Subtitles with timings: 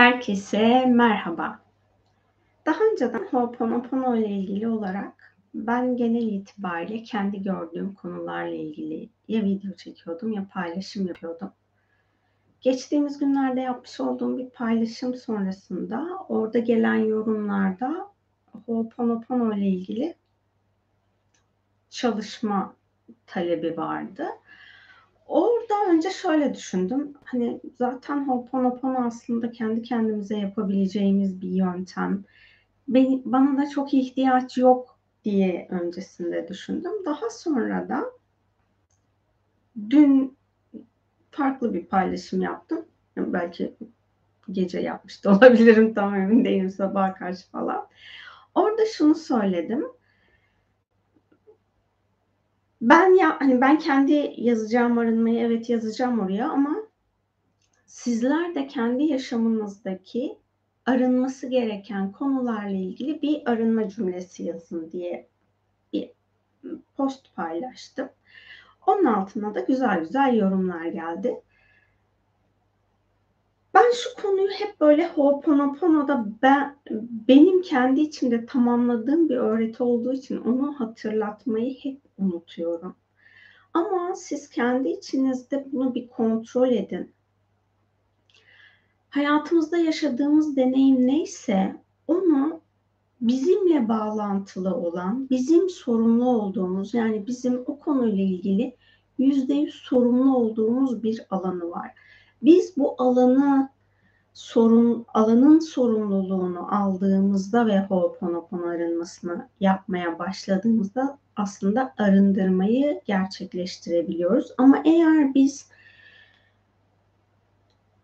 [0.00, 1.60] Herkese merhaba.
[2.66, 9.72] Daha önceden Ho'oponopono ile ilgili olarak ben genel itibariyle kendi gördüğüm konularla ilgili ya video
[9.72, 11.52] çekiyordum ya paylaşım yapıyordum.
[12.60, 18.08] Geçtiğimiz günlerde yapmış olduğum bir paylaşım sonrasında orada gelen yorumlarda
[18.66, 20.14] Ho'oponopono ile ilgili
[21.90, 22.74] çalışma
[23.26, 24.26] talebi vardı.
[25.30, 27.12] Orada önce şöyle düşündüm.
[27.24, 32.24] Hani zaten Ho'oponopono aslında kendi kendimize yapabileceğimiz bir yöntem.
[32.88, 36.92] Beni, bana da çok ihtiyaç yok diye öncesinde düşündüm.
[37.04, 38.04] Daha sonra da
[39.90, 40.36] dün
[41.30, 42.84] farklı bir paylaşım yaptım.
[43.16, 43.74] Belki
[44.52, 47.86] gece yapmış da olabilirim tam emin değilim sabah karşı falan.
[48.54, 49.84] Orada şunu söyledim
[52.80, 56.76] ben ya hani ben kendi yazacağım arınmayı evet yazacağım oraya ama
[57.86, 60.38] sizler de kendi yaşamınızdaki
[60.86, 65.28] arınması gereken konularla ilgili bir arınma cümlesi yazın diye
[65.92, 66.10] bir
[66.96, 68.08] post paylaştım.
[68.86, 71.42] Onun altına da güzel güzel yorumlar geldi.
[73.74, 76.76] Ben şu konuyu hep böyle Ho'oponopono'da ben
[77.28, 82.96] benim kendi içimde tamamladığım bir öğreti olduğu için onu hatırlatmayı hep unutuyorum.
[83.74, 87.12] Ama siz kendi içinizde bunu bir kontrol edin.
[89.10, 92.60] Hayatımızda yaşadığımız deneyim neyse onu
[93.20, 98.76] bizimle bağlantılı olan, bizim sorumlu olduğumuz yani bizim o konuyla ilgili
[99.18, 101.94] yüzde yüz sorumlu olduğumuz bir alanı var.
[102.42, 103.68] Biz bu alanı
[104.34, 114.52] sorun alanın sorumluluğunu aldığımızda ve Ho'oponopono arınmasını yapmaya başladığımızda aslında arındırmayı gerçekleştirebiliyoruz.
[114.58, 115.70] Ama eğer biz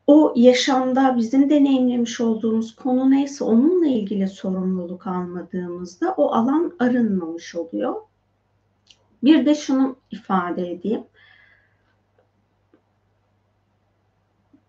[0.06, 7.94] o yaşamda bizim deneyimlemiş olduğumuz konu neyse onunla ilgili sorumluluk almadığımızda o alan arınmamış oluyor.
[9.24, 11.04] Bir de şunu ifade edeyim.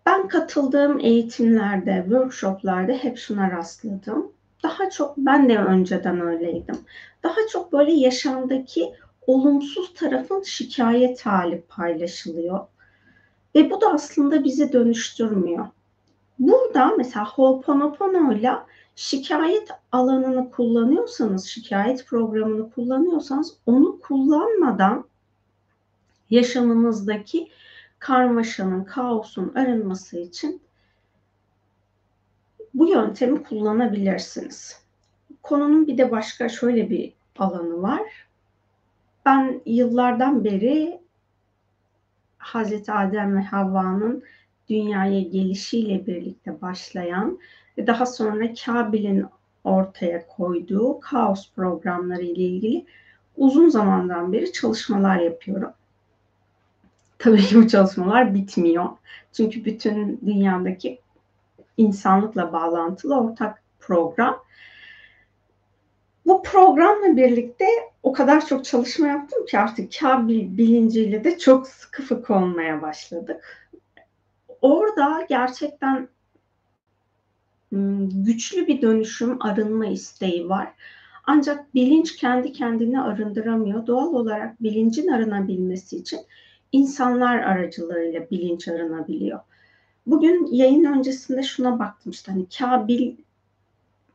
[0.07, 4.31] Ben katıldığım eğitimlerde, workshoplarda hep şuna rastladım.
[4.63, 6.75] Daha çok ben de önceden öyleydim.
[7.23, 8.94] Daha çok böyle yaşamdaki
[9.28, 12.59] olumsuz tarafın şikayet hali paylaşılıyor.
[13.56, 15.67] Ve bu da aslında bizi dönüştürmüyor.
[16.40, 18.51] Burada mesela Ho'oponopono ile
[18.96, 25.06] şikayet alanını kullanıyorsanız, şikayet programını kullanıyorsanız onu kullanmadan
[26.29, 27.50] yaşamınızdaki
[28.00, 30.62] karmaşanın, kaosun arınması için
[32.74, 34.81] bu yöntemi kullanabilirsiniz.
[35.44, 38.28] Konunun bir de başka şöyle bir alanı var.
[39.25, 41.02] Ben yıllardan beri
[42.38, 44.24] Hazreti Adem ve Havva'nın
[44.69, 47.40] dünyaya gelişiyle birlikte başlayan
[47.78, 49.25] ve daha sonra Kabil'in
[49.64, 52.85] ortaya koyduğu kaos programları ile ilgili
[53.38, 55.72] uzun zamandan beri çalışmalar yapıyorum.
[57.19, 58.85] Tabii ki bu çalışmalar bitmiyor.
[59.33, 61.00] Çünkü bütün dünyadaki
[61.78, 64.44] insanlıkla bağlantılı ortak program.
[66.25, 67.66] Bu programla birlikte
[68.03, 73.67] o kadar çok çalışma yaptım ki artık Kabil bilinciyle de çok sıkı fıkı olmaya başladık.
[74.61, 76.09] Orada gerçekten
[78.25, 80.73] güçlü bir dönüşüm, arınma isteği var.
[81.25, 83.88] Ancak bilinç kendi kendini arındıramıyor.
[83.88, 86.19] Doğal olarak bilincin arınabilmesi için
[86.72, 89.39] insanlar aracılığıyla bilinç arınabiliyor.
[90.05, 93.16] Bugün yayın öncesinde şuna baktım işte hani Kabil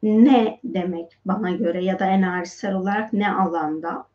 [0.02, 4.06] ne demek bana göre ya da enerjisel olarak ne alanda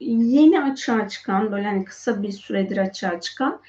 [0.00, 3.60] yeni açığa çıkan böyle hani kısa bir süredir açığa çıkan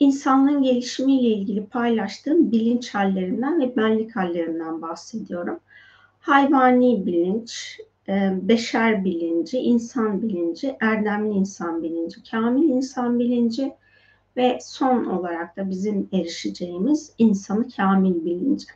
[0.00, 5.60] insanlığın gelişimiyle ilgili paylaştığım bilinç hallerinden ve benlik hallerinden bahsediyorum.
[6.20, 7.80] Hayvani bilinç,
[8.42, 13.72] beşer bilinci, insan bilinci, erdemli insan bilinci, kamil insan bilinci
[14.36, 18.66] ve son olarak da bizim erişeceğimiz insanı kamil bilinci.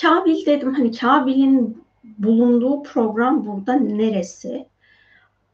[0.00, 1.84] Kabil dedim hani Kabil'in
[2.18, 4.66] bulunduğu program burada neresi?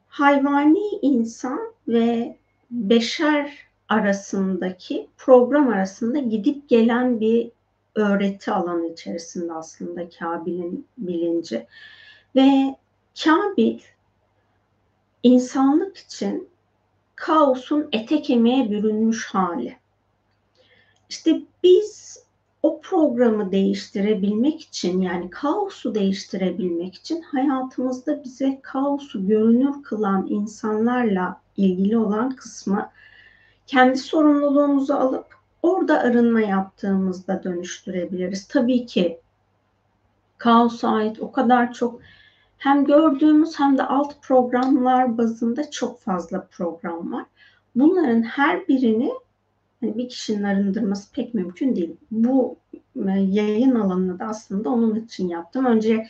[0.09, 2.37] Hayvani insan ve
[2.71, 3.59] beşer
[3.89, 7.51] arasındaki program arasında gidip gelen bir
[7.95, 11.67] öğreti alanı içerisinde aslında Kabil'in bilinci.
[12.37, 12.77] Ve
[13.25, 13.81] Kabil
[15.23, 16.49] insanlık için
[17.15, 19.77] kaosun ete kemiğe bürünmüş hali.
[21.09, 22.19] İşte biz
[22.63, 31.99] o programı değiştirebilmek için yani kaosu değiştirebilmek için hayatımızda bize kaosu görünür kılan insanlarla ilgili
[31.99, 32.91] olan kısmı
[33.67, 35.27] kendi sorumluluğumuzu alıp
[35.63, 38.49] orada arınma yaptığımızda dönüştürebiliriz.
[38.49, 39.21] Tabii ki
[40.39, 42.01] kaosa ait o kadar çok
[42.61, 47.25] hem gördüğümüz hem de alt programlar bazında çok fazla program var.
[47.75, 49.11] Bunların her birini
[49.81, 51.97] hani bir kişinin arındırması pek mümkün değil.
[52.11, 52.57] Bu
[52.97, 55.65] e, yayın alanını da aslında onun için yaptım.
[55.65, 56.07] Önce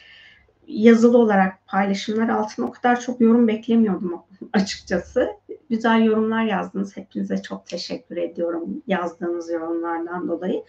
[0.66, 5.28] yazılı olarak paylaşımlar altına o kadar çok yorum beklemiyordum açıkçası.
[5.70, 6.96] Güzel yorumlar yazdınız.
[6.96, 10.64] Hepinize çok teşekkür ediyorum yazdığınız yorumlardan dolayı.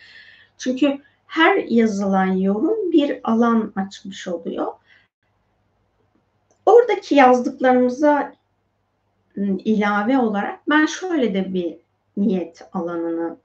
[0.58, 4.68] Çünkü her yazılan yorum bir alan açmış oluyor.
[6.66, 8.34] Oradaki yazdıklarımıza
[9.38, 11.78] ıı, ilave olarak ben şöyle de bir
[12.18, 13.38] niyet alanını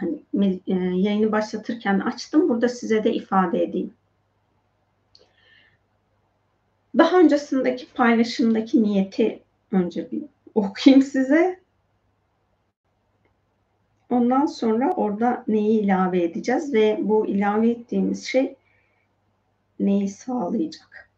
[0.00, 2.48] hani e, yayını başlatırken açtım.
[2.48, 3.94] Burada size de ifade edeyim.
[6.98, 9.42] Daha öncesindeki paylaşımdaki niyeti
[9.72, 10.22] önce bir
[10.54, 11.60] okuyayım size.
[14.10, 18.56] Ondan sonra orada neyi ilave edeceğiz ve bu ilave ettiğimiz şey
[19.80, 21.11] neyi sağlayacak?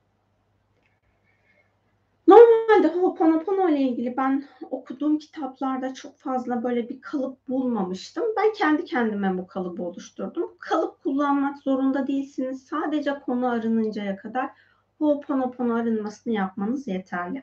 [3.20, 8.24] Normalde Ho'oponopono ile ilgili ben okuduğum kitaplarda çok fazla böyle bir kalıp bulmamıştım.
[8.36, 10.56] Ben kendi kendime bu kalıbı oluşturdum.
[10.58, 12.62] Kalıp kullanmak zorunda değilsiniz.
[12.62, 14.50] Sadece konu arınıncaya kadar
[14.98, 17.42] Ho'oponopono arınmasını yapmanız yeterli.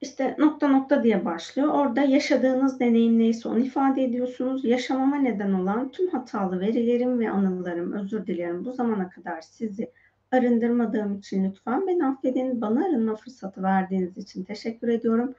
[0.00, 1.68] İşte nokta nokta diye başlıyor.
[1.68, 4.64] Orada yaşadığınız deneyim neyse onu ifade ediyorsunuz.
[4.64, 9.92] Yaşamama neden olan tüm hatalı verilerim ve anılarım, özür dilerim bu zamana kadar sizi
[10.32, 12.60] arındırmadığım için lütfen beni affedin.
[12.60, 15.34] Bana arınma fırsatı verdiğiniz için teşekkür ediyorum.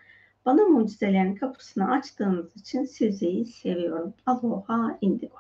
[0.46, 4.14] Bana mucizelerin kapısını açtığınız için sizi seviyorum.
[4.26, 5.36] Aloha indigo.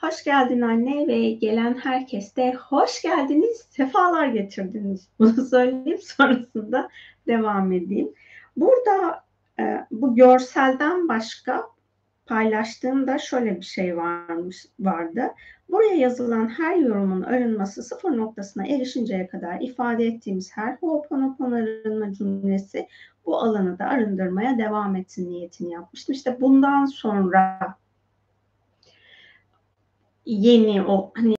[0.00, 5.08] Hoş geldin anne ve gelen herkes de hoş geldiniz, sefalar getirdiniz.
[5.18, 6.88] Bunu söyleyeyim sonrasında
[7.26, 8.08] devam edeyim.
[8.56, 9.24] Burada
[9.58, 11.66] e, bu görselden başka
[12.30, 15.22] paylaştığımda şöyle bir şey varmış vardı.
[15.68, 22.88] Buraya yazılan her yorumun arınması sıfır noktasına erişinceye kadar ifade ettiğimiz her Ho'oponopono arınma cümlesi
[23.26, 26.12] bu alanı da arındırmaya devam etsin niyetini yapmıştım.
[26.12, 27.58] İşte bundan sonra
[30.26, 31.34] yeni o hani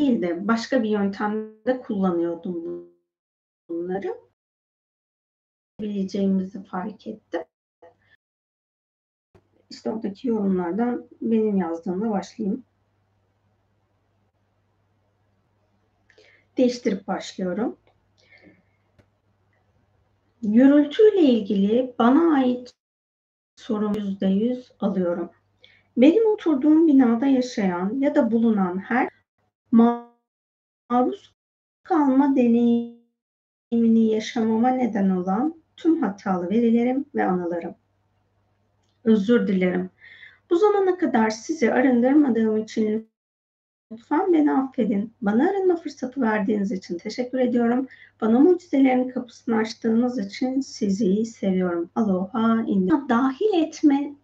[0.00, 2.88] değil de başka bir yöntemde kullanıyordum
[3.68, 4.14] bunları.
[5.80, 7.42] Bileceğimizi fark ettim.
[9.86, 12.64] Oradaki yorumlardan benim yazdığımla başlayayım.
[16.56, 17.76] Değiştirip başlıyorum.
[20.42, 22.74] Gürültüyle ilgili bana ait
[23.56, 25.30] sorum %100 alıyorum.
[25.96, 29.08] Benim oturduğum binada yaşayan ya da bulunan her
[29.70, 31.34] maruz
[31.82, 37.74] kalma deneyimini yaşamama neden olan tüm hatalı verilerim ve anılarım.
[39.04, 39.90] Özür dilerim.
[40.50, 43.08] Bu zamana kadar sizi arındırmadığım için
[43.92, 45.14] lütfen beni affedin.
[45.22, 47.86] Bana arınma fırsatı verdiğiniz için teşekkür ediyorum.
[48.20, 51.90] Bana mucizelerin kapısını açtığınız için sizi seviyorum.
[51.94, 52.92] Aloha indi.
[53.08, 54.14] Dahil etme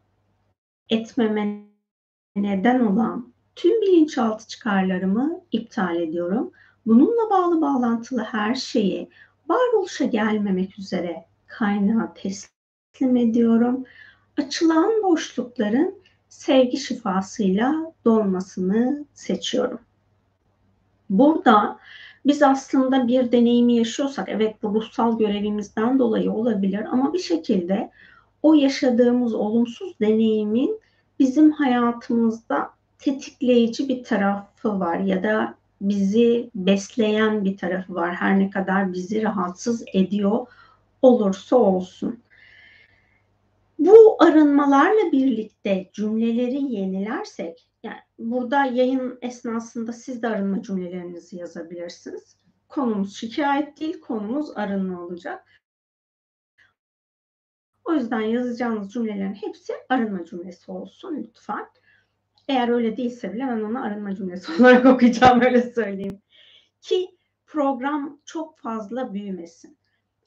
[0.90, 1.60] etmeme
[2.36, 6.52] neden olan tüm bilinçaltı çıkarlarımı iptal ediyorum.
[6.86, 9.08] Bununla bağlı bağlantılı her şeyi
[9.48, 13.84] varoluşa gelmemek üzere kaynağa teslim ediyorum.
[14.40, 15.94] Açılan boşlukların
[16.28, 19.80] sevgi şifasıyla dolmasını seçiyorum.
[21.10, 21.78] Burada
[22.26, 27.90] biz aslında bir deneyimi yaşıyorsak evet bu ruhsal görevimizden dolayı olabilir ama bir şekilde
[28.42, 30.80] o yaşadığımız olumsuz deneyimin
[31.18, 38.14] bizim hayatımızda tetikleyici bir tarafı var ya da bizi besleyen bir tarafı var.
[38.14, 40.46] Her ne kadar bizi rahatsız ediyor
[41.02, 42.18] olursa olsun.
[43.80, 52.36] Bu arınmalarla birlikte cümleleri yenilersek, yani burada yayın esnasında siz de arınma cümlelerinizi yazabilirsiniz.
[52.68, 55.44] Konumuz şikayet değil, konumuz arınma olacak.
[57.84, 61.66] O yüzden yazacağınız cümlelerin hepsi arınma cümlesi olsun lütfen.
[62.48, 66.22] Eğer öyle değilse bile ben onu arınma cümlesi olarak okuyacağım öyle söyleyeyim.
[66.80, 69.79] Ki program çok fazla büyümesin.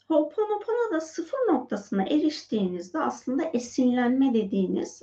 [0.07, 5.01] Ho'oponopono'da sıfır noktasına eriştiğinizde aslında esinlenme dediğiniz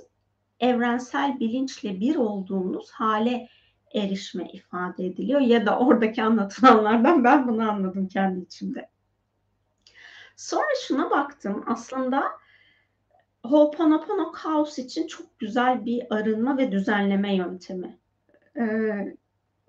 [0.59, 3.47] evrensel bilinçle bir olduğunuz hale
[3.93, 8.89] erişme ifade ediliyor ya da oradaki anlatılanlardan ben bunu anladım kendi içimde.
[10.35, 12.23] Sonra şuna baktım aslında
[13.43, 17.99] Ho'oponopono kaos için çok güzel bir arınma ve düzenleme yöntemi.
[18.57, 19.17] Ee,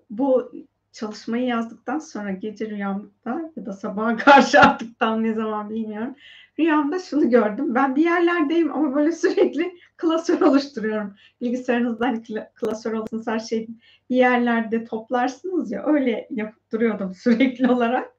[0.09, 0.51] bu
[0.93, 6.15] çalışmayı yazdıktan sonra gece rüyamda ya da sabaha karşı artık ne zaman bilmiyorum.
[6.59, 7.75] rüyamda şunu gördüm.
[7.75, 11.15] Ben bir yerlerdeyim ama böyle sürekli klasör oluşturuyorum.
[11.41, 12.23] Bilgisayarınızda hani
[12.55, 13.67] klasör olsun her şey
[14.09, 18.13] bir yerlerde toplarsınız ya öyle yapıp duruyordum sürekli olarak.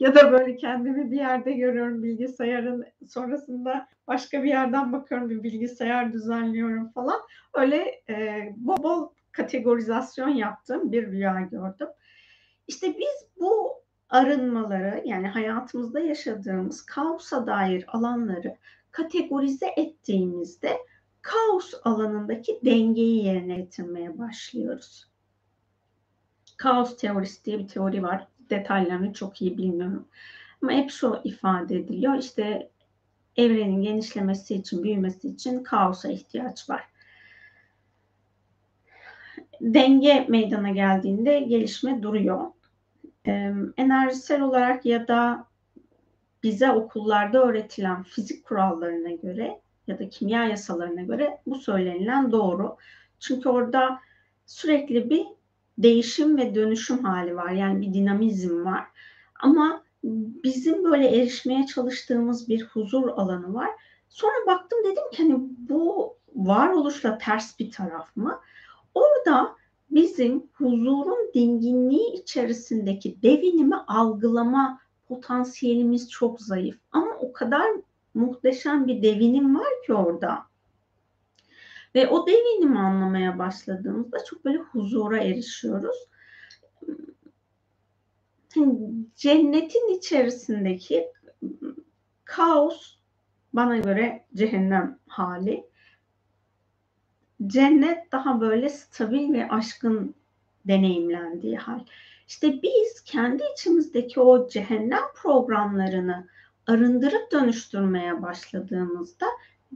[0.00, 6.12] Ya da böyle kendimi bir yerde görüyorum bilgisayarın sonrasında başka bir yerden bakıyorum bir bilgisayar
[6.12, 7.20] düzenliyorum falan.
[7.54, 11.88] Öyle e, bol bol kategorizasyon yaptığım bir rüya gördüm.
[12.68, 13.72] İşte biz bu
[14.08, 18.56] arınmaları yani hayatımızda yaşadığımız kaosa dair alanları
[18.90, 20.76] kategorize ettiğimizde
[21.22, 25.06] kaos alanındaki dengeyi yerine getirmeye başlıyoruz.
[26.56, 28.26] Kaos teorisi diye bir teori var.
[28.50, 30.08] Detaylarını çok iyi bilmiyorum.
[30.62, 32.14] Ama hep şu ifade ediliyor.
[32.18, 32.70] İşte
[33.36, 36.84] evrenin genişlemesi için, büyümesi için kaosa ihtiyaç var.
[39.60, 42.55] Denge meydana geldiğinde gelişme duruyor
[43.76, 45.46] enerjisel olarak ya da
[46.42, 52.76] bize okullarda öğretilen fizik kurallarına göre ya da kimya yasalarına göre bu söylenilen doğru.
[53.20, 54.00] Çünkü orada
[54.46, 55.26] sürekli bir
[55.78, 57.50] değişim ve dönüşüm hali var.
[57.50, 58.86] Yani bir dinamizm var.
[59.40, 59.82] Ama
[60.44, 63.70] bizim böyle erişmeye çalıştığımız bir huzur alanı var.
[64.08, 68.40] Sonra baktım dedim ki hani bu varoluşla ters bir taraf mı?
[68.94, 69.56] Orada
[69.90, 76.78] bizim huzurun dinginliği içerisindeki devinimi algılama potansiyelimiz çok zayıf.
[76.92, 77.70] Ama o kadar
[78.14, 80.46] muhteşem bir devinim var ki orada.
[81.94, 85.96] Ve o devinimi anlamaya başladığımızda çok böyle huzura erişiyoruz.
[89.16, 91.06] Cennetin içerisindeki
[92.24, 92.96] kaos
[93.52, 95.66] bana göre cehennem hali
[97.46, 100.14] cennet daha böyle stabil ve aşkın
[100.64, 101.80] deneyimlendiği hal.
[102.28, 106.26] İşte biz kendi içimizdeki o cehennem programlarını
[106.66, 109.26] arındırıp dönüştürmeye başladığımızda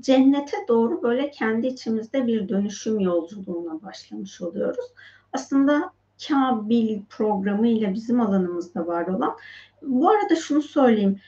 [0.01, 4.85] cennete doğru böyle kendi içimizde bir dönüşüm yolculuğuna başlamış oluyoruz.
[5.33, 5.93] Aslında
[6.29, 9.37] Kabil programı ile bizim alanımızda var olan.
[9.83, 11.21] Bu arada şunu söyleyeyim.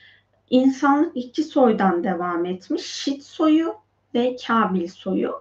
[0.49, 2.85] İnsanlık iki soydan devam etmiş.
[2.85, 3.75] Şit soyu
[4.13, 5.33] ve Kabil soyu.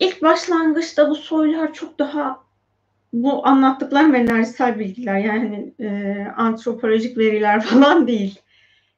[0.00, 2.44] İlk başlangıçta bu soylar çok daha
[3.12, 8.40] bu anlattıklarım enerjisel bilgiler yani e, antropolojik veriler falan değil.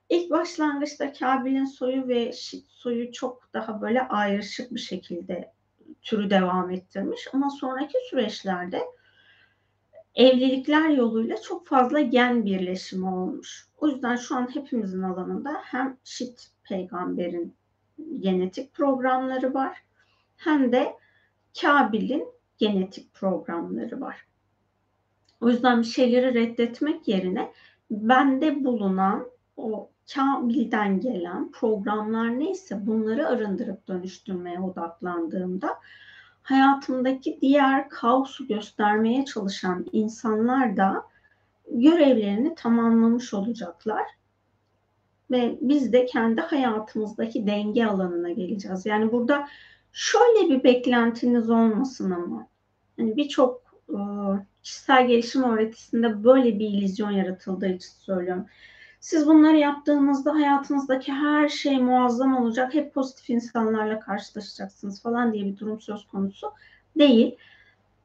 [0.08, 5.52] İlk başlangıçta Kabil'in soyu ve Şit soyu çok daha böyle ayrışık bir şekilde
[6.02, 7.28] türü devam ettirmiş.
[7.32, 8.82] Ama sonraki süreçlerde
[10.14, 13.66] evlilikler yoluyla çok fazla gen birleşimi olmuş.
[13.76, 17.54] O yüzden şu an hepimizin alanında hem Şit peygamberin
[18.20, 19.85] genetik programları var
[20.36, 20.96] hem de
[21.60, 22.28] Kabil'in
[22.58, 24.26] genetik programları var.
[25.40, 27.52] O yüzden bir şeyleri reddetmek yerine
[27.90, 29.26] bende bulunan
[29.56, 35.68] o Kabil'den gelen programlar neyse bunları arındırıp dönüştürmeye odaklandığımda
[36.42, 41.04] hayatımdaki diğer kaosu göstermeye çalışan insanlar da
[41.70, 44.02] görevlerini tamamlamış olacaklar.
[45.30, 48.86] Ve biz de kendi hayatımızdaki denge alanına geleceğiz.
[48.86, 49.48] Yani burada
[49.96, 52.48] şöyle bir beklentiniz olmasın ama.
[52.98, 53.98] Yani birçok e,
[54.62, 58.46] kişisel gelişim öğretisinde böyle bir illüzyon yaratıldığı için söylüyorum.
[59.00, 62.74] Siz bunları yaptığınızda hayatınızdaki her şey muazzam olacak.
[62.74, 66.52] Hep pozitif insanlarla karşılaşacaksınız falan diye bir durum söz konusu
[66.98, 67.36] değil.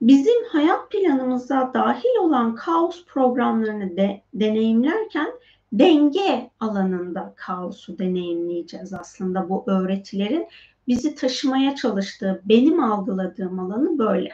[0.01, 5.27] Bizim hayat planımıza dahil olan kaos programlarını de, deneyimlerken
[5.73, 10.47] denge alanında kaosu deneyimleyeceğiz aslında bu öğretilerin
[10.87, 14.31] bizi taşımaya çalıştığı, benim algıladığım alanı böyle.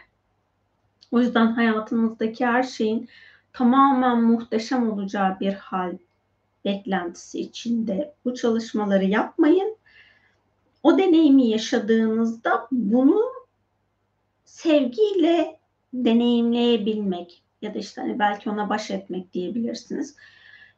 [1.11, 3.09] O yüzden hayatımızdaki her şeyin
[3.53, 5.97] tamamen muhteşem olacağı bir hal
[6.65, 9.77] beklentisi içinde bu çalışmaları yapmayın.
[10.83, 13.23] O deneyimi yaşadığınızda bunu
[14.45, 15.59] sevgiyle
[15.93, 20.15] deneyimleyebilmek ya da işte hani belki ona baş etmek diyebilirsiniz.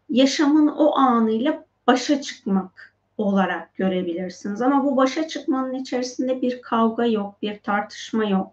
[0.09, 2.88] Yaşamın o anıyla başa çıkmak
[3.19, 4.61] olarak görebilirsiniz.
[4.61, 8.51] Ama bu başa çıkmanın içerisinde bir kavga yok, bir tartışma yok.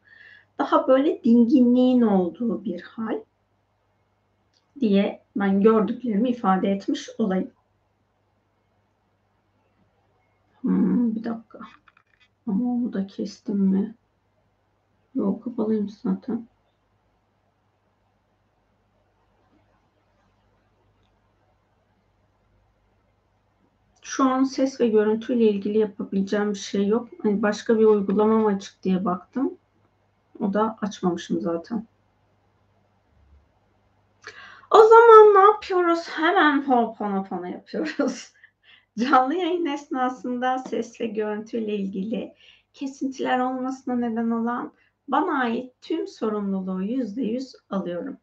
[0.58, 3.20] Daha böyle dinginliğin olduğu bir hal
[4.80, 7.50] diye ben gördüklerimi ifade etmiş olayım.
[10.60, 11.58] Hmm, bir dakika.
[12.46, 13.94] Ama onu da kestim mi?
[15.14, 16.46] Yok kapalıymış zaten.
[24.06, 27.08] Şu an ses ve görüntüyle ilgili yapabileceğim bir şey yok.
[27.22, 29.58] Hani başka bir uygulamam açık diye baktım.
[30.40, 31.86] O da açmamışım zaten.
[34.70, 36.08] O zaman ne yapıyoruz?
[36.08, 38.32] Hemen Ho'oponopono yapıyoruz.
[38.98, 42.34] Canlı yayın esnasında ses ve görüntüyle ilgili
[42.72, 44.72] kesintiler olmasına neden olan
[45.08, 48.18] bana ait tüm sorumluluğu yüzde yüz alıyorum.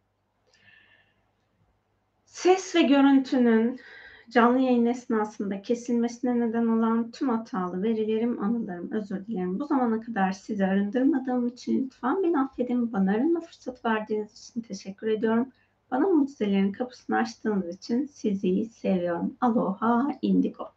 [2.25, 3.79] Ses ve görüntünün
[4.29, 9.59] canlı yayın esnasında kesilmesine neden olan tüm hatalı verilerim, anılarım, özür dilerim.
[9.59, 12.93] Bu zamana kadar sizi arındırmadığım için lütfen beni affedin.
[12.93, 15.47] Bana arınma fırsat verdiğiniz için teşekkür ediyorum.
[15.91, 19.37] Bana mucizelerin kapısını açtığınız için sizi seviyorum.
[19.41, 20.69] Aloha Indigo.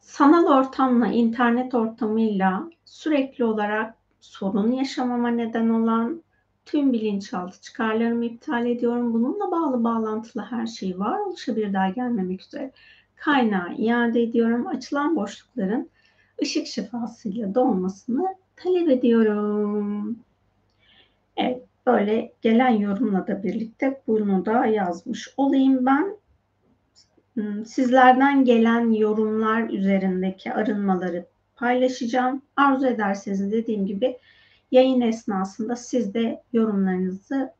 [0.00, 6.22] Sanal ortamla, internet ortamıyla sürekli olarak sorun yaşamama neden olan
[6.66, 9.14] tüm bilinçaltı çıkarlarımı iptal ediyorum.
[9.14, 12.72] Bununla bağlı bağlantılı her şey var oluşa bir daha gelmemek üzere
[13.16, 14.66] kaynağı iade ediyorum.
[14.66, 15.88] Açılan boşlukların
[16.42, 20.18] ışık şifasıyla dolmasını talep ediyorum.
[21.36, 26.16] Evet, böyle gelen yorumla da birlikte bunu da yazmış olayım ben.
[27.34, 32.42] Hmm, sizlerden gelen yorumlar üzerindeki arınmaları paylaşacağım.
[32.56, 34.18] Arzu ederseniz dediğim gibi
[34.76, 37.52] yayın esnasında siz de yorumlarınızı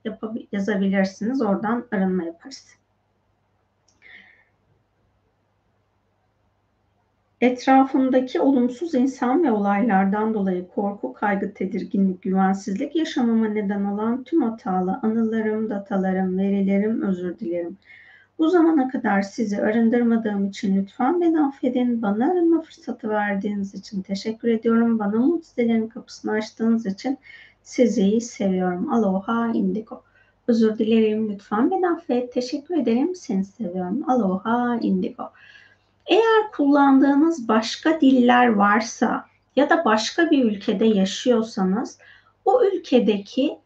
[0.52, 1.42] yazabilirsiniz.
[1.42, 2.76] Oradan arınma yaparız.
[7.40, 15.00] Etrafımdaki olumsuz insan ve olaylardan dolayı korku, kaygı, tedirginlik, güvensizlik yaşamama neden olan tüm hatalı
[15.02, 17.78] anılarım, datalarım, verilerim, özür dilerim.
[18.38, 22.02] Bu zamana kadar sizi arındırmadığım için lütfen beni affedin.
[22.02, 24.98] Bana arınma fırsatı verdiğiniz için teşekkür ediyorum.
[24.98, 27.18] Bana mucizelerin kapısını açtığınız için
[27.62, 28.92] sizi seviyorum.
[28.92, 30.02] Aloha Indigo.
[30.48, 31.32] Özür dilerim.
[31.32, 32.32] Lütfen beni affet.
[32.32, 33.14] Teşekkür ederim.
[33.14, 34.10] Seni seviyorum.
[34.10, 35.30] Aloha Indigo.
[36.06, 39.24] Eğer kullandığınız başka diller varsa
[39.56, 41.98] ya da başka bir ülkede yaşıyorsanız
[42.44, 43.58] o ülkedeki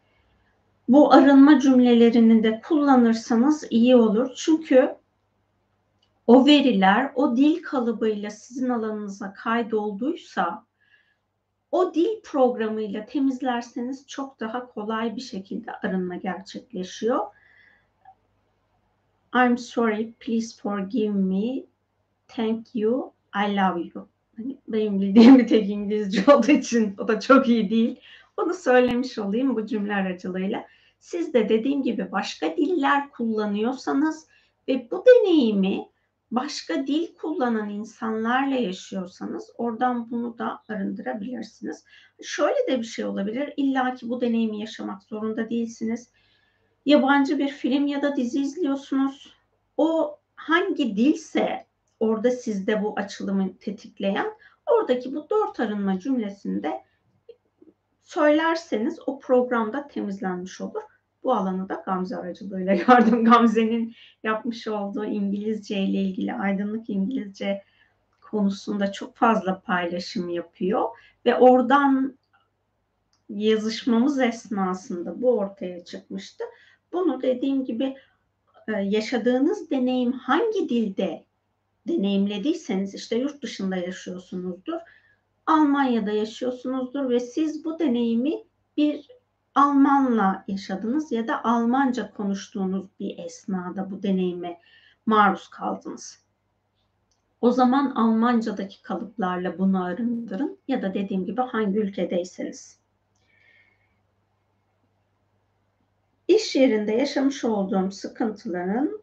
[0.87, 4.31] bu arınma cümlelerini de kullanırsanız iyi olur.
[4.35, 4.95] Çünkü
[6.27, 10.65] o veriler o dil kalıbıyla sizin alanınıza kaydolduysa
[11.71, 17.19] o dil programıyla temizlerseniz çok daha kolay bir şekilde arınma gerçekleşiyor.
[19.35, 21.63] I'm sorry, please forgive me.
[22.27, 24.07] Thank you, I love you.
[24.37, 27.99] Hani benim bildiğim bir tek İngilizce olduğu için o da çok iyi değil.
[28.37, 30.65] Onu söylemiş olayım bu cümle aracılığıyla.
[31.01, 34.27] Siz de dediğim gibi başka diller kullanıyorsanız
[34.67, 35.89] ve bu deneyimi
[36.31, 41.85] başka dil kullanan insanlarla yaşıyorsanız oradan bunu da arındırabilirsiniz.
[42.21, 43.53] Şöyle de bir şey olabilir.
[43.57, 46.11] İlla ki bu deneyimi yaşamak zorunda değilsiniz.
[46.85, 49.33] Yabancı bir film ya da dizi izliyorsunuz.
[49.77, 51.65] O hangi dilse
[51.99, 54.27] orada sizde bu açılımı tetikleyen
[54.65, 56.83] oradaki bu dört arınma cümlesinde
[58.03, 60.90] söylerseniz o programda temizlenmiş olur.
[61.23, 63.25] Bu alanı da Gamze aracılığıyla gördüm.
[63.25, 67.63] Gamze'nin yapmış olduğu İngilizce ile ilgili aydınlık İngilizce
[68.21, 70.89] konusunda çok fazla paylaşım yapıyor
[71.25, 72.17] ve oradan
[73.29, 76.43] yazışmamız esnasında bu ortaya çıkmıştı.
[76.93, 77.95] Bunu dediğim gibi
[78.67, 81.25] e, yaşadığınız deneyim hangi dilde
[81.87, 84.77] deneyimlediyseniz işte yurt dışında yaşıyorsunuzdur,
[85.45, 88.33] Almanya'da yaşıyorsunuzdur ve siz bu deneyimi
[88.77, 89.07] bir
[89.55, 94.59] Almanla yaşadınız ya da Almanca konuştuğunuz bir esnada bu deneyime
[95.05, 96.21] maruz kaldınız.
[97.41, 102.79] O zaman Almancadaki kalıplarla bunu arındırın ya da dediğim gibi hangi ülkedeyseniz.
[106.27, 109.01] İş yerinde yaşamış olduğum sıkıntıların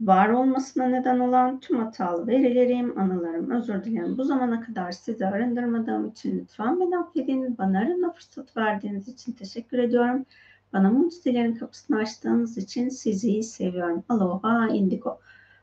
[0.00, 4.18] var olmasına neden olan tüm hatalı verilerim, anılarım, özür dilerim.
[4.18, 7.58] Bu zamana kadar sizi arındırmadığım için lütfen beni affedin.
[7.58, 10.26] Bana arınma fırsat verdiğiniz için teşekkür ediyorum.
[10.72, 14.04] Bana mucizelerin kapısını açtığınız için sizi seviyorum.
[14.08, 15.18] Aloha Indigo.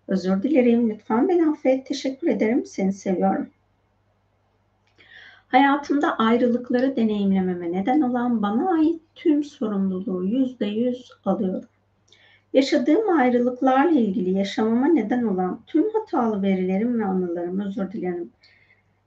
[0.08, 0.90] Özür dilerim.
[0.90, 1.86] Lütfen beni affet.
[1.86, 2.66] Teşekkür ederim.
[2.66, 3.50] Seni seviyorum.
[5.48, 11.70] Hayatımda ayrılıkları deneyimlememe neden olan bana ait tüm sorumluluğu yüzde yüz alıyorum.
[12.54, 18.30] Yaşadığım ayrılıklarla ilgili yaşamama neden olan tüm hatalı verilerim ve anılarım özür dilerim.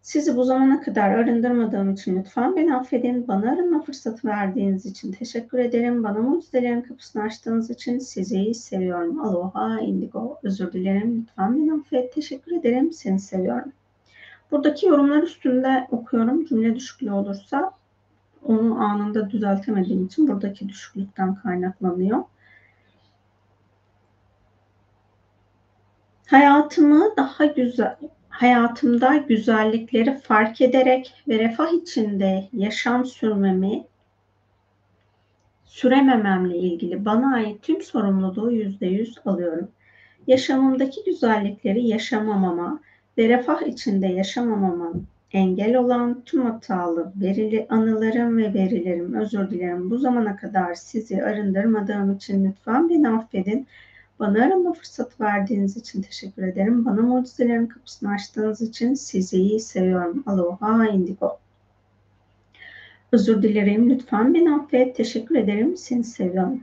[0.02, 3.28] Sizi bu zamana kadar arındırmadığım için lütfen beni affedin.
[3.28, 6.04] Bana arınma fırsatı verdiğiniz için teşekkür ederim.
[6.04, 9.20] Bana mucizelerin kapısını açtığınız için sizi seviyorum.
[9.20, 10.38] Aloha Indigo.
[10.42, 11.20] Özür dilerim.
[11.20, 12.14] Lütfen beni affet.
[12.14, 12.92] Teşekkür ederim.
[12.92, 13.72] Seni seviyorum.
[14.50, 16.44] Buradaki yorumlar üstünde okuyorum.
[16.44, 17.70] Cümle düşüklüğü olursa
[18.44, 22.24] onu anında düzeltemediğim için buradaki düşüklükten kaynaklanıyor.
[26.26, 27.96] Hayatımı daha güzel,
[28.28, 33.84] hayatımda güzellikleri fark ederek ve refah içinde yaşam sürmemi
[35.64, 39.68] süremememle ilgili bana ait tüm sorumluluğu yüzde yüz alıyorum.
[40.26, 42.80] yaşamımdaki güzellikleri yaşamamama
[43.18, 49.90] ve refah içinde yaşamamamın engel olan tüm hatalı verili anılarım ve verilerim özür dilerim.
[49.90, 53.66] Bu zamana kadar sizi arındırmadığım için lütfen beni affedin.
[54.20, 56.85] Bana arama fırsat verdiğiniz için teşekkür ederim.
[56.85, 60.22] Bana mucizelerin kapısını açtığınız için sizi seviyorum.
[60.26, 61.38] Aloha indigo.
[63.12, 63.90] Özür dilerim.
[63.90, 64.96] Lütfen beni affet.
[64.96, 65.76] Teşekkür ederim.
[65.76, 66.62] Seni seviyorum.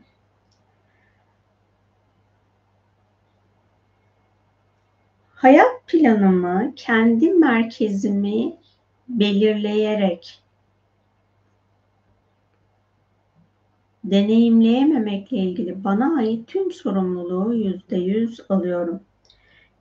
[5.35, 8.57] Hayat planımı, kendi merkezimi
[9.07, 10.42] belirleyerek
[14.03, 18.99] deneyimleyememekle ilgili bana ait tüm sorumluluğu yüzde yüz alıyorum.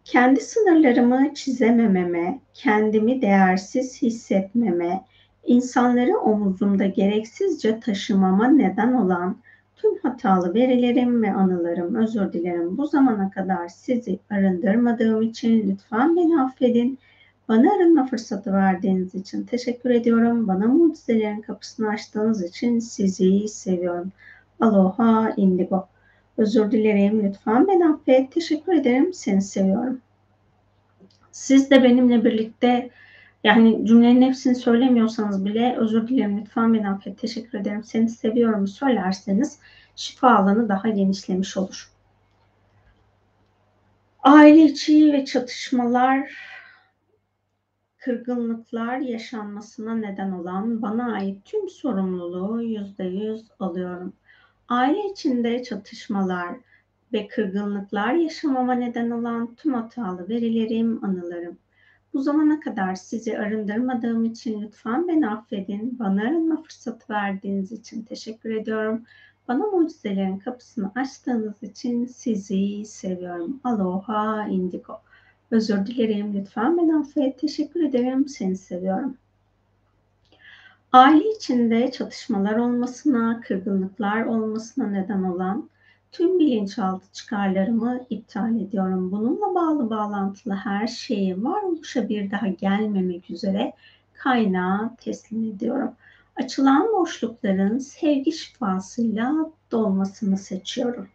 [0.05, 5.05] Kendi sınırlarımı çizemememe, kendimi değersiz hissetmeme,
[5.47, 9.37] insanları omuzumda gereksizce taşımama neden olan
[9.77, 12.79] tüm hatalı verilerim ve anılarım özür dilerim.
[12.79, 16.99] Bu zamana kadar sizi arındırmadığım için lütfen beni affedin.
[17.53, 20.49] Bana arınma fırsatı verdiğiniz için teşekkür ediyorum.
[20.49, 24.13] Bana mucizelerin kapısını açtığınız için sizi seviyorum.
[24.61, 25.89] Aloha indigo.
[26.39, 27.25] Özür dilerim.
[27.25, 28.33] Lütfen beni affet.
[28.33, 29.13] Teşekkür ederim.
[29.13, 30.01] Seni seviyorum.
[31.33, 32.91] Siz de benimle birlikte
[33.45, 39.59] yani cümlenin hepsini söylemiyorsanız bile özür dilerim lütfen beni affet teşekkür ederim seni seviyorum söylerseniz
[39.97, 41.91] şifa alanı daha genişlemiş olur.
[44.23, 46.33] Aile içi ve çatışmalar,
[48.05, 54.13] kırgınlıklar yaşanmasına neden olan bana ait tüm sorumluluğu yüzde yüz alıyorum.
[54.69, 56.57] Aile içinde çatışmalar
[57.13, 61.59] ve kırgınlıklar yaşamama neden olan tüm hatalı verilerim, anılarım
[62.15, 65.99] bu zamana kadar sizi arındırmadığım için lütfen beni affedin.
[65.99, 69.05] Bana arınma fırsatı verdiğiniz için teşekkür ediyorum.
[69.49, 73.61] Bana mucizelerin kapısını açtığınız için sizi seviyorum.
[73.65, 75.01] Aloha indigo.
[75.53, 76.35] Özür dilerim.
[76.35, 77.39] Lütfen beni affet.
[77.39, 78.29] Teşekkür ederim.
[78.29, 79.17] Seni seviyorum.
[80.93, 85.71] Aile içinde çatışmalar olmasına, kırgınlıklar olmasına neden olan
[86.13, 89.13] tüm bilinçaltı çıkarlarımı iptal ediyorum.
[89.13, 93.73] Bununla bağlı bağlantılı her şeyi varoluşa bir daha gelmemek üzere
[94.15, 95.93] kaynağa teslim ediyorum.
[96.37, 101.09] Açılan boşlukların sevgi şifasıyla dolmasını seçiyorum.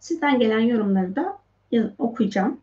[0.00, 1.38] Sizden gelen yorumları da
[1.98, 2.60] okuyacağım.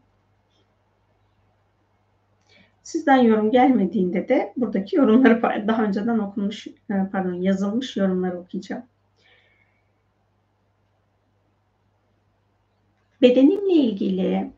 [2.83, 6.67] Sizden yorum gelmediğinde de buradaki yorumları daha önceden okunmuş
[7.11, 8.83] pardon yazılmış yorumları okuyacağım.
[13.21, 14.51] bedenimle ilgili,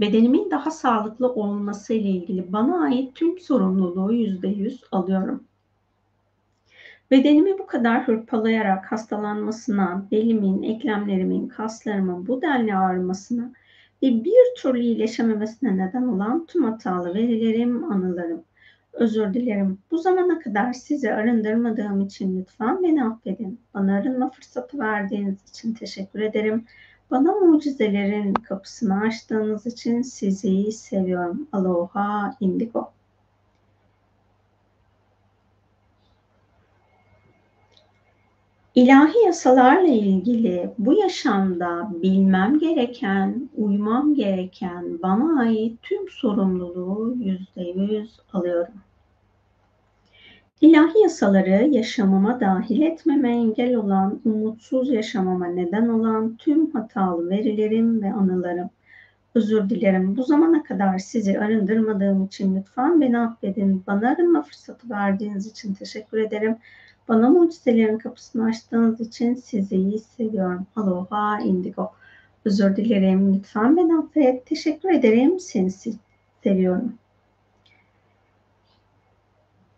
[0.00, 5.44] bedenimin daha sağlıklı olması ile ilgili bana ait tüm sorumluluğu yüzde yüz alıyorum.
[7.10, 13.52] Bedenimi bu kadar hırpalayarak hastalanmasına, belimin, eklemlerimin, kaslarımın bu denli ağrımasına
[14.02, 18.44] ve bir türlü iyileşememesine neden olan tüm hatalı verilerim, anılarım.
[18.92, 19.78] Özür dilerim.
[19.90, 23.60] Bu zamana kadar sizi arındırmadığım için lütfen beni affedin.
[23.74, 26.64] Bana arınma fırsatı verdiğiniz için teşekkür ederim.
[27.10, 31.48] Bana mucizelerin kapısını açtığınız için sizi seviyorum.
[31.52, 32.92] Aloha Indigo.
[38.78, 48.20] İlahi yasalarla ilgili bu yaşamda bilmem gereken, uymam gereken bana ait tüm sorumluluğu yüzde yüz
[48.32, 48.74] alıyorum.
[50.60, 58.12] İlahi yasaları yaşamama dahil etmeme engel olan, umutsuz yaşamama neden olan tüm hatalı verilerim ve
[58.12, 58.70] anılarım.
[59.34, 60.16] Özür dilerim.
[60.16, 63.82] Bu zamana kadar sizi arındırmadığım için lütfen beni affedin.
[63.86, 66.56] Bana arınma fırsatı verdiğiniz için teşekkür ederim.
[67.08, 70.66] Bana mucizelerin kapısını açtığınız için sizi seviyorum.
[70.76, 71.92] Aloha indigo.
[72.44, 73.34] Özür dilerim.
[73.34, 74.46] Lütfen beni affet.
[74.46, 75.40] Teşekkür ederim.
[75.40, 75.70] Seni
[76.42, 76.94] seviyorum.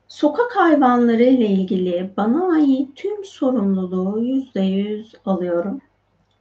[0.08, 5.80] Sokak hayvanları ile ilgili bana ait tüm sorumluluğu yüzde yüz alıyorum.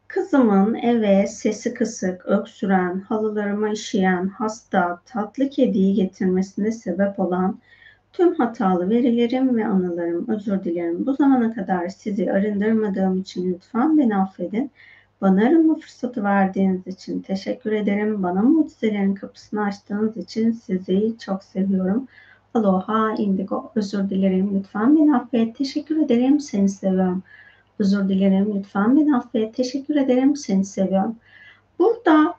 [0.08, 7.60] Kızımın eve sesi kısık, öksüren, halılarıma işeyen, hasta, tatlı kediyi getirmesine sebep olan
[8.14, 11.06] tüm hatalı verilerim ve anılarım özür dilerim.
[11.06, 14.72] Bu zamana kadar sizi arındırmadığım için lütfen beni affedin.
[15.22, 18.24] Bana arınma fırsatı verdiğiniz için teşekkür ederim.
[18.24, 22.08] Bana mucizelerin kapısını açtığınız için sizi çok seviyorum.
[22.54, 23.72] Aloha Indigo.
[23.76, 24.58] Özür dilerim.
[24.60, 25.56] Lütfen beni affet.
[25.56, 26.40] Teşekkür ederim.
[26.40, 27.24] Seni seviyorum.
[27.80, 28.54] Özür dilerim.
[28.56, 29.56] Lütfen beni affet.
[29.56, 30.36] Teşekkür ederim.
[30.36, 31.16] Seni seviyorum.
[31.80, 32.36] Burada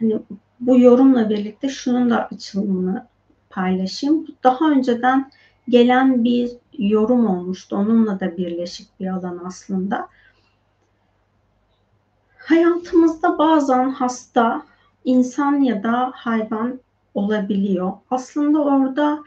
[0.00, 0.18] hani
[0.60, 3.06] bu yorumla birlikte şunun da açılımını
[3.54, 4.26] paylaşayım.
[4.44, 5.30] Daha önceden
[5.68, 7.76] gelen bir yorum olmuştu.
[7.76, 10.08] Onunla da birleşik bir alan aslında.
[12.38, 14.62] Hayatımızda bazen hasta
[15.04, 16.80] insan ya da hayvan
[17.14, 17.92] olabiliyor.
[18.10, 19.24] Aslında orada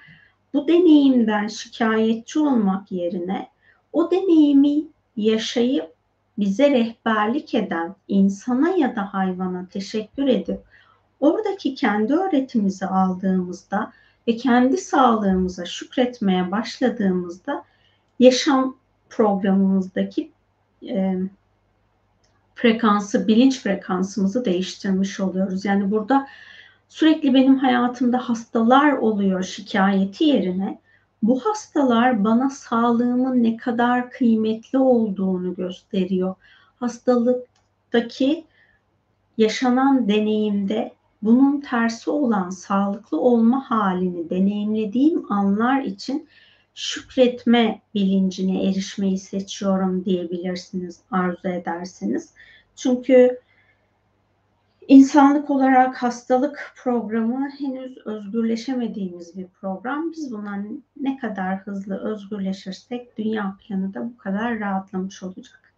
[0.53, 3.49] bu deneyimden şikayetçi olmak yerine
[3.93, 4.83] o deneyimi
[5.15, 5.93] yaşayıp
[6.37, 10.59] bize rehberlik eden insana ya da hayvana teşekkür edip
[11.19, 13.93] oradaki kendi öğretimizi aldığımızda
[14.27, 17.63] ve kendi sağlığımıza şükretmeye başladığımızda
[18.19, 18.77] yaşam
[19.09, 20.31] programımızdaki
[20.89, 21.15] e,
[22.55, 25.65] frekansı, bilinç frekansımızı değiştirmiş oluyoruz.
[25.65, 26.27] Yani burada
[26.89, 30.79] sürekli benim hayatımda hastalar oluyor şikayeti yerine
[31.23, 36.35] bu hastalar bana sağlığımın ne kadar kıymetli olduğunu gösteriyor.
[36.79, 38.45] Hastalıktaki
[39.37, 40.96] yaşanan deneyimde
[41.27, 46.27] bunun tersi olan sağlıklı olma halini deneyimlediğim anlar için
[46.75, 52.33] şükretme bilincine erişmeyi seçiyorum diyebilirsiniz arzu ederseniz.
[52.75, 53.39] Çünkü
[54.87, 60.11] insanlık olarak hastalık programı henüz özgürleşemediğimiz bir program.
[60.11, 65.73] Biz bundan ne kadar hızlı özgürleşirsek dünya planı da bu kadar rahatlamış olacak.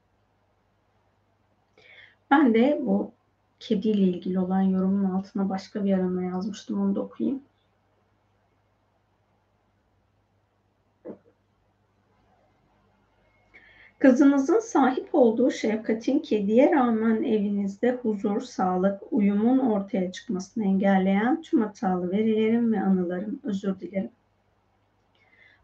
[2.32, 3.12] Ben de bu
[3.60, 6.82] kediyle ilgili olan yorumun altına başka bir arama yazmıştım.
[6.82, 7.42] Onu da okuyayım.
[14.00, 22.12] Kızınızın sahip olduğu şefkatin kediye rağmen evinizde huzur, sağlık, uyumun ortaya çıkmasını engelleyen tüm hatalı
[22.12, 24.12] verilerim ve anılarım özür dilerim.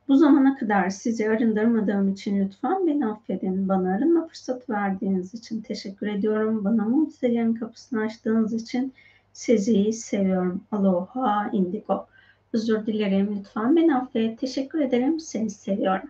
[0.07, 3.69] Bu zamana kadar sizi arındırmadığım için lütfen beni affedin.
[3.69, 6.65] Bana arınma fırsatı verdiğiniz için teşekkür ediyorum.
[6.65, 8.93] Bana mucizelerin kapısını açtığınız için
[9.33, 10.63] sizi seviyorum.
[10.71, 12.07] Aloha indigo.
[12.53, 13.35] Özür dilerim.
[13.39, 14.39] Lütfen beni affet.
[14.39, 15.19] Teşekkür ederim.
[15.19, 16.09] Seni seviyorum.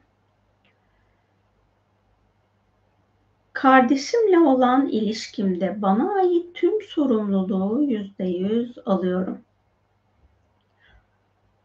[3.54, 9.38] Kardeşimle olan ilişkimde bana ait tüm sorumluluğu yüzde yüz alıyorum.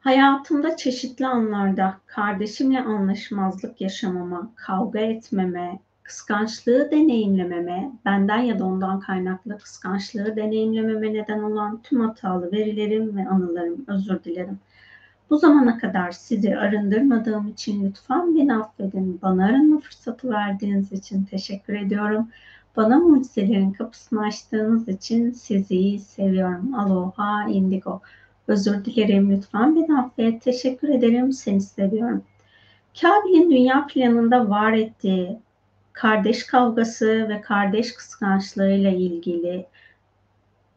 [0.01, 9.59] Hayatımda çeşitli anlarda kardeşimle anlaşmazlık yaşamama, kavga etmeme, kıskançlığı deneyimlememe, benden ya da ondan kaynaklı
[9.59, 14.59] kıskançlığı deneyimlememe neden olan tüm hatalı verilerim ve anılarım özür dilerim.
[15.31, 19.19] Bu zamana kadar sizi arındırmadığım için lütfen beni affedin.
[19.23, 22.29] Bana arınma fırsatı verdiğiniz için teşekkür ediyorum.
[22.77, 26.75] Bana mucizelerin kapısını açtığınız için sizi seviyorum.
[26.75, 28.01] Aloha indigo.
[28.51, 30.43] Özür dilerim lütfen beni affet.
[30.43, 31.33] Teşekkür ederim.
[31.33, 32.25] Seni seviyorum.
[33.01, 35.39] Kabil'in dünya planında var ettiği
[35.93, 39.67] kardeş kavgası ve kardeş kıskançlığıyla ilgili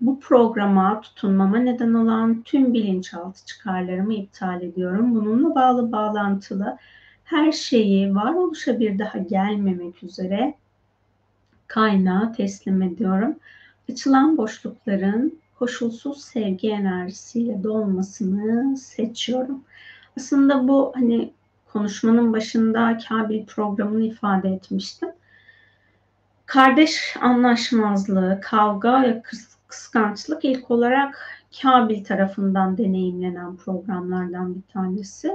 [0.02, 5.16] bu programa tutunmama neden olan tüm bilinçaltı çıkarlarımı iptal ediyorum.
[5.16, 6.78] Bununla bağlı bağlantılı
[7.24, 10.54] her şeyi varoluşa bir daha gelmemek üzere
[11.68, 13.36] kaynağa teslim ediyorum.
[13.92, 19.64] Açılan boşlukların koşulsuz sevgi enerjisiyle dolmasını seçiyorum.
[20.18, 21.34] Aslında bu hani
[21.66, 25.10] konuşmanın başında Kabil programını ifade etmiştim.
[26.46, 29.22] Kardeş anlaşmazlığı, kavga ve
[29.68, 31.20] kıskançlık ilk olarak
[31.62, 35.32] Kabil tarafından deneyimlenen programlardan bir tanesi.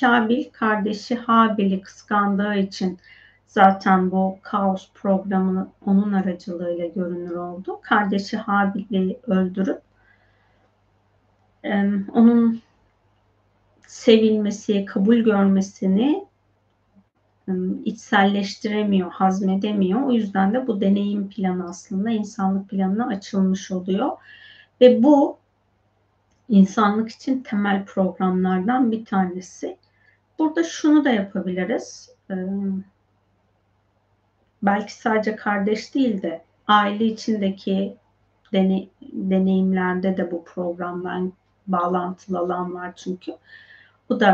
[0.00, 2.98] Kabil kardeşi Habil'i kıskandığı için
[3.50, 7.80] zaten bu kaos programı onun aracılığıyla görünür oldu.
[7.82, 9.82] Kardeşi Habil'i öldürüp
[12.14, 12.62] onun
[13.86, 16.24] sevilmesi, kabul görmesini
[17.84, 20.02] içselleştiremiyor, hazmedemiyor.
[20.02, 24.10] O yüzden de bu deneyim planı aslında insanlık planına açılmış oluyor.
[24.80, 25.38] Ve bu
[26.48, 29.76] insanlık için temel programlardan bir tanesi.
[30.38, 32.10] Burada şunu da yapabiliriz.
[34.62, 37.96] Belki sadece kardeş değil de aile içindeki
[38.52, 41.32] deney, deneyimlerde de bu programdan
[41.66, 43.32] bağlantılı alan var çünkü.
[44.08, 44.26] Bu da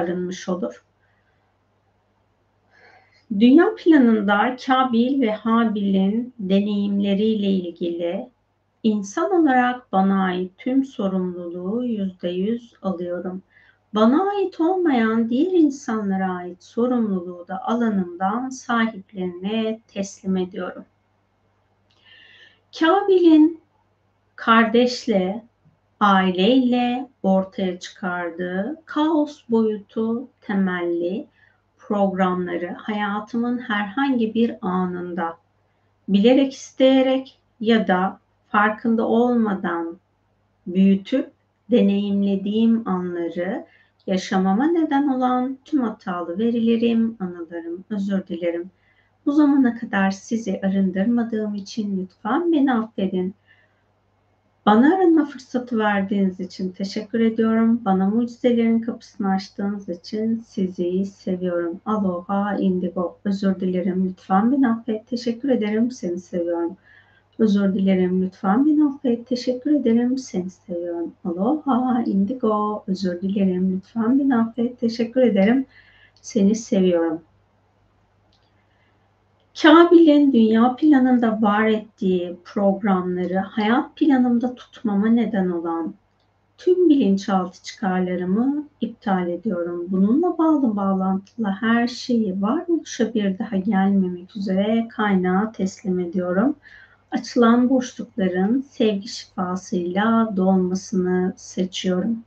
[0.48, 0.82] olur.
[3.38, 8.30] Dünya planında Kabil ve Habil'in deneyimleriyle ilgili
[8.82, 13.42] insan olarak bana ait tüm sorumluluğu yüzde yüz alıyorum.
[13.94, 20.84] Bana ait olmayan diğer insanlara ait sorumluluğu da alanımdan sahiplerine teslim ediyorum.
[22.78, 23.60] Kabil'in
[24.36, 25.44] kardeşle,
[26.00, 31.26] aileyle ortaya çıkardığı kaos boyutu temelli
[31.78, 35.38] programları hayatımın herhangi bir anında
[36.08, 39.98] bilerek isteyerek ya da farkında olmadan
[40.66, 41.35] büyütüp
[41.70, 43.66] deneyimlediğim anları
[44.06, 48.70] yaşamama neden olan tüm hatalı verilerim, anılarım, özür dilerim.
[49.26, 53.34] Bu zamana kadar sizi arındırmadığım için lütfen beni affedin.
[54.66, 57.80] Bana arınma fırsatı verdiğiniz için teşekkür ediyorum.
[57.84, 61.80] Bana mucizelerin kapısını açtığınız için sizi seviyorum.
[61.86, 63.18] Aloha indigo.
[63.24, 64.08] Özür dilerim.
[64.08, 65.06] Lütfen beni affet.
[65.06, 65.90] Teşekkür ederim.
[65.90, 66.76] Seni seviyorum.
[67.38, 68.22] Özür dilerim.
[68.22, 69.26] Lütfen beni affet.
[69.26, 70.18] Teşekkür ederim.
[70.18, 71.12] Seni seviyorum.
[71.24, 72.84] Aloha indigo.
[72.86, 73.76] Özür dilerim.
[73.76, 74.80] Lütfen beni affet.
[74.80, 75.66] Teşekkür ederim.
[76.22, 77.20] Seni seviyorum.
[79.62, 85.94] Kabil'in dünya planında var ettiği programları hayat planımda tutmama neden olan
[86.58, 89.86] tüm bilinçaltı çıkarlarımı iptal ediyorum.
[89.88, 96.56] Bununla bağlı bağlantılı her şeyi varoluşa bir daha gelmemek üzere kaynağa teslim ediyorum.
[97.10, 102.24] Açılan boşlukların sevgi şifasıyla dolmasını seçiyorum.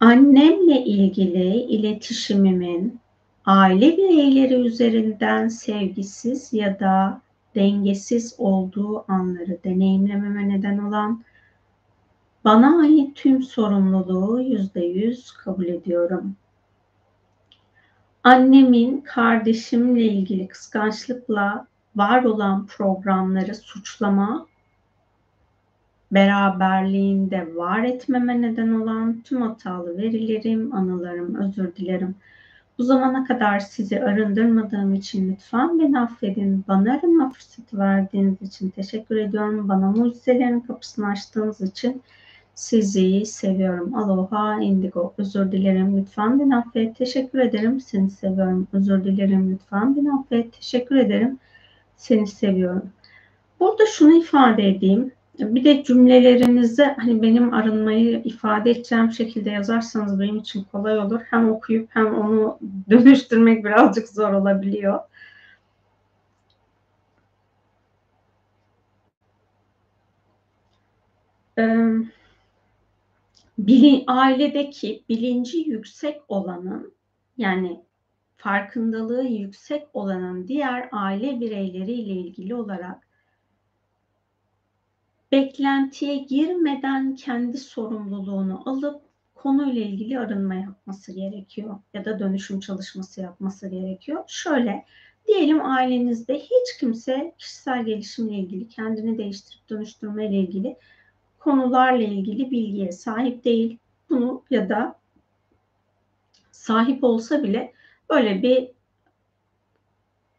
[0.00, 3.00] annemle ilgili iletişimimin
[3.44, 7.20] aile bireyleri üzerinden sevgisiz ya da
[7.54, 11.24] dengesiz olduğu anları deneyimlememe neden olan
[12.44, 16.36] bana ait tüm sorumluluğu yüzde yüz kabul ediyorum.
[18.24, 24.46] Annemin kardeşimle ilgili kıskançlıkla var olan programları suçlama
[26.12, 32.14] beraberliğinde var etmeme neden olan tüm hatalı verilerim, anılarım, özür dilerim.
[32.78, 36.64] Bu zamana kadar sizi arındırmadığım için lütfen beni affedin.
[36.68, 39.68] Bana arınma fırsatı verdiğiniz için teşekkür ediyorum.
[39.68, 42.02] Bana mucizelerin kapısını açtığınız için
[42.60, 43.94] sizi seviyorum.
[43.94, 45.14] Aloha indigo.
[45.18, 45.98] Özür dilerim.
[45.98, 46.96] Lütfen beni affet.
[46.96, 47.80] Teşekkür ederim.
[47.80, 48.68] Seni seviyorum.
[48.72, 49.52] Özür dilerim.
[49.52, 50.52] Lütfen beni affet.
[50.52, 51.38] Teşekkür ederim.
[51.96, 52.90] Seni seviyorum.
[53.60, 55.12] Burada şunu ifade edeyim.
[55.38, 61.20] Bir de cümlelerinizi hani benim arınmayı ifade edeceğim şekilde yazarsanız benim için kolay olur.
[61.30, 62.58] Hem okuyup hem onu
[62.90, 65.00] dönüştürmek birazcık zor olabiliyor.
[71.58, 72.19] Ee,
[73.66, 76.94] bilin, ailedeki bilinci yüksek olanın
[77.36, 77.84] yani
[78.36, 83.08] farkındalığı yüksek olanın diğer aile bireyleriyle ilgili olarak
[85.32, 89.02] beklentiye girmeden kendi sorumluluğunu alıp
[89.34, 94.24] konuyla ilgili arınma yapması gerekiyor ya da dönüşüm çalışması yapması gerekiyor.
[94.26, 94.84] Şöyle
[95.26, 100.76] diyelim ailenizde hiç kimse kişisel gelişimle ilgili, kendini değiştirip dönüştürme ile ilgili
[101.40, 103.78] konularla ilgili bilgiye sahip değil.
[104.10, 105.00] Bunu ya da
[106.50, 107.72] sahip olsa bile
[108.10, 108.70] böyle bir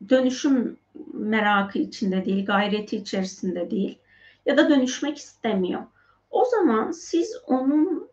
[0.09, 0.77] dönüşüm
[1.13, 3.97] merakı içinde değil, gayreti içerisinde değil
[4.45, 5.81] ya da dönüşmek istemiyor.
[6.29, 8.07] O zaman siz onunla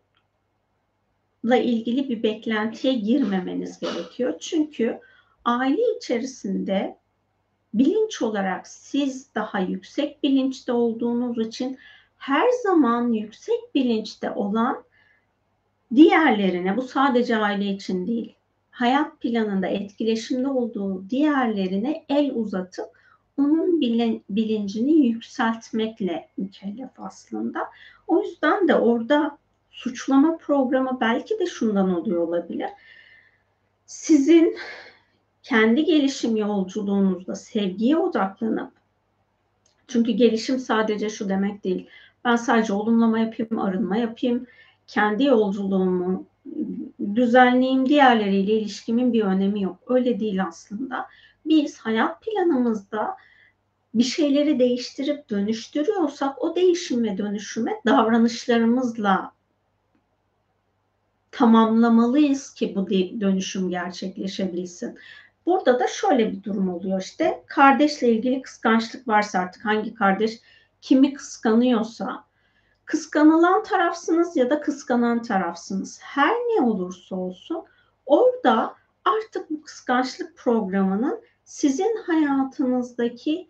[1.57, 4.39] ilgili bir beklentiye girmemeniz gerekiyor.
[4.39, 4.99] Çünkü
[5.45, 6.97] aile içerisinde
[7.73, 11.77] bilinç olarak siz daha yüksek bilinçte olduğunuz için
[12.19, 14.83] her zaman yüksek bilinçte olan
[15.95, 18.35] diğerlerine bu sadece aile için değil
[18.71, 22.85] hayat planında etkileşimde olduğu diğerlerine el uzatıp
[23.37, 23.81] onun
[24.29, 27.59] bilincini yükseltmekle mükellef aslında.
[28.07, 29.37] O yüzden de orada
[29.71, 32.69] suçlama programı belki de şundan oluyor olabilir.
[33.85, 34.57] Sizin
[35.43, 38.71] kendi gelişim yolculuğunuzda sevgiye odaklanıp
[39.87, 41.87] çünkü gelişim sadece şu demek değil.
[42.25, 44.47] Ben sadece olumlama yapayım, arınma yapayım,
[44.87, 46.25] kendi yolculuğumu
[47.15, 49.79] düzenleyeyim, diğerleriyle ilişkimin bir önemi yok.
[49.87, 51.07] Öyle değil aslında.
[51.45, 53.17] Biz hayat planımızda
[53.93, 59.31] bir şeyleri değiştirip dönüştürüyorsak o değişim ve dönüşüme davranışlarımızla
[61.31, 62.89] tamamlamalıyız ki bu
[63.21, 64.97] dönüşüm gerçekleşebilsin.
[65.45, 70.39] Burada da şöyle bir durum oluyor işte kardeşle ilgili kıskançlık varsa artık hangi kardeş
[70.81, 72.25] kimi kıskanıyorsa
[72.85, 75.99] kıskanılan tarafsınız ya da kıskanan tarafsınız.
[76.01, 77.63] Her ne olursa olsun
[78.05, 78.75] orada
[79.05, 83.49] artık bu kıskançlık programının sizin hayatınızdaki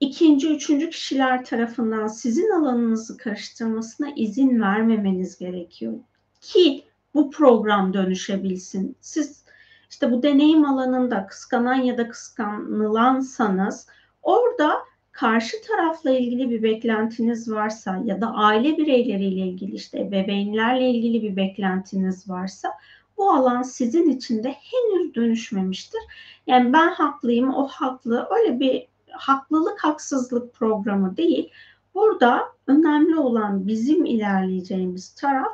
[0.00, 5.94] ikinci, üçüncü kişiler tarafından sizin alanınızı karıştırmasına izin vermemeniz gerekiyor.
[6.40, 6.84] Ki
[7.14, 8.96] bu program dönüşebilsin.
[9.00, 9.44] Siz
[9.90, 13.86] işte bu deneyim alanında kıskanan ya da kıskanılansanız
[14.22, 14.78] orada
[15.14, 21.36] karşı tarafla ilgili bir beklentiniz varsa ya da aile bireyleriyle ilgili işte bebeğinlerle ilgili bir
[21.36, 22.72] beklentiniz varsa
[23.16, 26.00] bu alan sizin için de henüz dönüşmemiştir.
[26.46, 28.28] Yani ben haklıyım, o haklı.
[28.30, 31.50] Öyle bir haklılık haksızlık programı değil.
[31.94, 35.52] Burada önemli olan bizim ilerleyeceğimiz taraf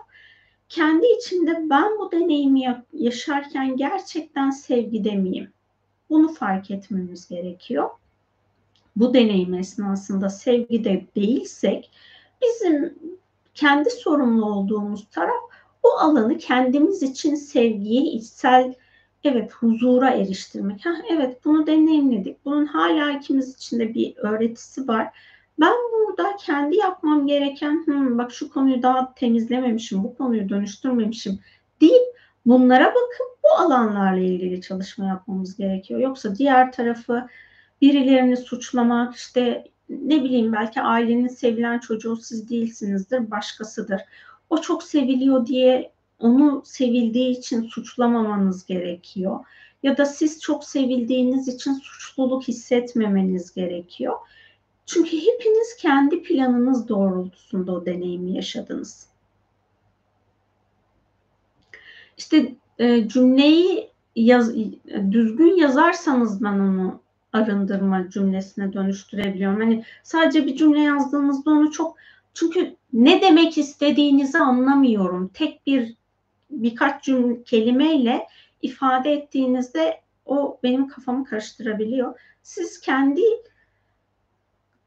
[0.68, 5.52] kendi içinde ben bu deneyimi yaşarken gerçekten sevgide miyim?
[6.10, 7.90] Bunu fark etmemiz gerekiyor.
[9.00, 11.90] Bu deneyim esnasında sevgide değilsek
[12.42, 12.98] bizim
[13.54, 15.40] kendi sorumlu olduğumuz taraf
[15.82, 18.74] o alanı kendimiz için sevgiye, içsel
[19.24, 20.86] evet huzura eriştirmek.
[20.86, 22.44] Ha, evet bunu deneyimledik.
[22.44, 25.08] Bunun hala ikimiz için de bir öğretisi var.
[25.60, 31.40] Ben burada kendi yapmam gereken hmm, bak şu konuyu daha temizlememişim, bu konuyu dönüştürmemişim
[31.80, 36.00] deyip bunlara bakıp bu alanlarla ilgili çalışma yapmamız gerekiyor.
[36.00, 37.26] Yoksa diğer tarafı
[37.80, 44.00] birilerini suçlamak işte ne bileyim belki ailenin sevilen çocuğu siz değilsinizdir, başkasıdır.
[44.50, 49.44] O çok seviliyor diye onu sevildiği için suçlamamanız gerekiyor.
[49.82, 54.14] Ya da siz çok sevildiğiniz için suçluluk hissetmemeniz gerekiyor.
[54.86, 59.06] Çünkü hepiniz kendi planınız doğrultusunda o deneyimi yaşadınız.
[62.16, 64.54] İşte e, cümleyi yaz,
[65.10, 67.00] düzgün yazarsanız ben onu
[67.32, 69.60] arındırma cümlesine dönüştürebiliyorum.
[69.60, 71.96] Hani sadece bir cümle yazdığımızda onu çok
[72.34, 75.28] çünkü ne demek istediğinizi anlamıyorum.
[75.28, 75.94] Tek bir
[76.50, 78.26] birkaç cümle kelimeyle
[78.62, 82.20] ifade ettiğinizde o benim kafamı karıştırabiliyor.
[82.42, 83.22] Siz kendi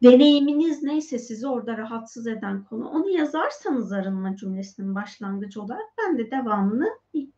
[0.04, 6.32] deneyiminiz neyse sizi orada rahatsız eden konu onu yazarsanız arınma cümlesinin başlangıcı olarak ben de
[6.32, 6.90] devamını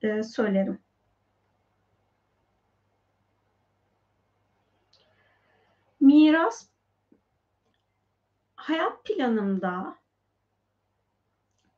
[0.02, 0.80] e, söylerim.
[6.16, 6.68] Miras
[8.56, 9.96] hayat planımda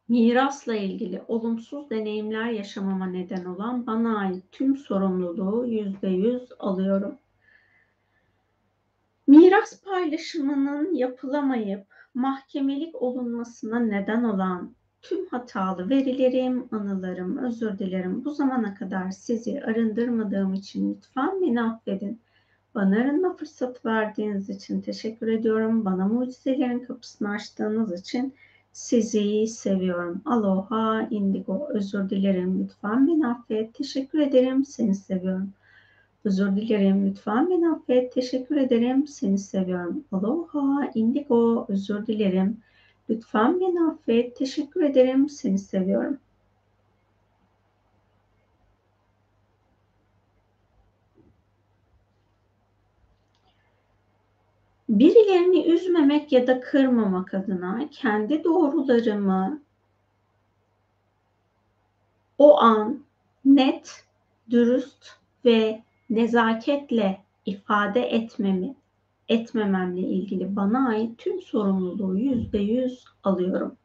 [0.07, 7.17] mirasla ilgili olumsuz deneyimler yaşamama neden olan bana ait tüm sorumluluğu yüzde yüz alıyorum.
[9.27, 18.25] Miras paylaşımının yapılamayıp mahkemelik olunmasına neden olan tüm hatalı verilerim, anılarım, özür dilerim.
[18.25, 22.21] Bu zamana kadar sizi arındırmadığım için lütfen beni affedin.
[22.77, 25.85] Bana arınma fırsatı verdiğiniz için teşekkür ediyorum.
[25.85, 28.33] Bana mucizelerin kapısını açtığınız için
[28.71, 30.21] sizi seviyorum.
[30.25, 31.67] Aloha, indigo.
[31.69, 32.63] Özür dilerim.
[32.63, 33.73] Lütfen beni affet.
[33.73, 34.65] Teşekkür ederim.
[34.65, 35.49] Seni seviyorum.
[36.25, 37.09] Özür dilerim.
[37.09, 38.13] Lütfen beni affet.
[38.13, 39.07] Teşekkür ederim.
[39.07, 40.03] Seni seviyorum.
[40.11, 41.65] Aloha, indigo.
[41.69, 42.57] Özür dilerim.
[43.09, 44.35] Lütfen beni affet.
[44.35, 45.29] Teşekkür ederim.
[45.29, 46.17] Seni seviyorum.
[54.99, 59.61] Birilerini üzmemek ya da kırmamak adına kendi doğrularımı
[62.37, 62.99] o an
[63.45, 64.05] net,
[64.49, 65.05] dürüst
[65.45, 68.75] ve nezaketle ifade etmemi,
[69.29, 73.75] etmememle ilgili bana ait tüm sorumluluğu yüzde yüz alıyorum.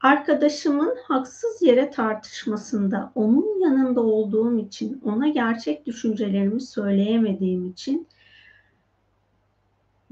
[0.00, 8.06] Arkadaşımın haksız yere tartışmasında onun yanında olduğum için, ona gerçek düşüncelerimi söyleyemediğim için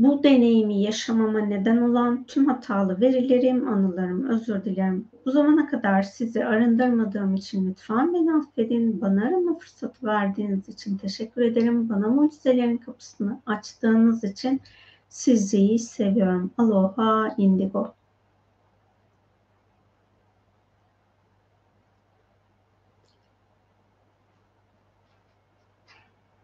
[0.03, 5.09] bu deneyimi yaşamama neden olan tüm hatalı verilerim, anılarım, özür dilerim.
[5.27, 9.01] Bu zamana kadar sizi arındırmadığım için lütfen beni affedin.
[9.01, 11.89] Bana arama fırsatı verdiğiniz için teşekkür ederim.
[11.89, 14.61] Bana mucizelerin kapısını açtığınız için
[15.09, 16.51] sizi seviyorum.
[16.59, 17.95] Aloha Indigo.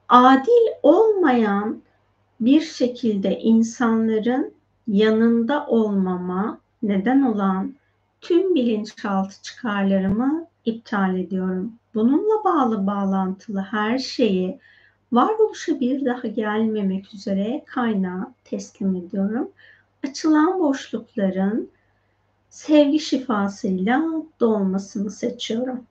[0.09, 1.83] Adil olmayan
[2.41, 4.55] bir şekilde insanların
[4.89, 7.75] yanında olmama neden olan
[8.21, 11.73] tüm bilinçaltı çıkarlarımı iptal ediyorum.
[11.95, 14.59] Bununla bağlı bağlantılı her şeyi
[15.13, 19.51] varoluşa bir daha gelmemek üzere kaynağa teslim ediyorum.
[20.09, 21.69] Açılan boşlukların
[22.51, 24.03] sevgi şifasıyla
[24.41, 25.87] dolmasını seçiyorum.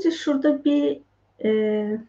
[0.00, 1.00] Önce şurada bir
[1.44, 2.00] e,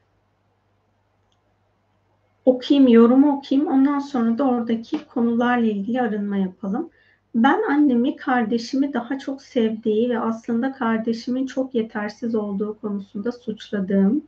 [2.45, 3.71] okuyayım, yorumu okuyayım.
[3.71, 6.89] Ondan sonra da oradaki konularla ilgili arınma yapalım.
[7.35, 14.21] Ben annemi, kardeşimi daha çok sevdiği ve aslında kardeşimin çok yetersiz olduğu konusunda suçladığım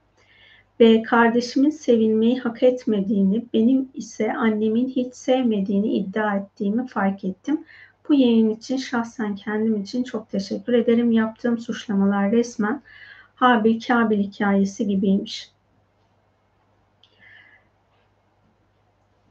[0.79, 7.63] ve kardeşimin sevilmeyi hak etmediğini, benim ise annemin hiç sevmediğini iddia ettiğimi fark ettim.
[8.09, 11.11] Bu yayın için şahsen kendim için çok teşekkür ederim.
[11.11, 12.81] Yaptığım suçlamalar resmen
[13.43, 15.51] Habil Kabil hikayesi gibiymiş.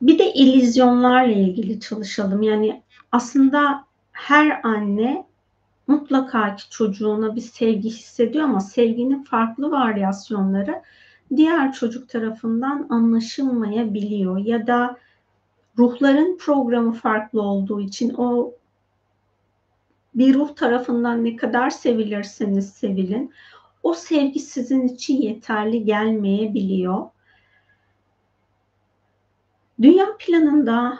[0.03, 2.43] Bir de illüzyonlarla ilgili çalışalım.
[2.43, 2.83] Yani
[3.13, 5.27] aslında her anne
[5.87, 10.83] mutlaka ki çocuğuna bir sevgi hissediyor ama sevginin farklı varyasyonları
[11.37, 14.97] diğer çocuk tarafından anlaşılmayabiliyor ya da
[15.79, 18.53] ruhların programı farklı olduğu için o
[20.15, 23.33] bir ruh tarafından ne kadar sevilirseniz sevilin
[23.83, 27.07] o sevgi sizin için yeterli gelmeyebiliyor.
[29.83, 30.99] Dünya planında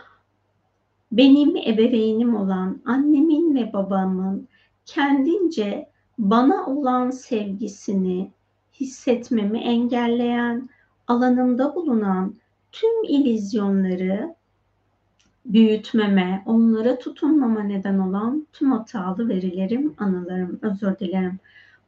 [1.13, 4.49] benim ebeveynim olan annemin ve babamın
[4.87, 8.31] kendince bana olan sevgisini
[8.81, 10.69] hissetmemi engelleyen,
[11.09, 12.35] alanımda bulunan
[12.73, 14.35] tüm ilizyonları
[15.45, 21.39] büyütmeme, onlara tutunmama neden olan tüm hatalı verilerim, anılarım, özür dilerim.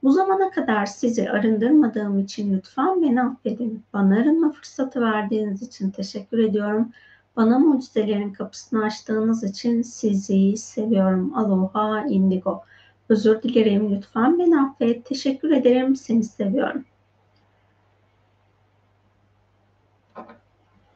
[0.04, 3.84] Bu zamana kadar sizi arındırmadığım için lütfen beni affedin.
[3.92, 6.92] Bana arınma fırsatı verdiğiniz için teşekkür ediyorum.
[7.36, 11.38] Bana mucizelerin kapısını açtığınız için sizi seviyorum.
[11.38, 12.62] Aloha indigo.
[13.08, 13.96] Özür dilerim.
[13.96, 15.06] Lütfen beni affet.
[15.06, 15.96] Teşekkür ederim.
[15.96, 16.84] Seni seviyorum.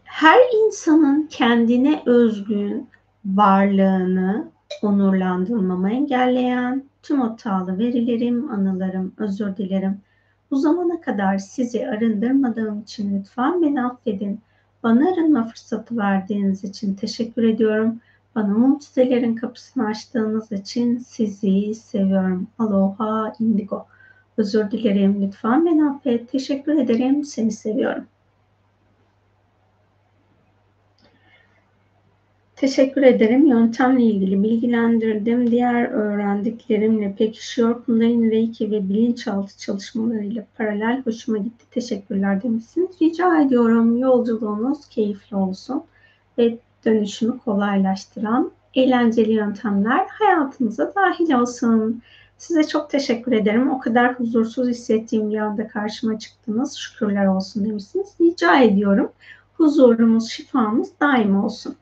[0.04, 2.88] Her insanın kendine özgün
[3.24, 4.50] varlığını
[4.82, 10.00] onurlandırmamı engelleyen tüm hatalı verilerim, anılarım, özür dilerim.
[10.50, 14.40] Bu zamana kadar sizi arındırmadığım için lütfen beni affedin.
[14.82, 18.00] Bana arınma fırsatı verdiğiniz için teşekkür ediyorum.
[18.34, 22.46] Bana mucizelerin kapısını açtığınız için sizi seviyorum.
[22.58, 23.86] Aloha indigo.
[24.36, 25.22] Özür dilerim.
[25.22, 26.30] Lütfen beni affet.
[26.32, 27.24] Teşekkür ederim.
[27.24, 28.04] Seni seviyorum.
[32.60, 33.46] Teşekkür ederim.
[33.46, 35.50] Yöntemle ilgili bilgilendirdim.
[35.50, 37.84] Diğer öğrendiklerimle pekişiyor.
[37.84, 41.64] Kundalini Reiki ve bilinçaltı çalışmalarıyla paralel hoşuma gitti.
[41.70, 42.90] Teşekkürler demişsiniz.
[43.02, 45.82] Rica ediyorum yolculuğunuz keyifli olsun
[46.38, 52.02] ve dönüşümü kolaylaştıran eğlenceli yöntemler hayatınıza dahil olsun.
[52.38, 53.70] Size çok teşekkür ederim.
[53.70, 56.76] O kadar huzursuz hissettiğim bir anda karşıma çıktınız.
[56.76, 58.08] Şükürler olsun demişsiniz.
[58.20, 59.12] Rica ediyorum.
[59.54, 61.76] Huzurumuz, şifamız daim olsun.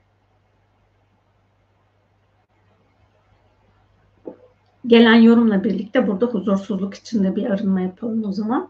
[4.87, 8.69] Gelen yorumla birlikte burada huzursuzluk içinde bir arınma yapalım o zaman.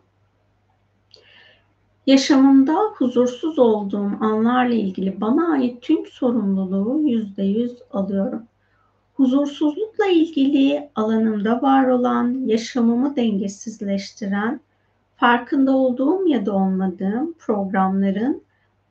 [2.06, 8.42] Yaşamımda huzursuz olduğum anlarla ilgili bana ait tüm sorumluluğu yüzde yüz alıyorum.
[9.14, 14.60] Huzursuzlukla ilgili alanımda var olan, yaşamımı dengesizleştiren,
[15.16, 18.42] farkında olduğum ya da olmadığım programların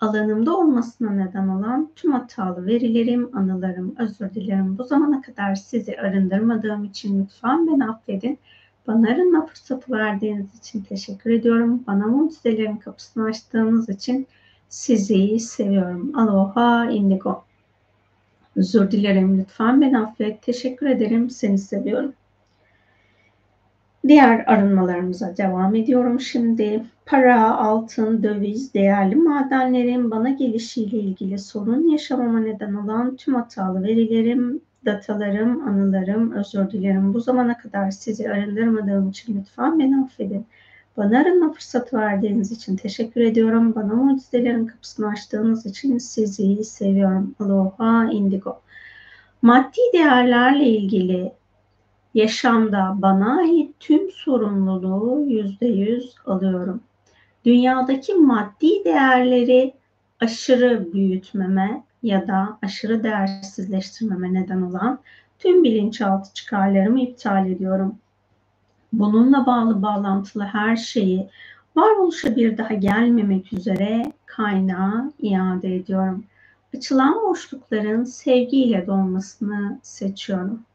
[0.01, 4.77] alanımda olmasına neden olan tüm hatalı verilerim, anılarım, özür dilerim.
[4.77, 8.39] Bu zamana kadar sizi arındırmadığım için lütfen beni affedin.
[8.87, 11.83] Bana arınma fırsatı verdiğiniz için teşekkür ediyorum.
[11.87, 14.27] Bana mucizelerin kapısını açtığınız için
[14.69, 16.17] sizi seviyorum.
[16.17, 17.43] Aloha indigo.
[18.55, 20.41] Özür dilerim lütfen beni affet.
[20.41, 21.29] Teşekkür ederim.
[21.29, 22.13] Seni seviyorum.
[24.07, 26.83] Diğer arınmalarımıza devam ediyorum şimdi.
[27.05, 34.61] Para, altın, döviz, değerli madenlerin bana gelişiyle ilgili sorun yaşamama neden olan tüm hatalı verilerim,
[34.85, 37.13] datalarım, anılarım, özür dilerim.
[37.13, 40.45] Bu zamana kadar sizi arındırmadığım için lütfen beni affedin.
[40.97, 43.75] Bana arınma fırsatı verdiğiniz için teşekkür ediyorum.
[43.75, 47.35] Bana mucizelerin kapısını açtığınız için sizi seviyorum.
[47.39, 48.61] Aloha indigo.
[49.41, 51.31] Maddi değerlerle ilgili
[52.15, 56.81] yaşamda bana ait tüm sorumluluğu yüzde yüz alıyorum.
[57.45, 59.73] Dünyadaki maddi değerleri
[60.19, 64.99] aşırı büyütmeme ya da aşırı değersizleştirmeme neden olan
[65.39, 67.95] tüm bilinçaltı çıkarlarımı iptal ediyorum.
[68.93, 71.29] Bununla bağlı bağlantılı her şeyi
[71.75, 76.23] varoluşa bir daha gelmemek üzere kaynağa iade ediyorum.
[76.77, 80.65] Açılan boşlukların sevgiyle dolmasını seçiyorum.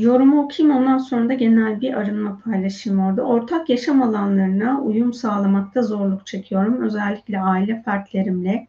[0.00, 3.22] Yorumu okuyayım ondan sonra da genel bir arınma paylaşayım orada.
[3.22, 6.82] Ortak yaşam alanlarına uyum sağlamakta zorluk çekiyorum.
[6.82, 8.66] Özellikle aile fertlerimle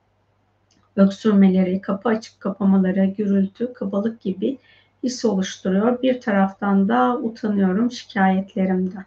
[0.95, 4.57] öksürmeleri, kapı açıp kapamaları, gürültü, kabalık gibi
[5.03, 6.01] his oluşturuyor.
[6.01, 9.05] Bir taraftan da utanıyorum şikayetlerimden.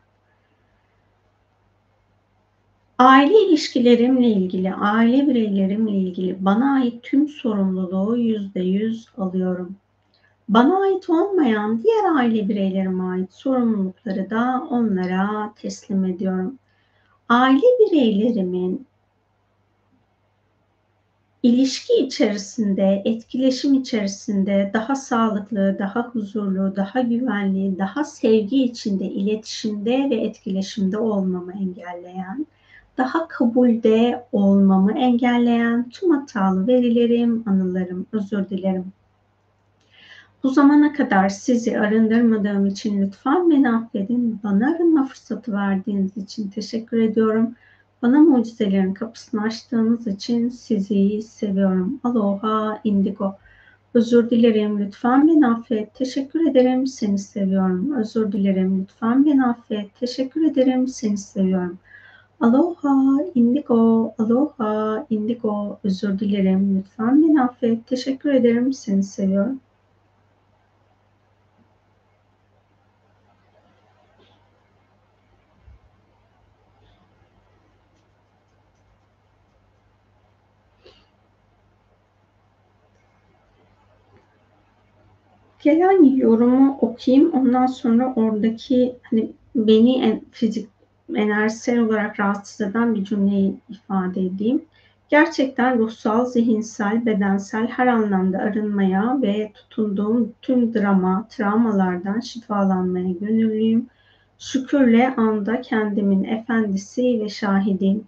[2.99, 9.77] Aile ilişkilerimle ilgili, aile bireylerimle ilgili bana ait tüm sorumluluğu yüzde yüz alıyorum.
[10.51, 16.59] Bana ait olmayan diğer aile bireylerime ait sorumlulukları da onlara teslim ediyorum.
[17.29, 18.87] Aile bireylerimin
[21.43, 30.15] ilişki içerisinde, etkileşim içerisinde daha sağlıklı, daha huzurlu, daha güvenli, daha sevgi içinde, iletişimde ve
[30.15, 32.47] etkileşimde olmamı engelleyen,
[32.99, 38.93] daha kabulde olmamı engelleyen tüm hatalı verilerim, anılarım, özür dilerim.
[40.43, 44.41] Bu zamana kadar sizi arındırmadığım için lütfen beni affedin.
[44.45, 47.55] Bana arınma fırsatı verdiğiniz için teşekkür ediyorum.
[48.03, 52.01] Bana mucizelerin kapısını açtığınız için sizi seviyorum.
[52.05, 53.35] Aloha indigo.
[53.95, 55.95] Özür dilerim lütfen beni affet.
[55.95, 57.93] Teşekkür ederim seni seviyorum.
[57.93, 59.95] Özür dilerim lütfen beni affet.
[60.01, 61.79] Teşekkür ederim seni seviyorum.
[62.41, 64.15] Aloha indigo.
[64.19, 65.79] Aloha indigo.
[65.85, 67.87] Özür dilerim lütfen beni affet.
[67.87, 69.61] Teşekkür ederim seni seviyorum.
[85.63, 87.33] Gelen yorumu okuyayım.
[87.33, 90.69] Ondan sonra oradaki hani beni en, fizik
[91.15, 94.65] enerjisel olarak rahatsız eden bir cümleyi ifade edeyim.
[95.09, 103.87] Gerçekten ruhsal, zihinsel, bedensel her anlamda arınmaya ve tutunduğum tüm drama, travmalardan şifalanmaya gönüllüyüm.
[104.39, 108.05] Şükürle anda kendimin efendisi ve şahidiyim.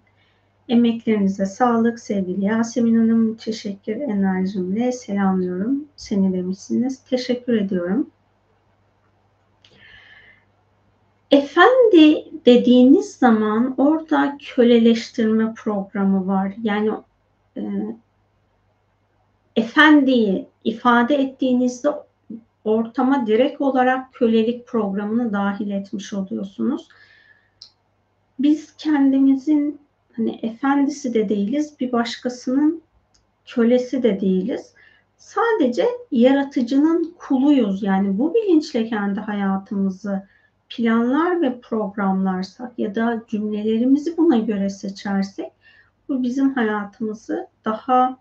[0.68, 3.36] Emeklerinize sağlık sevgili Yasemin Hanım.
[3.36, 5.84] Teşekkür enerjimle selamlıyorum.
[5.96, 6.98] Seni demişsiniz.
[7.04, 8.10] Teşekkür ediyorum.
[11.30, 16.54] Efendi dediğiniz zaman orada köleleştirme programı var.
[16.62, 16.90] Yani
[17.56, 17.62] e,
[19.56, 21.88] efendiyi ifade ettiğinizde
[22.64, 26.88] ortama direkt olarak kölelik programını dahil etmiş oluyorsunuz.
[28.38, 29.80] Biz kendimizin
[30.16, 32.82] hani efendisi de değiliz, bir başkasının
[33.46, 34.74] kölesi de değiliz.
[35.16, 37.82] Sadece yaratıcının kuluyuz.
[37.82, 40.22] Yani bu bilinçle kendi hayatımızı
[40.68, 45.52] planlar ve programlarsak ya da cümlelerimizi buna göre seçersek
[46.08, 48.18] bu bizim hayatımızı daha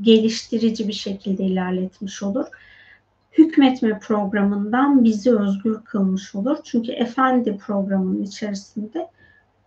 [0.00, 2.46] geliştirici bir şekilde ilerletmiş olur.
[3.32, 6.56] Hükmetme programından bizi özgür kılmış olur.
[6.64, 9.08] Çünkü efendi programının içerisinde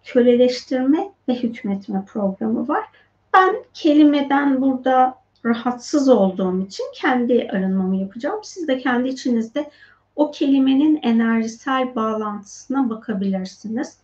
[0.06, 2.86] köleleştirme ve hükmetme programı var.
[3.34, 8.40] Ben kelimeden burada rahatsız olduğum için kendi arınmamı yapacağım.
[8.44, 9.72] Siz de kendi içinizde
[10.16, 13.98] o kelimenin enerjisel bağlantısına bakabilirsiniz.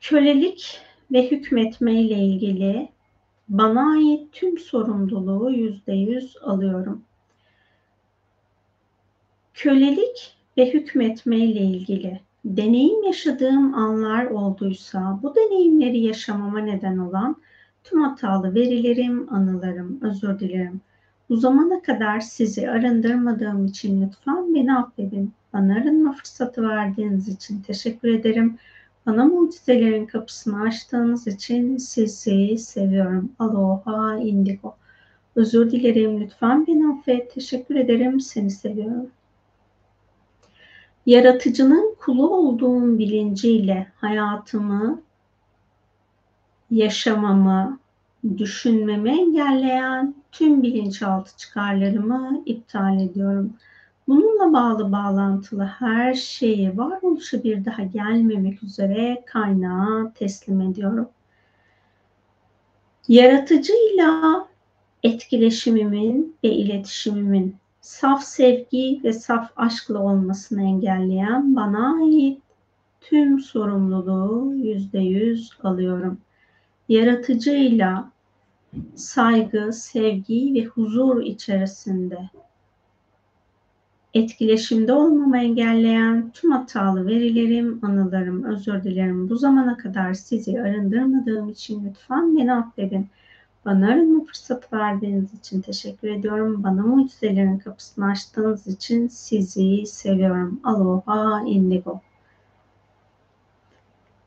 [0.00, 0.80] Kölelik
[1.12, 2.88] ve hükmetme ile ilgili
[3.48, 7.04] bana ait tüm sorumluluğu yüzde yüz alıyorum.
[9.54, 12.20] Kölelik ve hükmetme ile ilgili
[12.56, 17.36] deneyim yaşadığım anlar olduysa bu deneyimleri yaşamama neden olan
[17.84, 20.80] tüm hatalı verilerim, anılarım, özür dilerim.
[21.28, 25.32] Bu zamana kadar sizi arındırmadığım için lütfen beni affedin.
[25.52, 28.56] Bana arınma fırsatı verdiğiniz için teşekkür ederim.
[29.06, 33.32] Bana mucizelerin kapısını açtığınız için sizi seviyorum.
[33.38, 34.74] Aloha indigo.
[35.36, 36.20] Özür dilerim.
[36.20, 37.34] Lütfen beni affet.
[37.34, 38.20] Teşekkür ederim.
[38.20, 39.10] Seni seviyorum
[41.08, 45.02] yaratıcının kulu olduğum bilinciyle hayatımı,
[46.70, 47.78] yaşamamı,
[48.38, 53.52] düşünmemi engelleyen tüm bilinçaltı çıkarlarımı iptal ediyorum.
[54.08, 61.08] Bununla bağlı bağlantılı her şeyi varoluşa bir daha gelmemek üzere kaynağa teslim ediyorum.
[63.08, 64.48] Yaratıcıyla
[65.02, 67.56] etkileşimimin ve iletişimimin
[68.00, 72.42] saf sevgi ve saf aşkla olmasını engelleyen bana ait
[73.00, 76.18] tüm sorumluluğu yüzde yüz alıyorum.
[76.88, 78.12] Yaratıcıyla
[78.94, 82.18] saygı, sevgi ve huzur içerisinde
[84.14, 89.28] etkileşimde olmamı engelleyen tüm hatalı verilerim, anılarım, özür dilerim.
[89.30, 93.08] Bu zamana kadar sizi arındırmadığım için lütfen beni affedin.
[93.64, 96.62] Bana arama fırsatı verdiğiniz için teşekkür ediyorum.
[96.62, 100.60] Bana mucizelerin kapısını açtığınız için sizi seviyorum.
[100.64, 102.00] Aloha indigo.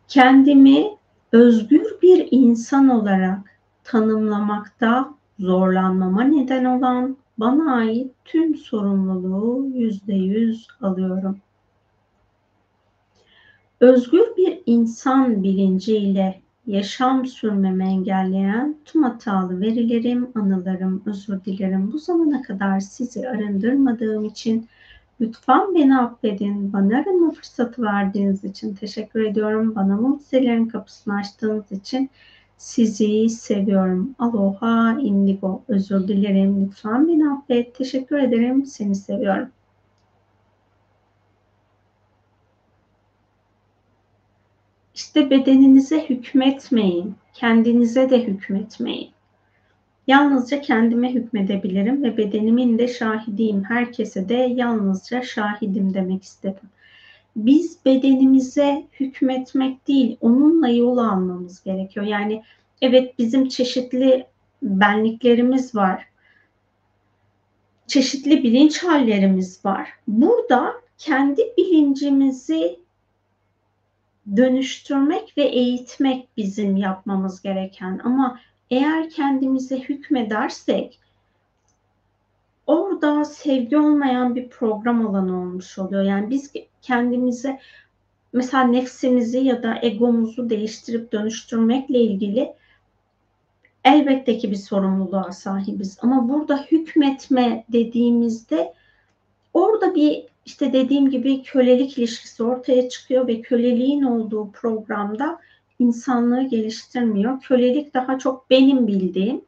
[0.07, 0.85] Kendimi
[1.31, 3.39] özgür bir insan olarak
[3.83, 11.39] tanımlamakta zorlanmama neden olan bana ait tüm sorumluluğu yüzde yüz alıyorum.
[13.79, 21.91] Özgür bir insan bilinciyle yaşam sürmemi engelleyen tüm hatalı verilerim, anılarım, özür dilerim.
[21.93, 24.67] Bu zamana kadar sizi arındırmadığım için
[25.21, 26.73] lütfen beni affedin.
[26.73, 29.75] Bana arınma fırsatı verdiğiniz için teşekkür ediyorum.
[29.75, 32.09] Bana mucizelerin kapısını açtığınız için
[32.61, 34.15] Sizi seviyorum.
[34.19, 35.63] Aloha indigo.
[35.67, 36.65] Özür dilerim.
[36.65, 37.75] Lütfen beni affet.
[37.75, 38.65] Teşekkür ederim.
[38.65, 39.49] Seni seviyorum.
[45.01, 47.15] İşte bedeninize hükmetmeyin.
[47.33, 49.09] Kendinize de hükmetmeyin.
[50.07, 53.63] Yalnızca kendime hükmedebilirim ve bedenimin de şahidiyim.
[53.63, 56.69] Herkese de yalnızca şahidim demek istedim.
[57.35, 62.05] Biz bedenimize hükmetmek değil, onunla yol almamız gerekiyor.
[62.05, 62.43] Yani
[62.81, 64.25] evet bizim çeşitli
[64.63, 66.07] benliklerimiz var.
[67.87, 69.89] Çeşitli bilinç hallerimiz var.
[70.07, 72.81] Burada kendi bilincimizi
[74.35, 80.99] dönüştürmek ve eğitmek bizim yapmamız gereken ama eğer kendimize hükmedersek
[82.67, 86.03] orada sevgi olmayan bir program alanı olmuş oluyor.
[86.03, 87.59] Yani biz kendimize
[88.33, 92.53] mesela nefsimizi ya da egomuzu değiştirip dönüştürmekle ilgili
[93.83, 95.97] elbette ki bir sorumluluğa sahibiz.
[96.01, 98.73] Ama burada hükmetme dediğimizde
[99.53, 105.39] orada bir işte dediğim gibi kölelik ilişkisi ortaya çıkıyor ve köleliğin olduğu programda
[105.79, 107.41] insanlığı geliştirmiyor.
[107.41, 109.41] Kölelik daha çok benim bildiğim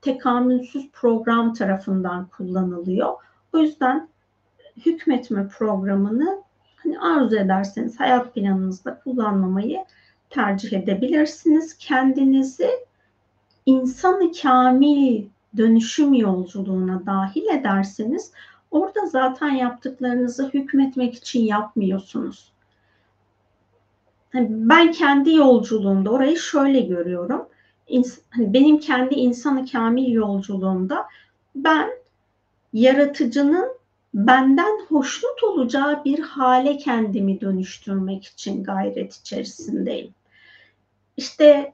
[0.00, 3.12] tekamülsüz program tarafından kullanılıyor.
[3.52, 4.08] O yüzden
[4.86, 6.42] hükmetme programını
[6.76, 9.84] hani arzu ederseniz hayat planınızda kullanmamayı
[10.30, 11.78] tercih edebilirsiniz.
[11.78, 12.70] Kendinizi
[13.66, 15.24] insanı kamil
[15.56, 18.32] dönüşüm yolculuğuna dahil ederseniz
[18.70, 22.52] orada zaten yaptıklarınızı hükmetmek için yapmıyorsunuz.
[24.32, 27.48] Hani ben kendi yolculuğumda orayı şöyle görüyorum.
[28.30, 31.06] Hani benim kendi insanı kamil yolculuğumda
[31.54, 31.90] ben
[32.72, 33.78] yaratıcının
[34.14, 40.14] benden hoşnut olacağı bir hale kendimi dönüştürmek için gayret içerisindeyim.
[41.16, 41.72] İşte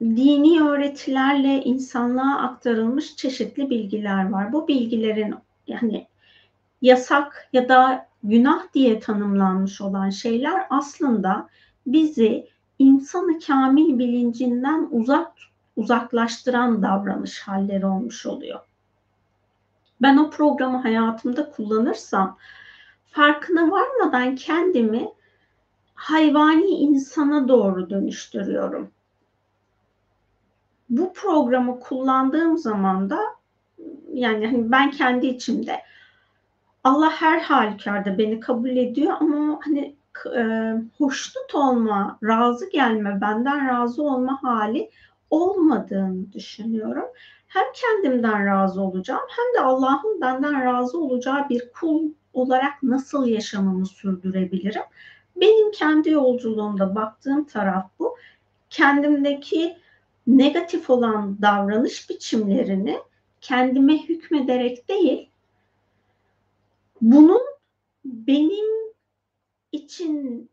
[0.00, 4.52] dini öğretilerle insanlığa aktarılmış çeşitli bilgiler var.
[4.52, 5.34] Bu bilgilerin
[5.66, 6.08] yani
[6.82, 11.48] yasak ya da günah diye tanımlanmış olan şeyler aslında
[11.86, 12.48] bizi
[12.78, 15.32] insanı kamil bilincinden uzak
[15.76, 18.60] uzaklaştıran davranış halleri olmuş oluyor.
[20.02, 22.38] Ben o programı hayatımda kullanırsam
[23.10, 25.08] farkına varmadan kendimi
[25.94, 28.90] hayvani insana doğru dönüştürüyorum.
[30.90, 33.18] Bu programı kullandığım zaman da
[34.12, 35.80] yani hani ben kendi içimde
[36.84, 39.96] Allah her halükarda beni kabul ediyor ama hani
[40.36, 44.90] e, hoşnut olma, razı gelme, benden razı olma hali
[45.30, 47.04] olmadığını düşünüyorum.
[47.48, 53.86] Hem kendimden razı olacağım hem de Allah'ın benden razı olacağı bir kul olarak nasıl yaşamamı
[53.86, 54.82] sürdürebilirim?
[55.36, 58.16] Benim kendi yolculuğumda baktığım taraf bu.
[58.70, 59.76] Kendimdeki
[60.26, 62.98] negatif olan davranış biçimlerini
[63.44, 65.30] kendime hükmederek değil,
[67.00, 67.42] bunun
[68.04, 68.94] benim
[69.72, 70.50] için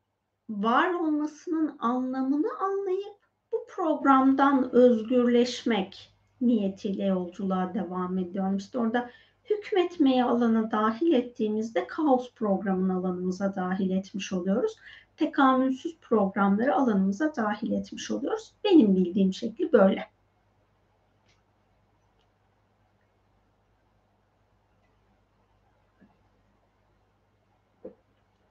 [0.50, 3.16] var olmasının anlamını anlayıp
[3.52, 8.58] bu programdan özgürleşmek niyetiyle yolculuğa devam ediyorum.
[8.58, 9.10] İşte orada
[9.50, 14.76] hükmetmeye alanı dahil ettiğimizde kaos programını alanımıza dahil etmiş oluyoruz.
[15.18, 18.54] Tekamülsüz programları alanımıza dahil etmiş oluyoruz.
[18.64, 20.08] Benim bildiğim şekli böyle.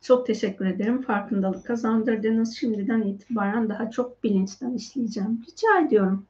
[0.00, 1.02] Çok teşekkür ederim.
[1.02, 2.56] Farkındalık kazandırdınız.
[2.56, 5.44] Şimdiden itibaren daha çok bilinçten işleyeceğim.
[5.48, 6.26] Rica ediyorum.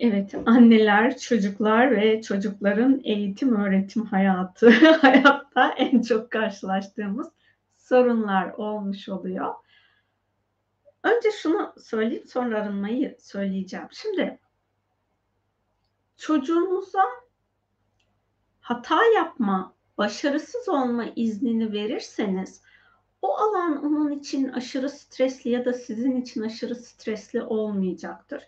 [0.00, 4.70] Evet, anneler, çocuklar ve çocukların eğitim öğretim hayatı
[5.00, 7.28] hayatta en çok karşılaştığımız
[7.76, 9.54] sorunlar olmuş oluyor.
[11.02, 13.86] Önce şunu söyleyip sonra arınmayı söyleyeceğim.
[13.90, 14.38] Şimdi
[16.16, 17.02] çocuğunuza
[18.60, 22.62] hata yapma başarısız olma iznini verirseniz
[23.22, 28.46] o alan onun için aşırı stresli ya da sizin için aşırı stresli olmayacaktır.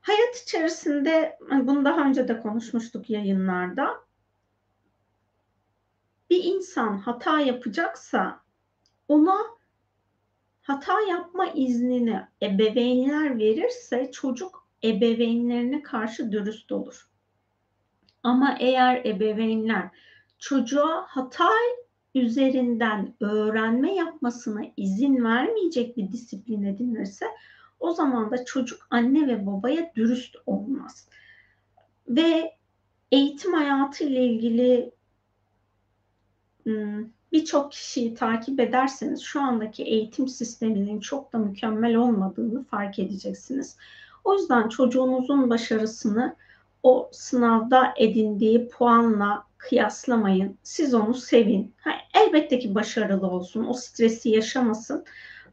[0.00, 4.00] Hayat içerisinde bunu daha önce de konuşmuştuk yayınlarda.
[6.30, 8.40] Bir insan hata yapacaksa
[9.08, 9.38] ona
[10.62, 17.11] hata yapma iznini ebeveynler verirse çocuk ebeveynlerine karşı dürüst olur.
[18.22, 19.88] Ama eğer ebeveynler
[20.38, 21.48] çocuğa hata
[22.14, 27.26] üzerinden öğrenme yapmasına izin vermeyecek bir disiplin edinirse
[27.80, 31.08] o zaman da çocuk anne ve babaya dürüst olmaz.
[32.08, 32.56] Ve
[33.12, 34.92] eğitim hayatı ile ilgili
[37.32, 43.76] birçok kişiyi takip ederseniz şu andaki eğitim sisteminin çok da mükemmel olmadığını fark edeceksiniz.
[44.24, 46.36] O yüzden çocuğunuzun başarısını
[46.82, 50.58] o sınavda edindiği puanla kıyaslamayın.
[50.62, 51.74] Siz onu sevin.
[51.80, 53.66] Ha, elbette ki başarılı olsun.
[53.68, 55.04] O stresi yaşamasın.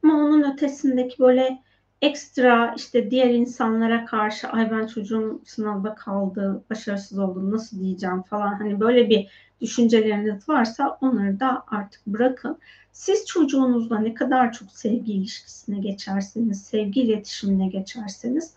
[0.04, 1.60] Ama onun ötesindeki böyle
[2.02, 8.54] ekstra işte diğer insanlara karşı ay ben çocuğum sınavda kaldı, başarısız oldu nasıl diyeceğim falan
[8.54, 9.28] hani böyle bir
[9.62, 12.58] düşünceleriniz varsa onları da artık bırakın.
[12.92, 18.54] Siz çocuğunuzla ne kadar çok sevgi ilişkisine geçerseniz, sevgi iletişimine geçerseniz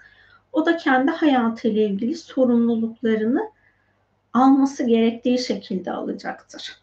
[0.53, 3.51] o da kendi hayatıyla ilgili sorumluluklarını
[4.33, 6.83] alması gerektiği şekilde alacaktır.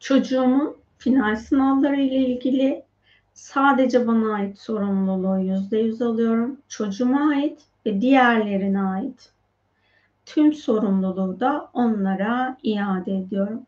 [0.00, 2.84] Çocuğumun final sınavları ile ilgili
[3.34, 6.60] sadece bana ait sorumluluğu yüzde yüz alıyorum.
[6.68, 9.32] Çocuğuma ait ve diğerlerine ait
[10.26, 13.66] tüm sorumluluğu da onlara iade ediyorum.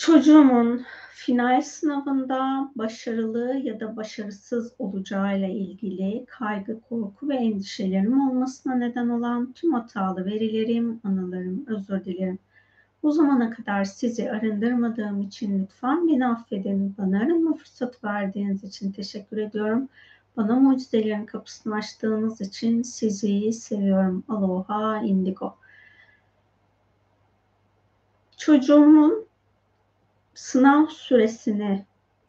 [0.00, 9.08] Çocuğumun final sınavında başarılı ya da başarısız olacağıyla ilgili kaygı, korku ve endişelerim olmasına neden
[9.08, 12.38] olan tüm hatalı verilerim, anılarım, özür dilerim.
[13.02, 16.94] Bu zamana kadar sizi arındırmadığım için lütfen beni affedin.
[16.98, 19.88] Bana arınma fırsat verdiğiniz için teşekkür ediyorum.
[20.36, 24.24] Bana mucizelerin kapısını açtığınız için sizi seviyorum.
[24.28, 25.54] Aloha Indigo.
[28.36, 29.29] Çocuğumun
[30.34, 31.84] sınav süresini,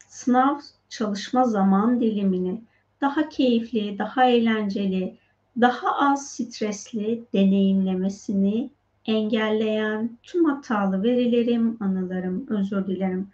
[0.07, 2.61] sınav çalışma zaman dilimini
[3.01, 5.17] daha keyifli, daha eğlenceli,
[5.61, 8.69] daha az stresli deneyimlemesini
[9.05, 13.27] engelleyen tüm hatalı verilerim, anılarım, özür dilerim.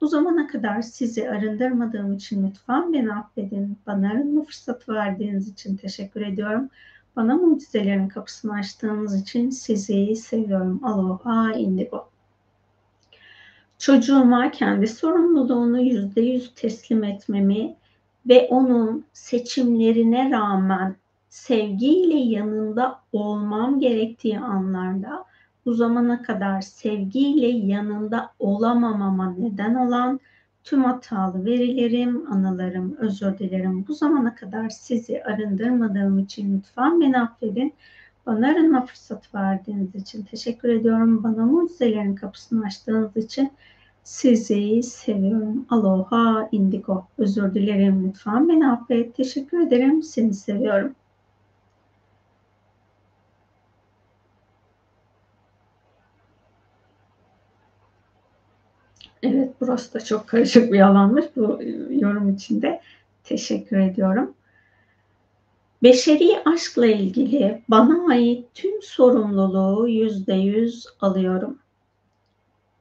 [0.00, 3.78] Bu zamana kadar sizi arındırmadığım için lütfen beni affedin.
[3.86, 6.68] Bana arınma fırsatı verdiğiniz için teşekkür ediyorum.
[7.16, 10.84] Bana mucizelerin kapısını açtığınız için sizi seviyorum.
[10.84, 12.11] Aloha Indigo.
[13.82, 17.76] Çocuğuma kendi sorumluluğunu yüzde yüz teslim etmemi
[18.28, 20.96] ve onun seçimlerine rağmen
[21.28, 25.24] sevgiyle yanında olmam gerektiği anlarda
[25.66, 30.20] bu zamana kadar sevgiyle yanında olamamama neden olan
[30.64, 33.84] tüm hatalı verilerim, anılarım, özür dilerim.
[33.88, 37.74] Bu zamana kadar sizi arındırmadığım için lütfen beni affedin.
[38.26, 41.22] Bana arınma fırsatı verdiğiniz için teşekkür ediyorum.
[41.22, 43.52] Bana mucizelerin kapısını açtığınız için
[44.04, 45.66] sizi seviyorum.
[45.70, 47.06] Aloha indigo.
[47.18, 49.16] Özür dilerim lütfen beni affet.
[49.16, 50.02] Teşekkür ederim.
[50.02, 50.94] Seni seviyorum.
[59.22, 61.60] Evet, burası da çok karışık bir alanmış bu
[61.90, 62.80] yorum içinde.
[63.24, 64.34] Teşekkür ediyorum.
[65.82, 71.58] Beşeri aşkla ilgili bana ait tüm sorumluluğu yüzde yüz alıyorum.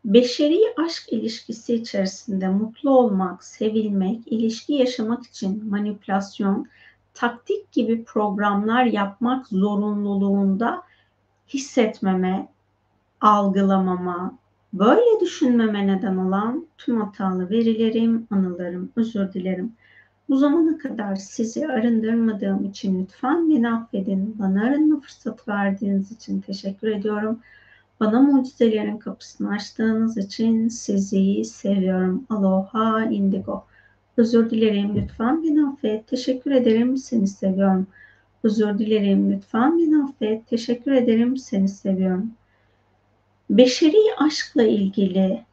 [0.05, 6.67] Beşeri aşk ilişkisi içerisinde mutlu olmak, sevilmek, ilişki yaşamak için manipülasyon,
[7.13, 10.83] taktik gibi programlar yapmak zorunluluğunda
[11.53, 12.47] hissetmeme,
[13.21, 14.41] algılamama,
[14.73, 19.73] Böyle düşünmeme neden olan tüm hatalı verilerim, anılarım, özür dilerim.
[20.29, 24.35] Bu zamana kadar sizi arındırmadığım için lütfen beni affedin.
[24.39, 27.39] Bana arınma fırsat verdiğiniz için teşekkür ediyorum.
[27.99, 32.25] Bana mucizelerin kapısını açtığınız için sizi seviyorum.
[32.29, 33.65] Aloha indigo.
[34.17, 36.07] Özür dilerim lütfen beni affet.
[36.07, 37.87] Teşekkür ederim seni seviyorum.
[38.43, 40.47] Özür dilerim lütfen beni affet.
[40.47, 42.31] Teşekkür ederim seni seviyorum
[43.51, 45.45] beşeri aşkla ilgili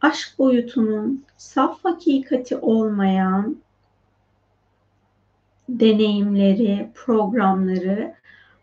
[0.00, 3.56] aşk boyutunun saf hakikati olmayan
[5.68, 8.14] deneyimleri, programları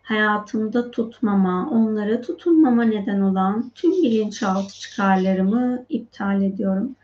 [0.02, 6.96] hayatımda tutmama, onlara tutunmama neden olan tüm bilinçaltı çıkarlarımı iptal ediyorum.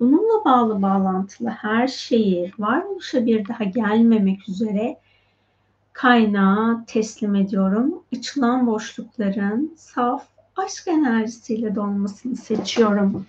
[0.00, 4.98] Bununla bağlı bağlantılı her şeyi varoluşa bir daha gelmemek üzere
[5.92, 8.02] kaynağa teslim ediyorum.
[8.16, 13.26] Açılan boşlukların saf aşk enerjisiyle dolmasını seçiyorum.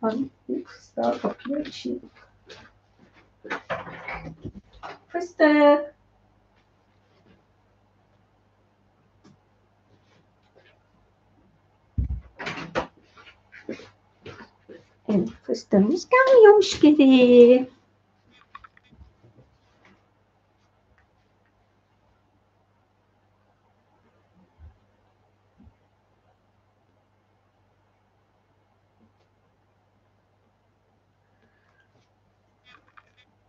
[0.00, 1.12] Hadi bir kız daha
[5.20, 5.94] Fıstık.
[15.08, 17.68] Evet, fıstığımız gelmiyormuş gibi.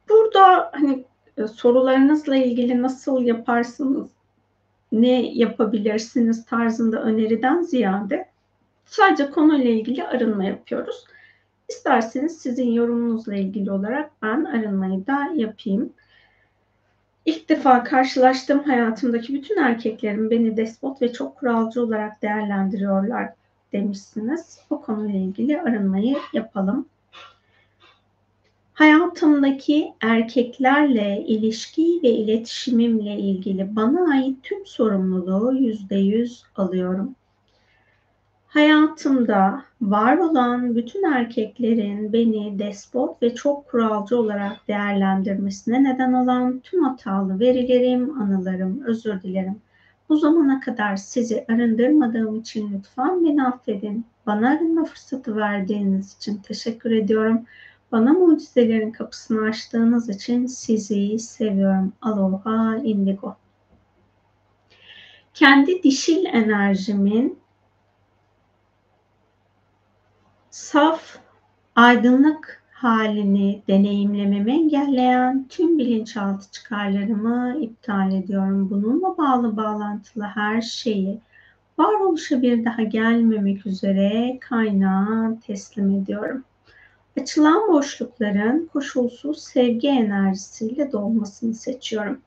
[0.09, 1.05] burada hani
[1.55, 4.07] sorularınızla ilgili nasıl yaparsınız,
[4.91, 8.27] ne yapabilirsiniz tarzında öneriden ziyade
[8.88, 11.05] Sadece konuyla ilgili arınma yapıyoruz.
[11.69, 15.93] İsterseniz sizin yorumunuzla ilgili olarak ben arınmayı da yapayım.
[17.25, 23.29] İlk defa karşılaştığım hayatımdaki bütün erkeklerin beni despot ve çok kuralcı olarak değerlendiriyorlar
[23.73, 24.59] demişsiniz.
[24.69, 26.85] O konuyla ilgili arınmayı yapalım.
[28.78, 37.15] Hayatımdaki erkeklerle ilişki ve iletişimimle ilgili bana ait tüm sorumluluğu yüzde yüz alıyorum.
[38.47, 46.84] Hayatımda var olan bütün erkeklerin beni despot ve çok kuralcı olarak değerlendirmesine neden olan tüm
[46.84, 49.61] hatalı verilerim, anılarım, özür dilerim.
[50.09, 54.05] Bu zamana kadar sizi arındırmadığım için lütfen beni affedin.
[54.25, 57.45] Bana arınma fırsatı verdiğiniz için teşekkür ediyorum.
[57.91, 61.93] Bana mucizelerin kapısını açtığınız için sizi seviyorum.
[62.01, 63.35] Aloha indigo.
[65.33, 67.39] Kendi dişil enerjimin
[70.49, 71.17] saf,
[71.75, 78.69] aydınlık halini deneyimlememi engelleyen tüm bilinçaltı çıkarlarımı iptal ediyorum.
[78.69, 81.19] Bununla bağlı bağlantılı her şeyi
[81.77, 86.43] varoluşa bir daha gelmemek üzere kaynağa teslim ediyorum.
[87.22, 92.22] Açılan boşlukların koşulsuz sevgi enerjisiyle dolmasını seçiyorum.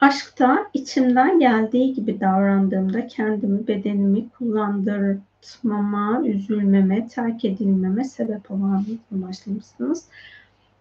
[0.00, 10.04] Aşkta içimden geldiği gibi davrandığımda kendimi, bedenimi kullandırtmama, üzülmeme, terk edilmeme sebep olan başlamışsınız.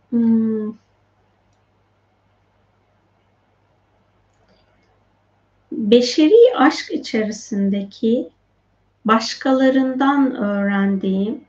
[0.09, 0.73] Hmm.
[5.81, 8.29] Beşeri aşk içerisindeki
[9.05, 11.41] başkalarından öğrendiğim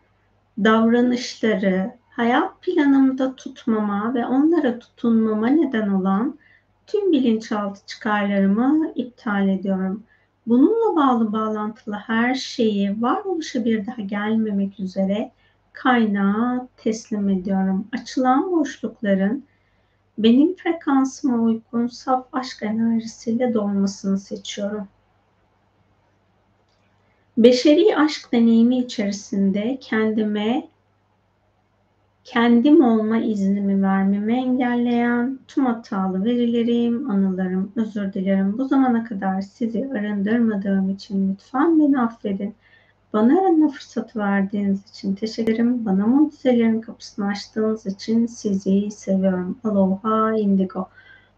[0.64, 6.38] davranışları hayat planımda tutmama ve onlara tutunmama neden olan
[6.86, 10.02] tüm bilinçaltı çıkarlarımı iptal ediyorum.
[10.46, 15.30] Bununla bağlı bağlantılı her şeyi varoluşa bir daha gelmemek üzere
[15.72, 17.86] kaynağa teslim ediyorum.
[17.92, 19.44] Açılan boşlukların
[20.18, 24.88] benim frekansıma uygun saf aşk enerjisiyle dolmasını seçiyorum.
[27.36, 30.68] Beşeri aşk deneyimi içerisinde kendime
[32.24, 38.58] kendim olma iznimi vermemi engelleyen tüm hatalı verilerim, anılarım, özür dilerim.
[38.58, 42.54] Bu zamana kadar sizi arındırmadığım için lütfen beni affedin.
[43.12, 45.84] Bana arınma fırsatı verdiğiniz için teşekkür ederim.
[45.86, 49.58] Bana mucizelerin kapısını açtığınız için sizi seviyorum.
[49.64, 50.88] Aloha indigo.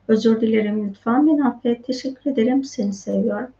[0.08, 1.86] Özür dilerim lütfen beni affet.
[1.86, 2.64] Teşekkür ederim.
[2.64, 3.50] Seni seviyorum.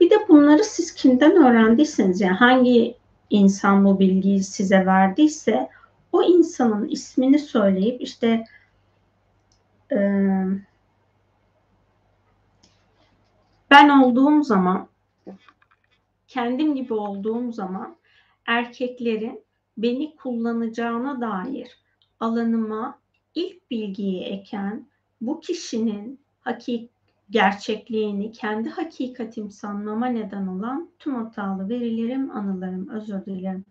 [0.00, 2.96] Bir de bunları siz kimden öğrendiyseniz yani hangi
[3.30, 5.68] insan bu bilgiyi size verdiyse
[6.12, 8.44] o insanın ismini söyleyip işte
[9.92, 9.96] e,
[13.70, 14.88] ben olduğum zaman
[16.32, 17.96] kendim gibi olduğum zaman
[18.46, 19.44] erkeklerin
[19.76, 21.78] beni kullanacağına dair
[22.20, 22.98] alanıma
[23.34, 24.88] ilk bilgiyi eken
[25.20, 26.90] bu kişinin hakik
[27.30, 33.64] gerçekliğini kendi hakikatim sanmama neden olan tüm hatalı verilerim, anılarım, özür dilerim.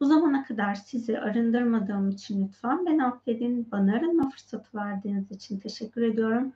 [0.00, 3.68] Bu zamana kadar sizi arındırmadığım için lütfen beni affedin.
[3.72, 6.52] Bana arınma fırsatı verdiğiniz için teşekkür ediyorum.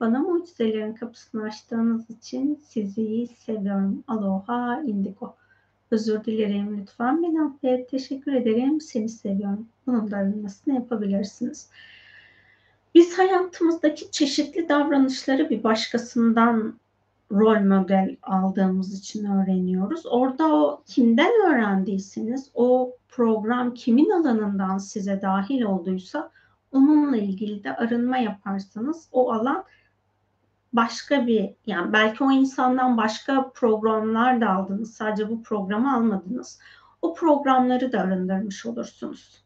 [0.00, 4.04] Bana mucizelerin kapısını açtığınız için sizi seviyorum.
[4.08, 5.34] Aloha indigo.
[5.90, 6.80] Özür dilerim.
[6.80, 7.90] Lütfen beni affet.
[7.90, 8.80] Teşekkür ederim.
[8.80, 9.68] Seni seviyorum.
[9.86, 11.70] Bunun da arınmasını yapabilirsiniz.
[12.94, 16.74] Biz hayatımızdaki çeşitli davranışları bir başkasından
[17.32, 20.06] rol model aldığımız için öğreniyoruz.
[20.06, 26.30] Orada o kimden öğrendiyseniz o program kimin alanından size dahil olduysa
[26.72, 29.64] onunla ilgili de arınma yaparsanız o alan
[30.74, 34.94] başka bir yani belki o insandan başka programlar da aldınız.
[34.94, 36.60] Sadece bu programı almadınız.
[37.02, 39.44] O programları da arındırmış olursunuz.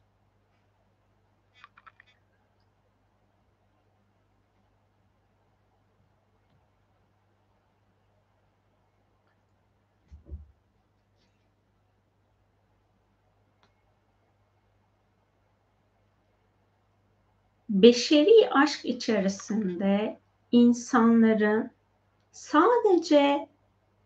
[17.68, 20.18] beşeri aşk içerisinde
[20.53, 21.71] insanların
[22.33, 23.49] sadece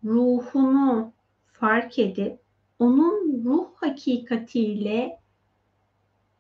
[0.05, 1.13] ruhunu
[1.53, 2.39] fark edip
[2.79, 5.19] onun ruh hakikatiyle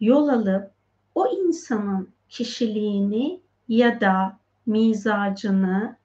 [0.00, 0.70] yol alıp
[1.14, 5.96] o insanın kişiliğini ya da mizacını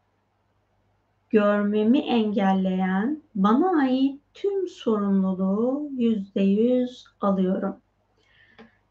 [1.30, 7.76] görmemi engelleyen bana ait tüm sorumluluğu yüzde yüz alıyorum.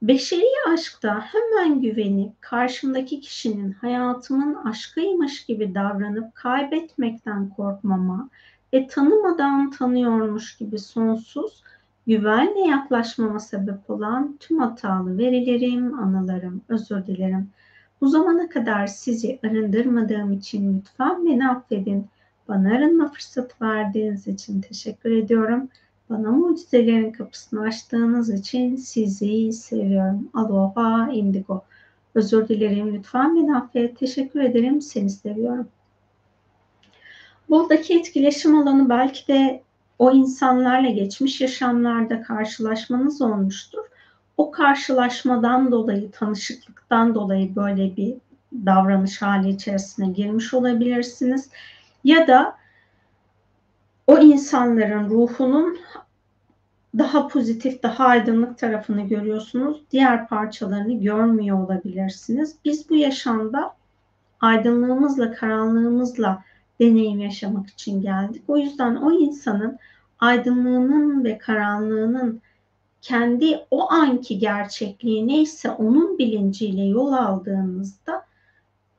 [0.02, 8.28] Beşeri aşkta hemen güvenip karşımdaki kişinin hayatımın aşkıymış gibi davranıp kaybetmekten korkmama
[8.72, 11.62] ve tanımadan tanıyormuş gibi sonsuz
[12.06, 17.50] güvenle yaklaşmama sebep olan tüm hatalı verilerim, anılarım, özür dilerim.
[18.00, 22.06] Bu zamana kadar sizi arındırmadığım için lütfen beni affedin.
[22.48, 25.68] Bana arınma fırsatı verdiğiniz için teşekkür ediyorum.
[26.10, 30.28] Bana mucizelerin kapısını açtığınız için sizi seviyorum.
[30.34, 31.64] Aloha indigo.
[32.14, 33.98] Özür dilerim lütfen beni affet.
[33.98, 34.82] Teşekkür ederim.
[34.82, 35.68] Seni seviyorum.
[37.48, 39.62] Buradaki etkileşim alanı belki de
[39.98, 43.82] o insanlarla geçmiş yaşamlarda karşılaşmanız olmuştur.
[44.36, 48.14] O karşılaşmadan dolayı, tanışıklıktan dolayı böyle bir
[48.52, 51.50] davranış hali içerisine girmiş olabilirsiniz.
[52.04, 52.56] Ya da
[54.06, 55.78] o insanların ruhunun
[56.98, 59.82] daha pozitif, daha aydınlık tarafını görüyorsunuz.
[59.90, 62.56] Diğer parçalarını görmüyor olabilirsiniz.
[62.64, 63.74] Biz bu yaşamda
[64.40, 66.42] aydınlığımızla, karanlığımızla
[66.80, 68.42] deneyim yaşamak için geldik.
[68.48, 69.78] O yüzden o insanın
[70.20, 72.40] aydınlığının ve karanlığının
[73.02, 78.25] kendi o anki gerçekliği neyse onun bilinciyle yol aldığınızda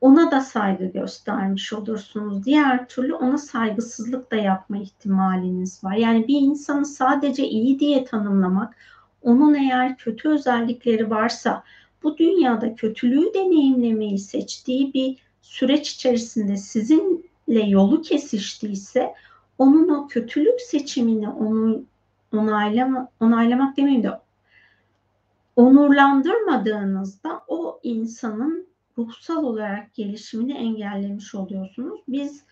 [0.00, 2.44] ona da saygı göstermiş olursunuz.
[2.44, 5.94] Diğer türlü ona saygısızlık da yapma ihtimaliniz var.
[5.94, 8.76] Yani bir insanı sadece iyi diye tanımlamak,
[9.22, 11.64] onun eğer kötü özellikleri varsa
[12.02, 19.14] bu dünyada kötülüğü deneyimlemeyi seçtiği bir süreç içerisinde sizinle yolu kesiştiyse
[19.58, 21.82] onun o kötülük seçimini onu
[22.32, 24.20] onaylama, onaylamak demeyeyim de
[25.56, 28.66] onurlandırmadığınızda o insanın
[28.98, 32.00] ruhsal olarak gelişimini engellemiş oluyorsunuz.
[32.08, 32.44] Biz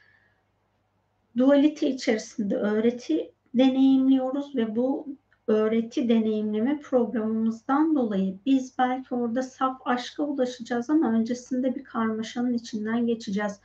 [1.37, 5.07] dualite içerisinde öğreti deneyimliyoruz ve bu
[5.47, 13.07] öğreti deneyimleme programımızdan dolayı biz belki orada saf aşka ulaşacağız ama öncesinde bir karmaşanın içinden
[13.07, 13.61] geçeceğiz.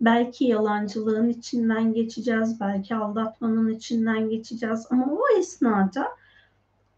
[0.00, 6.08] Belki yalancılığın içinden geçeceğiz, belki aldatmanın içinden geçeceğiz ama o esnada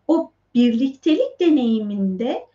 [0.09, 2.47] o birliktelik deneyiminde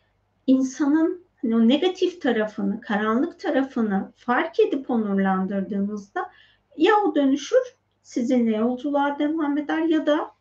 [0.47, 6.31] insanın hani o negatif tarafını, karanlık tarafını fark edip onurlandırdığınızda
[6.77, 10.31] ya o dönüşür, sizinle yolculuğa devam eder ya da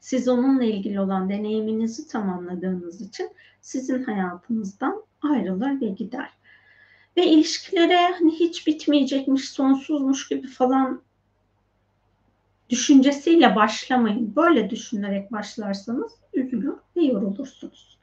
[0.00, 3.30] siz onunla ilgili olan deneyiminizi tamamladığınız için
[3.60, 6.30] sizin hayatınızdan ayrılır ve gider.
[7.16, 11.02] Ve ilişkilere hani hiç bitmeyecekmiş, sonsuzmuş gibi falan
[12.70, 14.36] düşüncesiyle başlamayın.
[14.36, 17.93] Böyle düşünerek başlarsanız üzülür ve yorulursunuz.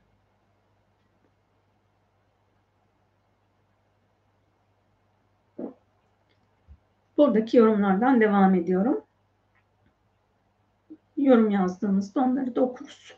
[7.21, 9.01] Buradaki yorumlardan devam ediyorum.
[11.17, 13.17] Yorum yazdığınızda onları da okuruz.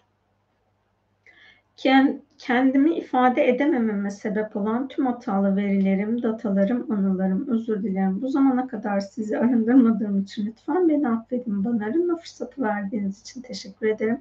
[2.38, 8.22] Kendimi ifade edemememe sebep olan tüm hatalı verilerim, datalarım, anılarım, özür dilerim.
[8.22, 11.66] Bu zamana kadar sizi arındırmadığım için lütfen beni affedin.
[11.66, 14.20] Bana arınma fırsatı verdiğiniz için teşekkür ederim.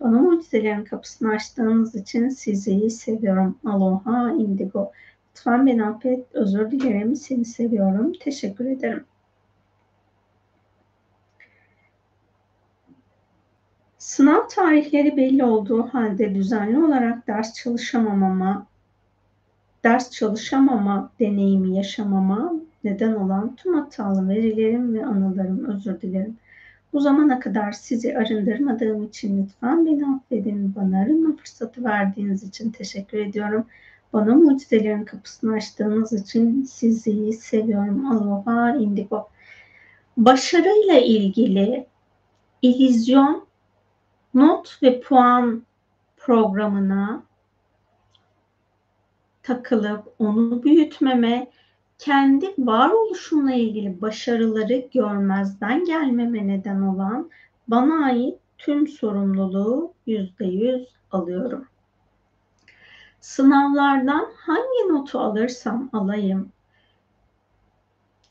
[0.00, 3.58] Bana mucizelerin kapısını açtığınız için sizi seviyorum.
[3.64, 4.92] Aloha indigo.
[5.30, 6.34] Lütfen beni affet.
[6.34, 7.16] Özür dilerim.
[7.16, 8.12] Seni seviyorum.
[8.20, 9.04] Teşekkür ederim.
[14.16, 18.66] Sınav tarihleri belli olduğu halde düzenli olarak ders çalışamamama,
[19.84, 22.52] ders çalışamama deneyimi yaşamama
[22.84, 26.36] neden olan tüm hatalı verilerim ve anılarım özür dilerim.
[26.92, 30.74] Bu zamana kadar sizi arındırmadığım için lütfen beni affedin.
[30.76, 33.66] Bana arınma fırsatı verdiğiniz için teşekkür ediyorum.
[34.12, 38.12] Bana mucizelerin kapısını açtığınız için sizi seviyorum.
[38.12, 39.28] Aloha indigo.
[40.16, 41.86] Başarıyla ilgili
[42.62, 43.45] illüzyon
[44.36, 45.66] not ve puan
[46.16, 47.22] programına
[49.42, 51.50] takılıp onu büyütmeme,
[51.98, 57.30] kendi varoluşumla ilgili başarıları görmezden gelmeme neden olan
[57.68, 61.68] bana ait tüm sorumluluğu yüzde yüz alıyorum.
[63.20, 66.52] Sınavlardan hangi notu alırsam alayım,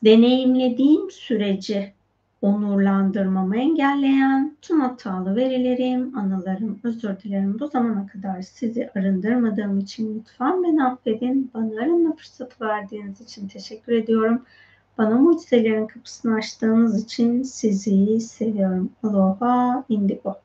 [0.04, 1.94] deneyimlediğim süreci
[2.46, 7.60] onurlandırmamı engelleyen tüm hatalı verilerim, anılarım, özür dilerim.
[7.60, 11.52] Bu zamana kadar sizi arındırmadığım için lütfen beni affedin.
[11.54, 14.42] Bana arınma fırsatı verdiğiniz için teşekkür ediyorum.
[14.98, 18.90] Bana mucizelerin kapısını açtığınız için sizi seviyorum.
[19.04, 20.45] Aloha indigo.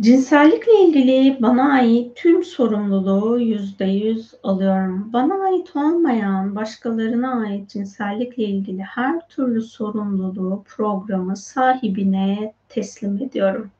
[0.00, 5.12] Cinsellikle ilgili bana ait tüm sorumluluğu yüzde yüz alıyorum.
[5.12, 13.70] Bana ait olmayan, başkalarına ait cinsellikle ilgili her türlü sorumluluğu, programı sahibine teslim ediyorum.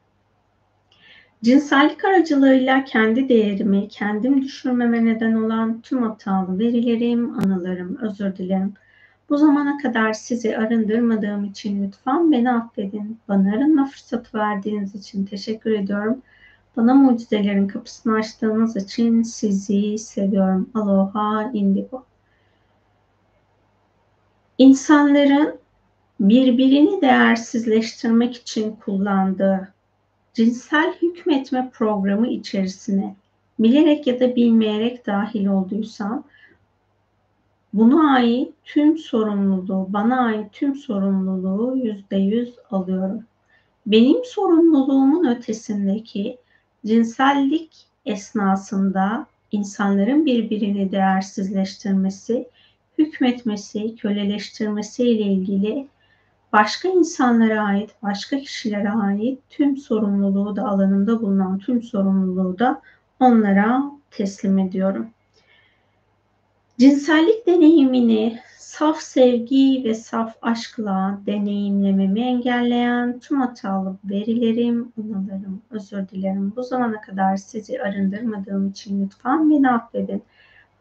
[1.45, 8.75] Cinsellik aracılığıyla kendi değerimi, kendim düşürmeme neden olan tüm hatalı verilerim, anılarım, özür dilerim.
[9.29, 13.19] Bu zamana kadar sizi arındırmadığım için lütfen beni affedin.
[13.29, 16.23] Bana arınma fırsatı verdiğiniz için teşekkür ediyorum.
[16.77, 20.71] Bana mucizelerin kapısını açtığınız için sizi seviyorum.
[20.75, 22.05] Aloha Indigo.
[24.59, 25.59] İnsanların
[26.21, 29.73] birbirini değersizleştirmek için kullandığı
[30.35, 33.17] cinsel hükmetme programı içerisine
[33.59, 36.25] bilerek ya da bilmeyerek dahil olduysam
[37.73, 43.25] buna ait tüm sorumluluğu, bana ait tüm sorumluluğu yüzde yüz alıyorum.
[43.87, 46.39] Benim sorumluluğumun ötesindeki
[46.87, 52.49] cinsellik esnasında insanların birbirini değersizleştirmesi,
[52.99, 55.89] hükmetmesi, köleleştirmesi ile ilgili
[56.53, 62.83] başka insanlara ait, başka kişilere ait tüm sorumluluğu da alanında bulunan tüm sorumluluğu da
[63.21, 65.11] onlara teslim ediyorum.
[66.79, 76.53] Cinsellik deneyimini saf sevgi ve saf aşkla deneyimlememi engelleyen tüm hatalı verilerim, anılarım, özür dilerim.
[76.57, 80.23] Bu zamana kadar sizi arındırmadığım için lütfen beni affedin.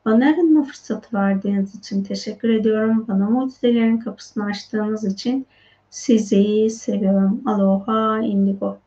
[0.05, 3.05] Bana arınma fırsatı verdiğiniz için teşekkür ediyorum.
[3.07, 5.45] Bana mucizelerin kapısını açtığınız için
[5.89, 7.41] sizi seviyorum.
[7.45, 8.77] Aloha indigo.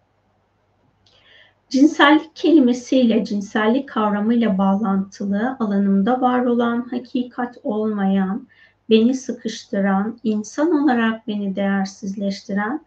[1.71, 8.49] Cinsellik kelimesiyle, cinsellik kavramıyla bağlantılı alanımda var olan, hakikat olmayan,
[8.91, 12.81] beni sıkıştıran, insan olarak beni değersizleştiren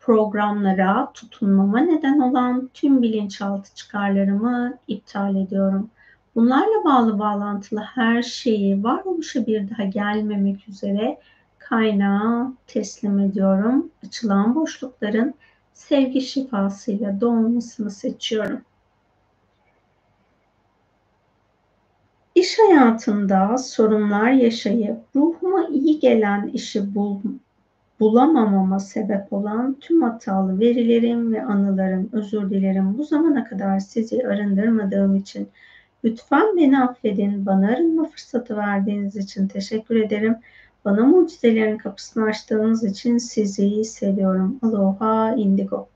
[0.00, 5.90] programlara tutunmama neden olan tüm bilinçaltı çıkarlarımı iptal ediyorum.
[6.34, 11.18] Bunlarla bağlı bağlantılı her şeyi varoluşa bir daha gelmemek üzere
[11.58, 13.90] kaynağa teslim ediyorum.
[14.06, 15.34] Açılan boşlukların
[15.78, 18.60] sevgi şifasıyla dolmasını seçiyorum.
[22.34, 27.20] İş hayatında sorunlar yaşayıp ruhuma iyi gelen işi bul,
[28.00, 32.98] bulamamama sebep olan tüm hatalı verilerim ve anılarım, özür dilerim.
[32.98, 35.48] Bu zamana kadar sizi arındırmadığım için
[36.04, 37.46] lütfen beni affedin.
[37.46, 40.36] Bana arınma fırsatı verdiğiniz için teşekkür ederim.
[40.88, 44.58] Bana mucizelerin kapısını açtığınız için sizi seviyorum.
[44.62, 45.88] Aloha Indigo.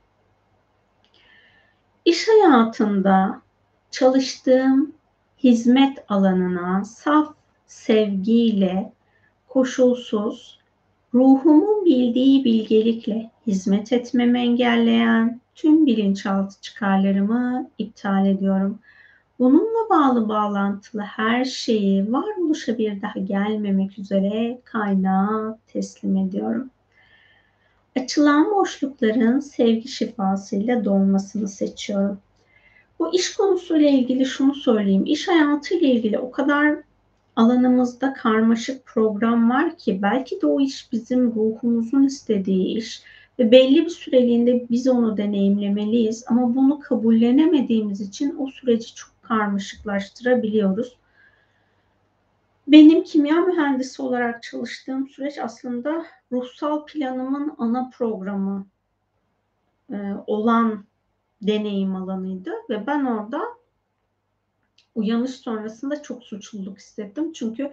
[2.05, 3.43] İş hayatında
[3.91, 4.93] çalıştığım
[5.39, 7.35] hizmet alanına saf
[7.67, 8.93] sevgiyle,
[9.49, 10.59] koşulsuz,
[11.15, 18.79] ruhumun bildiği bilgelikle hizmet etmemi engelleyen tüm bilinçaltı çıkarlarımı iptal ediyorum.
[19.43, 26.71] Bununla bağlı bağlantılı her şeyi varoluşa bir daha gelmemek üzere kaynağa teslim ediyorum.
[27.97, 32.19] Açılan boşlukların sevgi şifasıyla dolmasını seçiyorum.
[32.99, 35.05] Bu iş konusuyla ilgili şunu söyleyeyim.
[35.07, 36.79] İş hayatıyla ilgili o kadar
[37.37, 43.03] alanımızda karmaşık program var ki belki de o iş bizim ruhumuzun istediği iş
[43.39, 50.97] ve belli bir süreliğinde biz onu deneyimlemeliyiz ama bunu kabullenemediğimiz için o süreci çok karmaşıklaştırabiliyoruz.
[52.69, 58.67] Benim kimya mühendisi olarak çalıştığım süreç aslında ruhsal planımın ana programı
[59.93, 59.97] e,
[60.27, 60.85] olan
[61.43, 63.43] deneyim alanıydı ve ben orada
[64.95, 67.33] uyanış sonrasında çok suçluluk hissettim.
[67.33, 67.73] Çünkü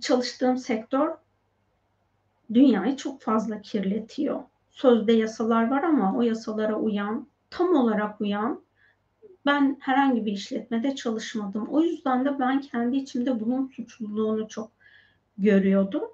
[0.00, 1.10] çalıştığım sektör
[2.54, 4.42] dünyayı çok fazla kirletiyor.
[4.70, 8.60] Sözde yasalar var ama o yasalara uyan, tam olarak uyan
[9.46, 11.68] ben herhangi bir işletmede çalışmadım.
[11.68, 14.70] O yüzden de ben kendi içimde bunun suçluluğunu çok
[15.38, 16.04] görüyordum.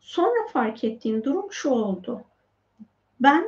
[0.00, 2.24] Sonra fark ettiğim durum şu oldu.
[3.20, 3.44] Ben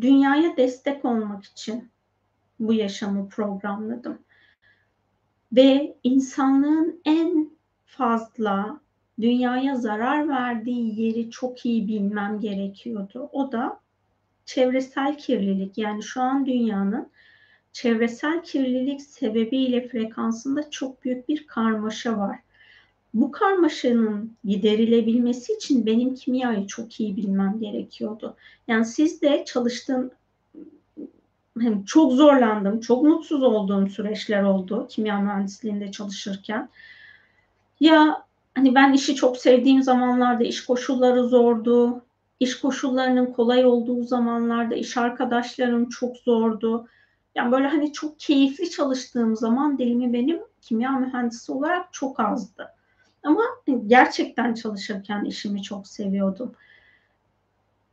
[0.00, 1.90] dünyaya destek olmak için
[2.60, 4.18] bu yaşamı programladım.
[5.52, 7.50] Ve insanlığın en
[7.86, 8.80] fazla
[9.20, 13.28] dünyaya zarar verdiği yeri çok iyi bilmem gerekiyordu.
[13.32, 13.80] O da
[14.44, 15.78] çevresel kirlilik.
[15.78, 17.10] Yani şu an dünyanın
[17.72, 22.38] çevresel kirlilik sebebiyle frekansında çok büyük bir karmaşa var.
[23.14, 28.36] Bu karmaşanın giderilebilmesi için benim kimyayı çok iyi bilmem gerekiyordu.
[28.68, 30.10] Yani siz de çalıştığım
[31.60, 36.68] hem çok zorlandım, çok mutsuz olduğum süreçler oldu kimya mühendisliğinde çalışırken.
[37.80, 38.24] Ya
[38.54, 42.02] hani ben işi çok sevdiğim zamanlarda iş koşulları zordu.
[42.40, 46.88] İş koşullarının kolay olduğu zamanlarda iş arkadaşlarım çok zordu
[47.34, 52.68] Yani böyle hani çok keyifli çalıştığım zaman dilimi benim kimya mühendisi olarak çok azdı.
[53.22, 53.42] Ama
[53.86, 56.54] gerçekten çalışırken işimi çok seviyordum.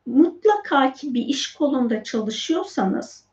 [0.05, 3.26] Mutlaka ki bir iş kolunda çalışıyorsanız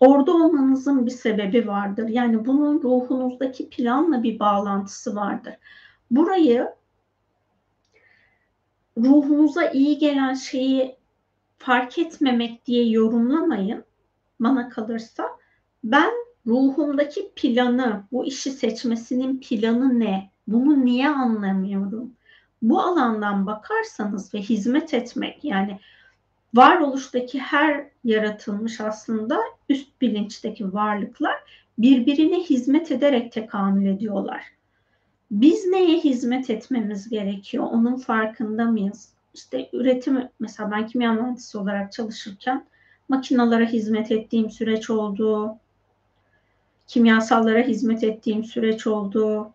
[0.00, 2.08] orada olmanızın bir sebebi vardır.
[2.08, 5.54] Yani bunun ruhunuzdaki planla bir bağlantısı vardır.
[6.10, 6.68] Burayı
[8.98, 10.96] ruhunuza iyi gelen şeyi
[11.58, 13.84] fark etmemek diye yorumlamayın.
[14.40, 15.28] Bana kalırsa
[15.84, 16.10] ben
[16.46, 20.30] ruhumdaki planı, bu işi seçmesinin planı ne?
[20.48, 22.12] Bunu niye anlamıyorum?
[22.62, 25.80] Bu alandan bakarsanız ve hizmet etmek yani
[26.54, 31.34] varoluştaki her yaratılmış aslında üst bilinçteki varlıklar
[31.78, 34.44] birbirine hizmet ederek tekamül ediyorlar.
[35.30, 37.64] Biz neye hizmet etmemiz gerekiyor?
[37.72, 39.12] Onun farkında mıyız?
[39.34, 42.66] İşte üretim mesela ben kimya mühendisi olarak çalışırken
[43.08, 45.56] makinalara hizmet ettiğim süreç oldu.
[46.86, 49.52] Kimyasallara hizmet ettiğim süreç oldu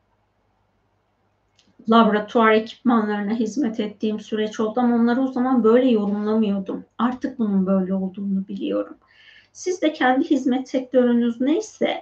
[1.89, 6.85] laboratuvar ekipmanlarına hizmet ettiğim süreç oldu ama onları o zaman böyle yorumlamıyordum.
[6.97, 8.97] Artık bunun böyle olduğunu biliyorum.
[9.53, 12.01] Siz de kendi hizmet sektörünüz neyse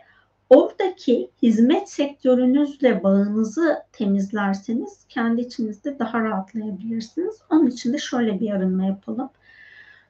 [0.50, 7.36] oradaki hizmet sektörünüzle bağınızı temizlerseniz kendi içinizde daha rahatlayabilirsiniz.
[7.50, 9.30] Onun için de şöyle bir arınma yapalım.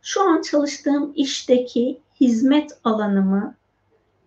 [0.02, 3.56] Şu an çalıştığım işteki hizmet alanımı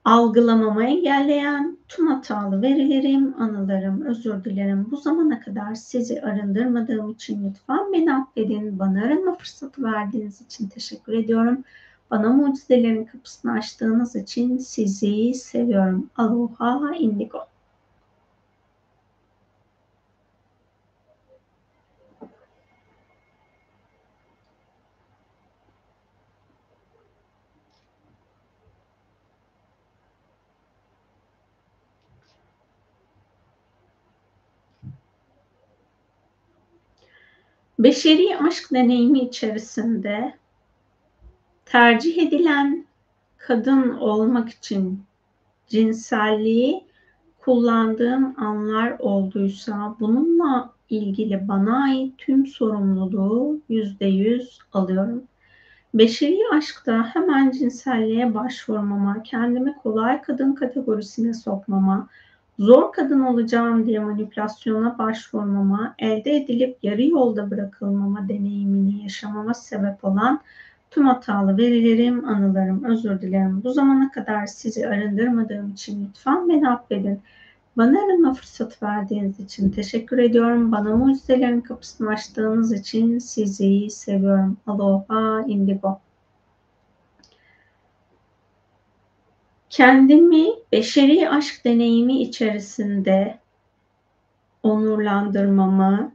[0.05, 4.87] algılamamı engelleyen tüm hatalı verilerim, anılarım, özür dilerim.
[4.91, 8.79] Bu zamana kadar sizi arındırmadığım için lütfen beni affedin.
[8.79, 11.65] Bana arınma fırsatı verdiğiniz için teşekkür ediyorum.
[12.11, 16.11] Bana mucizelerin kapısını açtığınız için sizi seviyorum.
[16.17, 17.39] Aloha indigo.
[37.81, 40.35] Beşeri aşk deneyimi içerisinde
[41.65, 42.86] tercih edilen
[43.39, 45.02] kadın olmak için
[45.69, 46.85] cinselliği
[47.39, 55.23] kullandığım anlar olduysa bununla ilgili bana ait tüm sorumluluğu yüzde yüz alıyorum.
[55.94, 62.09] Beşeri aşkta hemen cinselliğe başvurmama, kendimi kolay kadın kategorisine sokmama,
[62.61, 70.41] zor kadın olacağım diye manipülasyona başvurmama, elde edilip yarı yolda bırakılmama deneyimini yaşamama sebep olan
[70.91, 73.61] tüm hatalı verilerim, anılarım, özür dilerim.
[73.65, 77.20] Bu zamana kadar sizi arındırmadığım için lütfen beni affedin.
[77.77, 80.73] Bana arınma fırsatı verdiğiniz için teşekkür ediyorum.
[80.73, 84.57] Bana mucizelerin kapısını açtığınız için sizi seviyorum.
[84.66, 86.01] Aloha indigo.
[89.71, 93.39] Kendimi beşeri aşk deneyimi içerisinde
[94.63, 96.13] onurlandırmamı,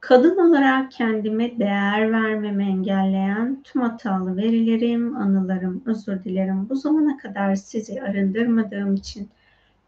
[0.00, 6.68] kadın olarak kendime değer vermemi engelleyen tüm hatalı verilerim, anılarım, özür dilerim.
[6.68, 9.28] Bu zamana kadar sizi arındırmadığım için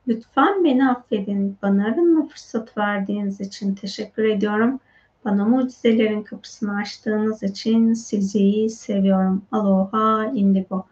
[0.09, 1.59] lütfen beni affedin.
[1.63, 4.81] Bana arınma fırsat verdiğiniz için teşekkür ediyorum.
[5.25, 9.43] Bana mucizelerin kapısını açtığınız için sizi seviyorum.
[9.53, 10.87] Aloha indigo.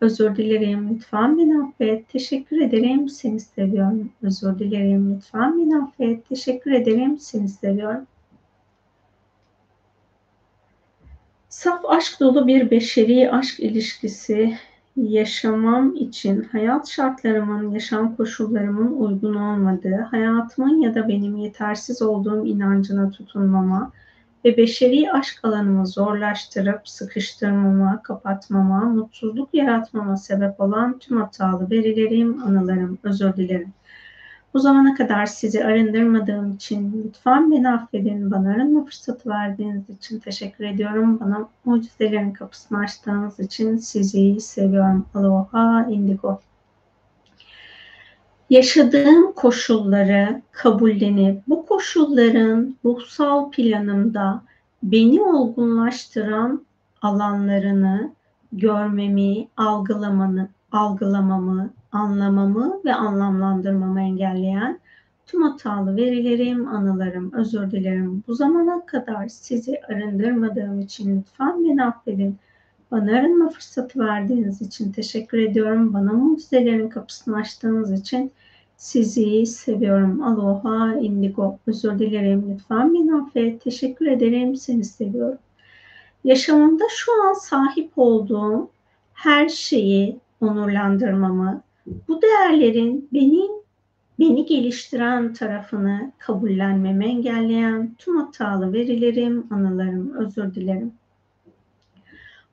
[0.00, 2.08] Özür dilerim lütfen beni affet.
[2.08, 4.10] Teşekkür ederim seni seviyorum.
[4.22, 6.28] Özür dilerim lütfen beni affet.
[6.28, 8.06] Teşekkür ederim seni seviyorum.
[11.48, 14.58] Saf aşk dolu bir beşeri aşk ilişkisi
[14.96, 23.10] yaşamam için hayat şartlarımın, yaşam koşullarımın uygun olmadığı, hayatımın ya da benim yetersiz olduğum inancına
[23.10, 23.92] tutunmama,
[24.46, 32.98] ve beşeri aşk alanımı zorlaştırıp sıkıştırmama, kapatmama, mutsuzluk yaratmama sebep olan tüm hatalı verilerim, anılarım,
[33.02, 33.72] özür dilerim.
[34.54, 38.30] Bu zamana kadar sizi arındırmadığım için lütfen beni affedin.
[38.30, 41.20] Bana arınma fırsatı verdiğiniz için teşekkür ediyorum.
[41.20, 45.06] Bana mucizelerin kapısını açtığınız için sizi seviyorum.
[45.14, 46.40] Aloha indigo
[48.50, 54.42] yaşadığım koşulları kabullenip bu koşulların ruhsal planımda
[54.82, 56.66] beni olgunlaştıran
[57.02, 58.12] alanlarını
[58.52, 64.80] görmemi, algılamanı, algılamamı, anlamamı ve anlamlandırmamı engelleyen
[65.26, 68.24] tüm hatalı verilerim, anılarım, özür dilerim.
[68.28, 72.38] Bu zamana kadar sizi arındırmadığım için lütfen beni affedin.
[72.90, 75.94] Bana arınma fırsatı verdiğiniz için teşekkür ediyorum.
[75.94, 78.32] Bana mucizelerin kapısını açtığınız için
[78.76, 80.22] sizi seviyorum.
[80.22, 81.58] Aloha indigo.
[81.66, 82.54] Özür dilerim.
[82.54, 83.60] Lütfen beni affet.
[83.60, 84.56] Teşekkür ederim.
[84.56, 85.38] Seni seviyorum.
[86.24, 88.70] Yaşamımda şu an sahip olduğum
[89.14, 91.62] her şeyi onurlandırmamı,
[92.08, 93.50] bu değerlerin benim
[94.18, 100.92] beni geliştiren tarafını kabullenmemi engelleyen tüm hatalı verilerim, anılarım, özür dilerim.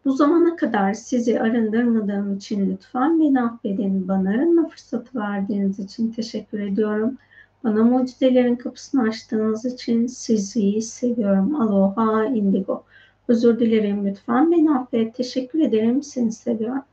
[0.06, 4.08] Bu zamana kadar sizi arındırmadığım için lütfen beni affedin.
[4.08, 7.18] Bana arınma fırsatı verdiğiniz için teşekkür ediyorum.
[7.64, 11.62] Bana mucizelerin kapısını açtığınız için sizi seviyorum.
[11.62, 12.84] Aloha indigo.
[13.28, 15.16] Özür dilerim lütfen beni affet.
[15.16, 16.04] Teşekkür ederim.
[16.04, 16.84] Seni seviyorum.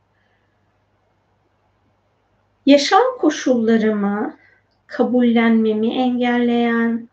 [2.65, 4.33] Yaşam koşullarımı
[4.87, 7.09] kabullenmemi engelleyen,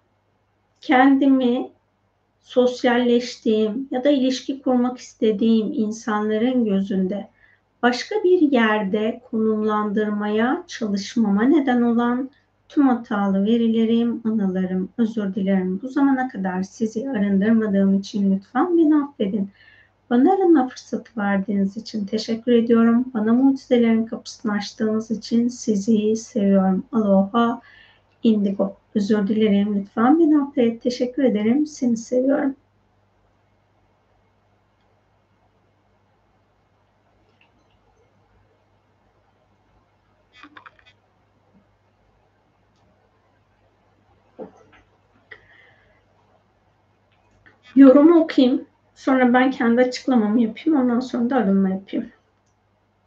[0.80, 1.70] kendimi
[2.48, 7.28] sosyalleştiğim ya da ilişki kurmak istediğim insanların gözünde
[7.82, 12.30] başka bir yerde konumlandırmaya çalışmama neden olan
[12.68, 15.80] tüm hatalı verilerim, anılarım, özür dilerim.
[15.82, 19.50] Bu zamana kadar sizi arındırmadığım için lütfen beni affedin.
[20.10, 23.04] Bana arınma fırsatı verdiğiniz için teşekkür ediyorum.
[23.14, 26.84] Bana mucizelerin kapısını açtığınız için sizi seviyorum.
[26.92, 27.60] Aloha,
[28.22, 28.76] indigo.
[28.94, 29.74] Özür dilerim.
[29.80, 30.82] Lütfen beni affet.
[30.82, 31.66] Teşekkür ederim.
[31.66, 32.56] Seni seviyorum.
[47.76, 48.64] Yorumu okuyayım.
[48.94, 50.80] Sonra ben kendi açıklamamı yapayım.
[50.80, 52.10] Ondan sonra da arınma yapayım.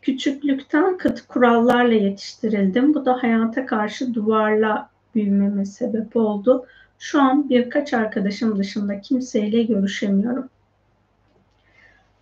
[0.02, 2.94] Küçüklükten katı kurallarla yetiştirildim.
[2.94, 6.66] Bu da hayata karşı duvarla büyümeme sebep oldu.
[7.00, 10.50] Şu an birkaç arkadaşım dışında kimseyle görüşemiyorum.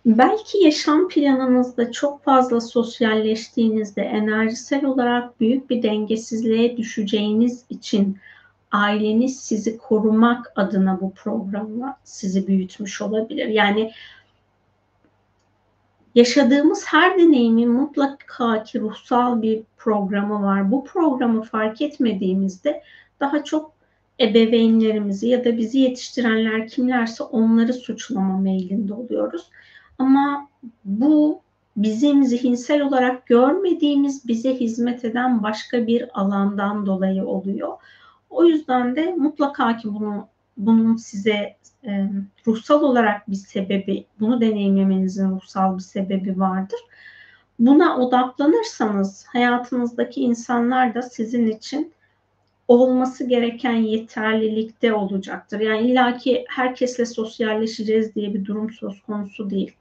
[0.06, 8.18] Belki yaşam planınızda çok fazla sosyalleştiğinizde enerjisel olarak büyük bir dengesizliğe düşeceğiniz için
[8.72, 13.46] aileniz sizi korumak adına bu programla sizi büyütmüş olabilir.
[13.46, 13.92] Yani
[16.14, 20.70] yaşadığımız her deneyimin mutlaka ki ruhsal bir programı var.
[20.70, 22.82] Bu programı fark etmediğimizde
[23.20, 23.72] daha çok
[24.20, 29.50] ebeveynlerimizi ya da bizi yetiştirenler kimlerse onları suçlama meyilinde oluyoruz.
[29.98, 30.48] Ama
[30.84, 31.40] bu
[31.76, 37.72] bizim zihinsel olarak görmediğimiz bize hizmet eden başka bir alandan dolayı oluyor.
[38.30, 40.28] O yüzden de mutlaka ki bunu
[40.66, 41.56] bunun size
[41.86, 42.10] e,
[42.46, 46.80] ruhsal olarak bir sebebi, bunu deneyimlemenizin ruhsal bir sebebi vardır.
[47.58, 51.92] Buna odaklanırsanız hayatınızdaki insanlar da sizin için
[52.68, 55.60] olması gereken yeterlilikte olacaktır.
[55.60, 59.72] Yani illaki herkesle sosyalleşeceğiz diye bir durum söz konusu değil.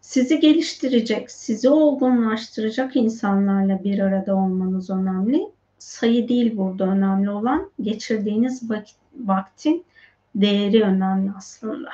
[0.00, 5.55] Sizi geliştirecek, sizi olgunlaştıracak insanlarla bir arada olmanız önemli.
[5.86, 9.84] Sayı değil burada önemli olan geçirdiğiniz vakit, vaktin
[10.34, 11.90] değeri önemli aslında.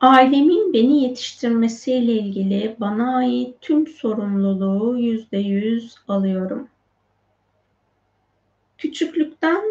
[0.00, 6.68] Ailemin beni yetiştirmesiyle ilgili bana ait tüm sorumluluğu yüzde yüz alıyorum.
[8.78, 9.62] Küçüklükten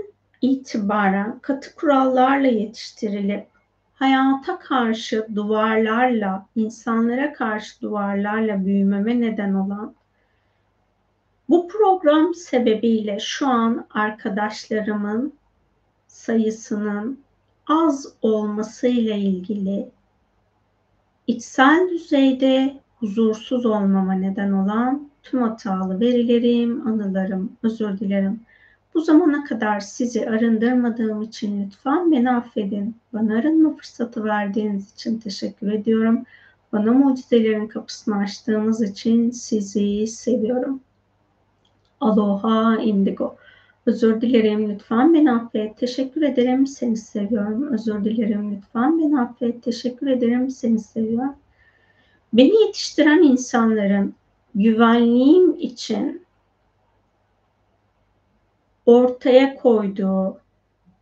[0.42, 3.48] itibaren katı kurallarla yetiştirilip
[4.00, 9.96] hayata karşı duvarlarla, insanlara karşı duvarlarla büyümeme neden olan
[11.50, 15.34] bu program sebebiyle şu an arkadaşlarımın
[16.08, 17.20] sayısının
[17.68, 19.90] az olmasıyla ilgili
[21.28, 28.40] içsel düzeyde huzursuz olmama neden olan tüm hatalı verilerim, anılarım, özür dilerim.
[28.98, 32.96] Bu zamana kadar sizi arındırmadığım için lütfen beni affedin.
[33.14, 36.24] Bana arınma fırsatı verdiğiniz için teşekkür ediyorum.
[36.74, 40.80] Bana mucizelerin kapısını açtığınız için sizi seviyorum.
[42.02, 43.36] Aloha Indigo.
[43.86, 45.78] Özür dilerim lütfen beni affet.
[45.78, 47.74] Teşekkür ederim seni seviyorum.
[47.74, 49.64] Özür dilerim lütfen beni affet.
[49.64, 51.36] Teşekkür ederim seni seviyorum.
[52.34, 54.14] Beni yetiştiren insanların
[54.56, 56.27] güvenliğim için
[58.88, 60.40] ortaya koyduğu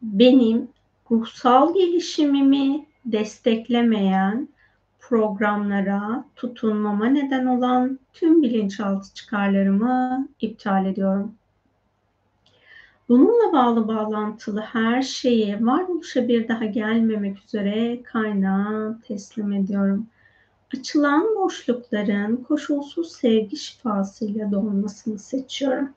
[0.01, 0.67] benim
[1.11, 4.49] ruhsal gelişimimi desteklemeyen
[4.99, 11.35] programlara tutunmama neden olan tüm bilinçaltı çıkarlarımı iptal ediyorum.
[13.09, 20.07] Bununla bağlı bağlantılı her şeyi varoluşa bir daha gelmemek üzere kaynağa teslim ediyorum.
[20.77, 25.89] Açılan boşlukların koşulsuz sevgi şifasıyla dolmasını seçiyorum.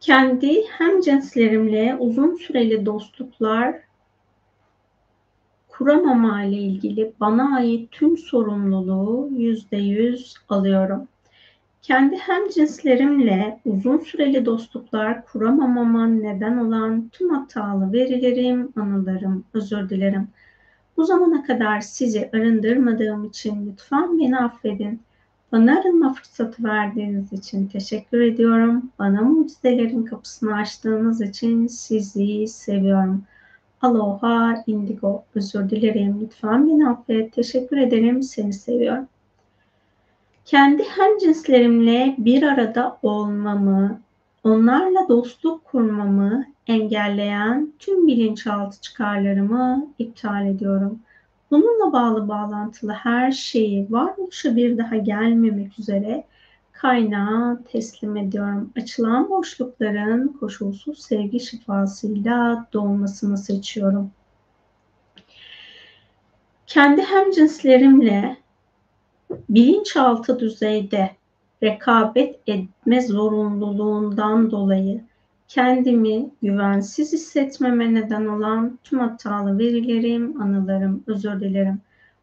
[0.00, 3.74] Kendi hem cinslerimle uzun süreli dostluklar
[5.68, 11.08] kuramama ile ilgili bana ait tüm sorumluluğu yüzde yüz alıyorum.
[11.82, 20.28] Kendi hem cinslerimle uzun süreli dostluklar kuramamama neden olan tüm hatalı verilerim, anılarım, özür dilerim.
[20.96, 25.00] Bu zamana kadar sizi arındırmadığım için lütfen beni affedin.
[25.52, 28.90] Bana arınma fırsatı verdiğiniz için teşekkür ediyorum.
[28.98, 33.22] Bana mucizelerin kapısını açtığınız için sizi seviyorum.
[33.82, 35.24] Aloha indigo.
[35.34, 36.20] Özür dilerim.
[36.22, 37.32] Lütfen beni affet.
[37.32, 38.22] Teşekkür ederim.
[38.22, 39.08] Seni seviyorum.
[40.44, 44.00] Kendi hem cinslerimle bir arada olmamı,
[44.44, 51.00] onlarla dostluk kurmamı engelleyen tüm bilinçaltı çıkarlarımı iptal ediyorum.
[51.50, 56.24] Bununla bağlı bağlantılı her şeyi varoluşa bir daha gelmemek üzere
[56.72, 58.72] kaynağa teslim ediyorum.
[58.76, 64.10] Açılan boşlukların koşulsuz sevgi şifasıyla dolmasını seçiyorum.
[66.66, 68.36] Kendi hemcinslerimle
[69.48, 71.10] bilinçaltı düzeyde
[71.62, 75.07] rekabet etme zorunluluğundan dolayı
[75.48, 81.80] kendimi güvensiz hissetmeme neden olan tüm hatalı verilerim, anılarım, özür dilerim.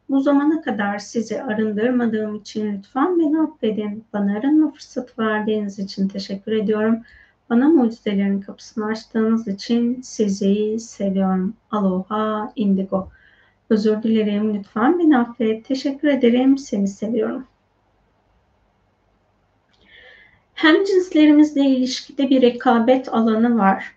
[0.09, 4.03] Bu zamana kadar sizi arındırmadığım için lütfen beni affedin.
[4.13, 7.01] Bana arınma fırsatı verdiğiniz için teşekkür ediyorum.
[7.49, 11.53] Bana mucizelerin kapısını açtığınız için sizi seviyorum.
[11.71, 13.09] Aloha indigo.
[13.69, 14.53] Özür dilerim.
[14.53, 15.65] Lütfen beni affet.
[15.65, 16.57] Teşekkür ederim.
[16.57, 17.47] Seni seviyorum.
[20.55, 23.95] Hem cinslerimizle ilişkide bir rekabet alanı var.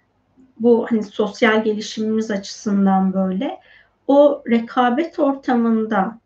[0.60, 3.60] Bu hani sosyal gelişimimiz açısından böyle.
[4.06, 6.18] O rekabet ortamında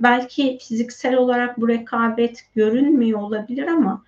[0.00, 4.02] belki fiziksel olarak bu rekabet görünmüyor olabilir ama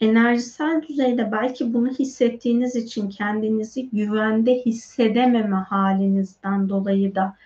[0.00, 7.36] enerjisel düzeyde belki bunu hissettiğiniz için kendinizi güvende hissedememe halinizden dolayı da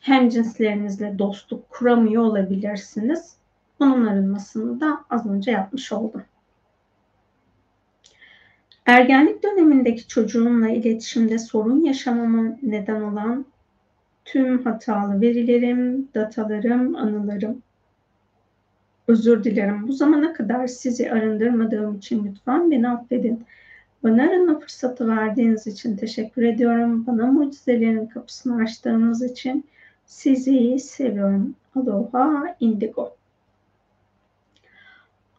[0.00, 3.36] hem cinslerinizle dostluk kuramıyor olabilirsiniz.
[3.80, 6.22] Bunun arınmasını da az önce yapmış oldum.
[8.88, 13.46] Ergenlik dönemindeki çocuğumla iletişimde sorun yaşamama neden olan
[14.24, 17.62] tüm hatalı verilerim, datalarım, anılarım.
[19.08, 19.88] Özür dilerim.
[19.88, 23.44] Bu zamana kadar sizi arındırmadığım için lütfen beni affedin.
[24.02, 27.06] Bana arınma fırsatı verdiğiniz için teşekkür ediyorum.
[27.06, 29.64] Bana mucizelerin kapısını açtığınız için
[30.06, 31.54] sizi seviyorum.
[31.76, 33.17] Aloha indigo.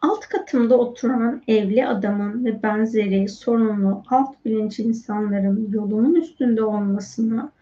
[0.02, 7.52] Alt katımda oturan evli adamın ve benzeri sorunlu alt bilinç insanların yolumun üstünde olmasına,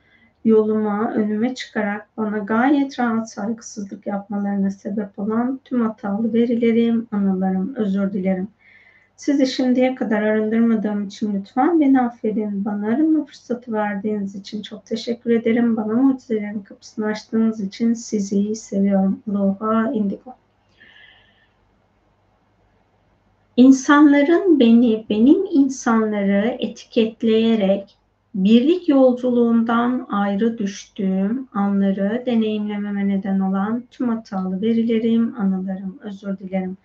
[0.44, 8.12] yoluma, önüme çıkarak bana gayet rahat saygısızlık yapmalarına sebep olan tüm hatalı verilerim, anılarım, özür
[8.12, 8.48] dilerim.
[9.16, 12.64] Sizi şimdiye kadar arındırmadığım için lütfen beni affedin.
[12.64, 15.76] Bana arınma fırsatı verdiğiniz için çok teşekkür ederim.
[15.76, 19.22] Bana mucizelerin kapısını açtığınız için sizi seviyorum.
[19.30, 20.34] Aloha Indigo.
[23.58, 27.98] İnsanların beni, benim insanları etiketleyerek
[28.34, 36.76] birlik yolculuğundan ayrı düştüğüm anları deneyimlememe neden olan tüm hatalı verilerim, anılarım, özür dilerim.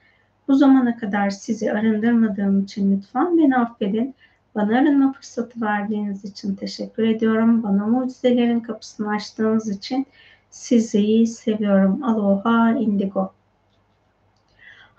[0.47, 4.15] Bu zamana kadar sizi arındırmadığım için lütfen beni affedin.
[4.55, 7.63] Bana arınma fırsatı verdiğiniz için teşekkür ediyorum.
[7.63, 10.05] Bana mucizelerin kapısını açtığınız için
[10.49, 12.03] sizi seviyorum.
[12.03, 13.33] Aloha Indigo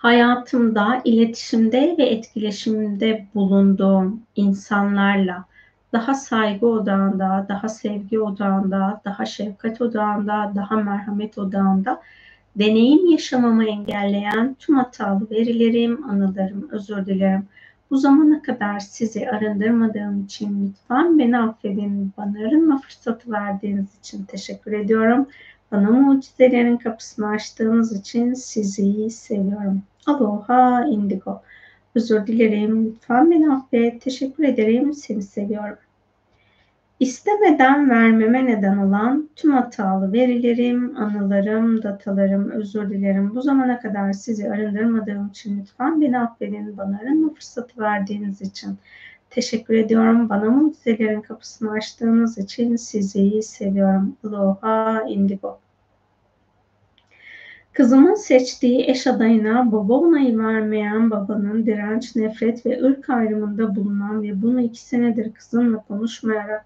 [0.05, 5.45] hayatımda iletişimde ve etkileşimde bulunduğum insanlarla
[5.93, 12.03] daha saygı odağında, daha sevgi odağında, daha şefkat odağında, daha merhamet odağında
[12.57, 17.47] deneyim yaşamamı engelleyen tüm hatalı verilerim, anılarım, özür dilerim.
[17.91, 22.13] Bu zamana kadar sizi arındırmadığım için lütfen beni affedin.
[22.19, 25.27] Bana arınma fırsatı verdiğiniz için teşekkür ediyorum.
[25.75, 29.83] Bana mucizelerin kapısını açtığınız için sizi seviyorum.
[30.07, 31.43] Aloha Indigo.
[31.95, 32.87] Özür dilerim.
[32.87, 34.01] Lütfen beni affet.
[34.01, 34.93] Teşekkür ederim.
[34.93, 35.77] Seni seviyorum.
[37.01, 43.35] İstemeden vermeme neden olan tüm hatalı verilerim, anılarım, datalarım, özür dilerim.
[43.35, 46.77] Bu zamana kadar sizi arındırmadığım için lütfen beni affedin.
[46.77, 48.79] Bana arınma fırsatı verdiğiniz için
[49.31, 50.29] teşekkür ediyorum.
[50.29, 54.17] Bana mucizelerin kapısını açtığınız için sizi seviyorum.
[54.25, 55.64] Aloha Indigo.
[57.75, 64.43] Kızımın seçtiği eş adayına baba onayı vermeyen babanın direnç, nefret ve ırk ayrımında bulunan ve
[64.43, 66.65] bunu iki senedir kızımla konuşmayarak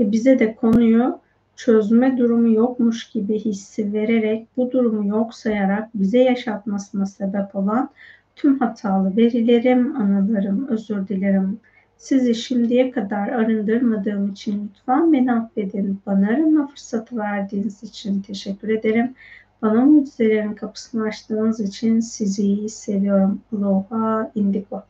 [0.00, 1.18] ve bize de konuyu
[1.56, 7.90] çözme durumu yokmuş gibi hissi vererek bu durumu yok sayarak bize yaşatmasına sebep olan
[8.36, 11.60] tüm hatalı verilerim, anılarım, özür dilerim.
[11.96, 16.00] Sizi şimdiye kadar arındırmadığım için lütfen beni affedin.
[16.06, 19.14] Bana arınma fırsatı verdiğiniz için teşekkür ederim.
[19.62, 23.42] Bana mucizelerin kapısını açtığınız için sizi seviyorum.
[23.56, 24.82] Aloha Indigo.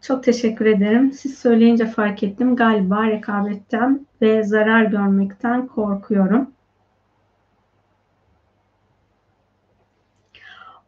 [0.00, 1.12] Çok teşekkür ederim.
[1.12, 2.56] Siz söyleyince fark ettim.
[2.56, 6.50] Galiba rekabetten ve zarar görmekten korkuyorum.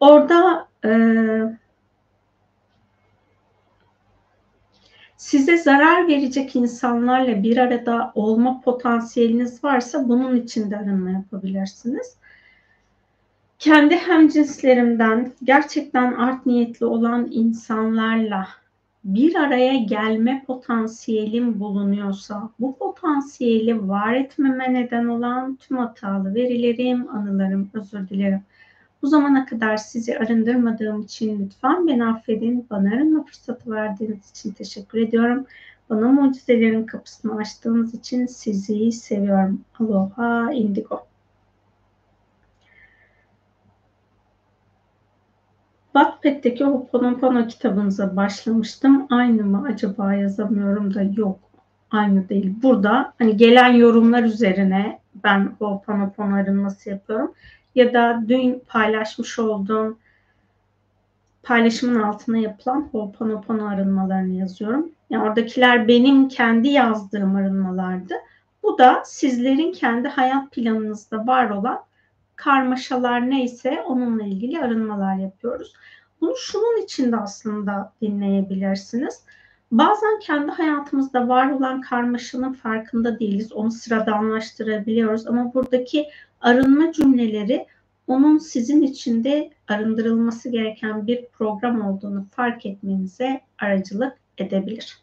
[0.01, 0.91] Orada e,
[5.25, 12.17] size zarar verecek insanlarla bir arada olma potansiyeliniz varsa bunun için de arınma yapabilirsiniz.
[13.59, 18.49] Kendi hemcinslerimden gerçekten art niyetli olan insanlarla
[19.05, 27.71] bir araya gelme potansiyelim bulunuyorsa bu potansiyeli var etmeme neden olan tüm hatalı verilerim, anılarım,
[27.75, 28.41] özür dilerim.
[29.05, 32.67] Bu zamana kadar sizi arındırmadığım için lütfen beni affedin.
[32.71, 35.47] Bana arınma fırsatı verdiğiniz için teşekkür ediyorum.
[35.91, 39.65] Bana mucizelerin kapısını açtığınız için sizi seviyorum.
[39.81, 41.07] Aloha Indigo.
[45.93, 49.07] Wattpad'deki Ho'oponopono kitabınıza başlamıştım.
[49.11, 51.39] Aynı mı acaba yazamıyorum da yok.
[51.91, 52.55] Aynı değil.
[52.63, 57.35] Burada hani gelen yorumlar üzerine ben Ho'oponopono arınması yapıyorum.
[57.75, 59.99] Ya da dün paylaşmış olduğum
[61.43, 64.91] paylaşımın altına yapılan Ho'oponopono arınmalarını yazıyorum.
[65.11, 68.15] Yani oradakiler benim kendi yazdığım arınmalardı.
[68.63, 71.81] Bu da sizlerin kendi hayat planınızda var olan
[72.37, 75.73] karmaşalar neyse onunla ilgili arınmalar yapıyoruz.
[76.21, 79.25] Bunu şunun için de aslında dinleyebilirsiniz.
[79.73, 83.53] Bazen kendi hayatımızda var olan karmaşanın farkında değiliz.
[83.53, 86.07] Onu sıradanlaştırabiliyoruz ama buradaki
[86.45, 87.67] arınma cümleleri
[88.07, 94.99] onun sizin içinde arındırılması gereken bir program olduğunu fark etmenize aracılık edebilir.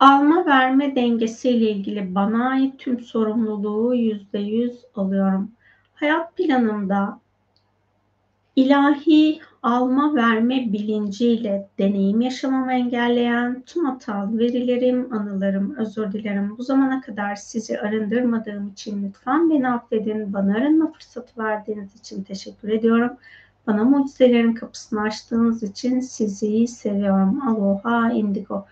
[0.00, 5.52] Alma verme dengesiyle ilgili bana ait tüm sorumluluğu yüzde yüz alıyorum.
[5.94, 7.20] Hayat planımda
[8.60, 16.58] ilahi alma verme bilinciyle deneyim yaşamamı engelleyen tüm hatalı verilerim, anılarım, özür dilerim.
[16.58, 20.32] Bu zamana kadar sizi arındırmadığım için lütfen beni affedin.
[20.32, 23.10] Bana arınma fırsatı verdiğiniz için teşekkür ediyorum.
[23.66, 27.48] Bana mucizelerin kapısını açtığınız için sizi seviyorum.
[27.48, 28.66] Aloha Indigo.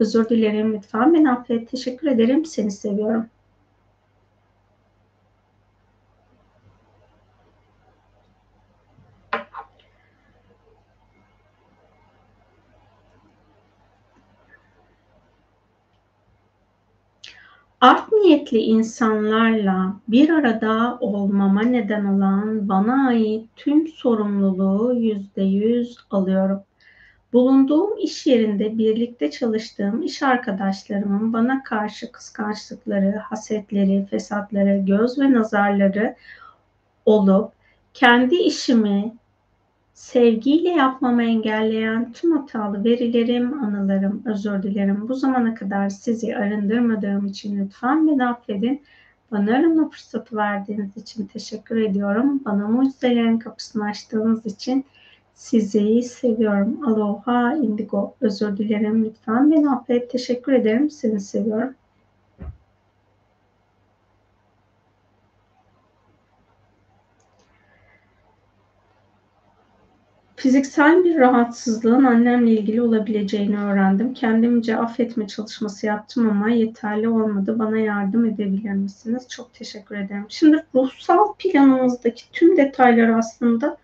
[0.00, 1.70] Özür dilerim lütfen beni affet.
[1.70, 2.44] Teşekkür ederim.
[2.44, 3.26] Seni seviyorum.
[17.82, 26.62] Art niyetli insanlarla bir arada olmama neden olan bana ait tüm sorumluluğu yüzde yüz alıyorum.
[27.32, 36.16] Bulunduğum iş yerinde birlikte çalıştığım iş arkadaşlarımın bana karşı kıskançlıkları, hasetleri, fesatları, göz ve nazarları
[37.06, 37.52] olup
[37.94, 39.12] kendi işimi
[40.02, 45.08] sevgiyle yapmamı engelleyen tüm hatalı verilerim, anılarım, özür dilerim.
[45.08, 48.82] Bu zamana kadar sizi arındırmadığım için lütfen beni affedin.
[49.30, 52.40] Bana arınma fırsatı verdiğiniz için teşekkür ediyorum.
[52.44, 54.84] Bana mucizelerin kapısını açtığınız için
[55.34, 56.88] sizi seviyorum.
[56.88, 58.14] Aloha indigo.
[58.20, 59.04] Özür dilerim.
[59.04, 60.10] Lütfen beni affet.
[60.10, 60.90] Teşekkür ederim.
[60.90, 61.74] Seni seviyorum.
[70.42, 74.14] Fiziksel bir rahatsızlığın annemle ilgili olabileceğini öğrendim.
[74.14, 77.58] Kendimce affetme çalışması yaptım ama yeterli olmadı.
[77.58, 79.28] Bana yardım edebilir misiniz?
[79.28, 80.26] Çok teşekkür ederim.
[80.28, 83.76] Şimdi ruhsal planımızdaki tüm detayları aslında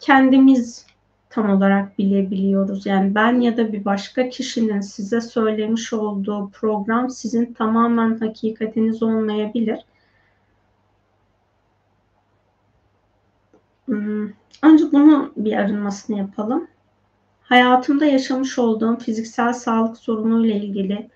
[0.00, 0.86] kendimiz
[1.30, 2.86] tam olarak bilebiliyoruz.
[2.86, 9.80] Yani ben ya da bir başka kişinin size söylemiş olduğu program sizin tamamen hakikatiniz olmayabilir.
[13.86, 16.68] Hmm, önce bunu bir arınmasını yapalım.
[17.42, 21.10] Hayatımda yaşamış olduğum fiziksel sağlık sorunuyla ilgili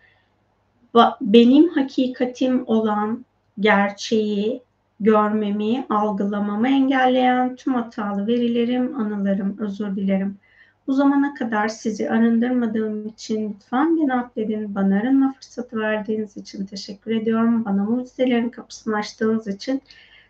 [1.20, 3.24] benim hakikatim olan
[3.60, 4.62] gerçeği
[5.00, 10.38] görmemi, algılamamı engelleyen tüm hatalı verilerim, anılarım, özür dilerim.
[10.86, 14.74] Bu zamana kadar sizi arındırmadığım için lütfen beni affedin.
[14.74, 17.64] Bana arınma fırsatı verdiğiniz için teşekkür ediyorum.
[17.64, 19.82] Bana mucizelerin kapısını açtığınız için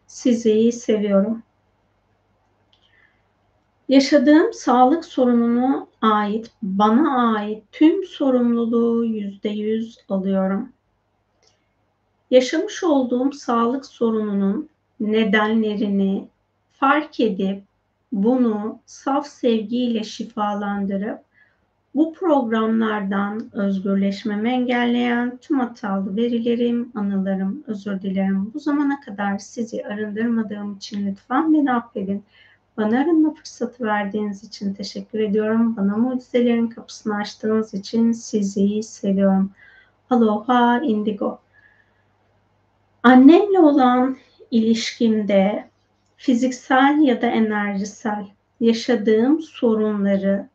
[0.06, 1.42] sizi seviyorum.
[3.88, 10.72] Yaşadığım sağlık sorununu ait, bana ait tüm sorumluluğu yüzde yüz alıyorum.
[12.30, 14.68] Yaşamış olduğum sağlık sorununun
[15.00, 16.28] nedenlerini
[16.72, 17.62] fark edip
[18.12, 21.20] bunu saf sevgiyle şifalandırıp
[21.94, 28.50] Bu programlardan özgürleşmemi engelleyen tüm hatalı verilerim, anılarım, özür dilerim.
[28.54, 32.24] Bu zamana kadar sizi arındırmadığım için lütfen beni affedin.
[32.76, 35.76] Bana arınma fırsatı verdiğiniz için teşekkür ediyorum.
[35.76, 39.50] Bana mucizelerin kapısını açtığınız için sizi seviyorum.
[40.10, 41.38] Aloha Indigo.
[43.02, 44.16] Annemle olan
[44.50, 45.68] ilişkimde
[46.16, 48.26] fiziksel ya da enerjisel
[48.60, 50.48] yaşadığım sorunları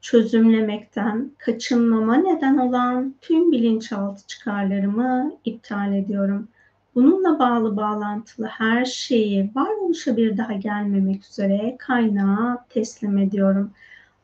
[0.00, 6.48] çözümlemekten kaçınmama neden olan tüm bilinçaltı çıkarlarımı iptal ediyorum.
[6.94, 13.70] Bununla bağlı bağlantılı her şeyi varoluşa bir daha gelmemek üzere kaynağa teslim ediyorum.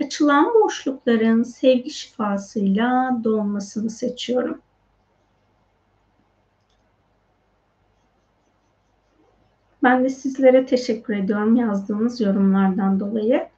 [0.04, 4.60] Açılan boşlukların sevgi şifasıyla dolmasını seçiyorum.
[9.82, 13.48] Ben de sizlere teşekkür ediyorum yazdığınız yorumlardan dolayı.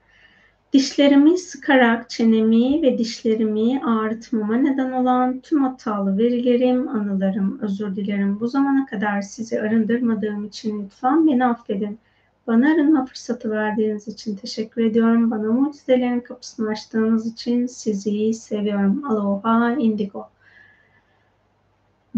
[0.73, 8.41] Dişlerimi sıkarak çenemi ve dişlerimi ağrıtmama neden olan tüm hatalı verilerim, anılarım, özür dilerim.
[8.41, 11.99] Bu zamana kadar sizi arındırmadığım için lütfen beni affedin.
[12.47, 15.31] Bana arınma fırsatı verdiğiniz için teşekkür ediyorum.
[15.31, 19.05] Bana mucizelerin kapısını açtığınız için sizi seviyorum.
[19.05, 20.29] Aloha Indigo.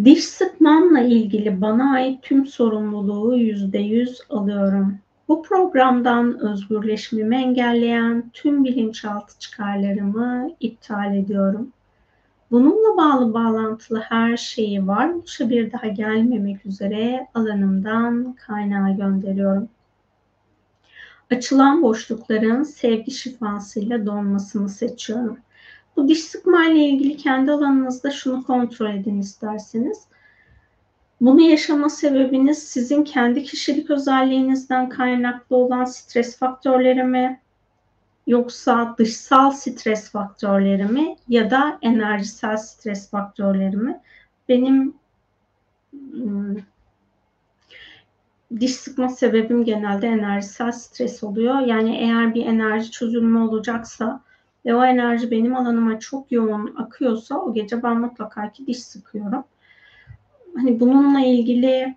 [0.05, 4.98] Diş sıkmamla ilgili bana ait tüm sorumluluğu yüzde yüz alıyorum.
[5.31, 11.73] Bu programdan özgürleşmemi engelleyen tüm bilinçaltı çıkarlarımı iptal ediyorum.
[12.51, 19.69] Bununla bağlı bağlantılı her şeyi varoluşa bir daha gelmemek üzere alanımdan kaynağa gönderiyorum.
[21.31, 25.39] Açılan boşlukların sevgi şifasıyla dolmasını seçiyorum.
[25.97, 30.10] Bu diş sıkma ile ilgili kendi alanınızda şunu kontrol edin isterseniz.
[31.20, 37.40] Bunu yaşama sebebiniz sizin kendi kişilik özelliğinizden kaynaklı olan stres faktörleri mi?
[38.26, 41.16] Yoksa dışsal stres faktörleri mi?
[41.28, 44.01] Ya da enerjisel stres faktörleri mi?
[44.48, 44.94] Benim
[45.92, 46.56] hmm,
[48.60, 51.60] diş sıkma sebebim genelde enerjisel stres oluyor.
[51.60, 54.20] Yani eğer bir enerji çözülme olacaksa
[54.66, 59.44] ve o enerji benim alanıma çok yoğun akıyorsa o gece ben mutlaka ki diş sıkıyorum
[60.56, 61.97] hani bununla ilgili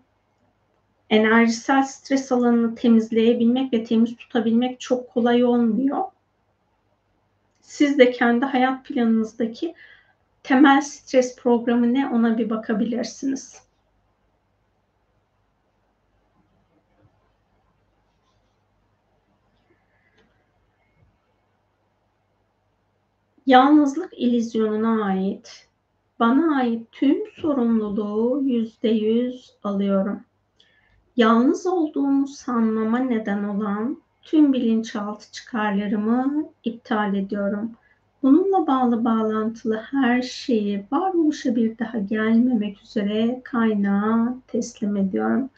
[1.10, 6.04] enerjisel stres alanını temizleyebilmek ve temiz tutabilmek çok kolay olmuyor.
[7.62, 9.76] Siz de kendi hayat planınızdaki
[10.44, 13.64] temel stres programı ne ona bir bakabilirsiniz.
[23.46, 25.68] Yalnızlık ilizyonuna ait
[26.24, 30.22] bana ait tüm sorumluluğu yüzde yüz alıyorum.
[31.18, 37.72] Yalnız olduğumu sanmama neden olan tüm bilinçaltı çıkarlarımı iptal ediyorum.
[38.24, 45.50] Bununla bağlı bağlantılı her şeyi varoluşa bir daha gelmemek üzere kaynağa teslim ediyorum.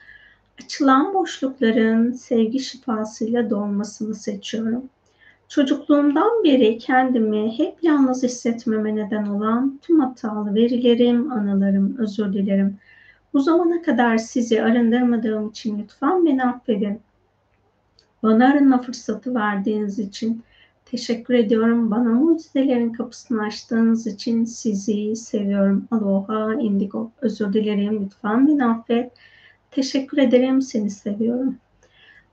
[0.63, 4.89] Açılan boşlukların sevgi şifasıyla dolmasını seçiyorum.
[5.47, 12.77] Çocukluğumdan beri kendimi hep yalnız hissetmeme neden olan tüm hatalı verilerim, anılarım, özür dilerim.
[13.33, 16.99] Bu zamana kadar sizi arındırmadığım için lütfen beni affedin.
[18.23, 20.43] Bana arınma fırsatı verdiğiniz için
[20.85, 21.91] teşekkür ediyorum.
[21.91, 25.87] Bana mucizelerin kapısını açtığınız için sizi seviyorum.
[25.91, 27.11] Aloha Indigo.
[27.21, 28.05] Özür dilerim.
[28.05, 29.11] Lütfen beni affet.
[29.71, 30.61] Teşekkür ederim.
[30.61, 31.57] Seni seviyorum.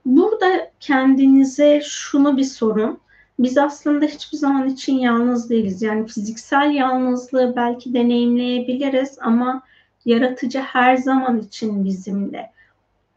[0.05, 2.99] Burada kendinize şunu bir sorun
[3.39, 5.81] biz aslında hiçbir zaman için yalnız değiliz.
[5.81, 9.63] Yani fiziksel yalnızlığı belki deneyimleyebiliriz ama
[10.05, 12.51] yaratıcı her zaman için bizimle.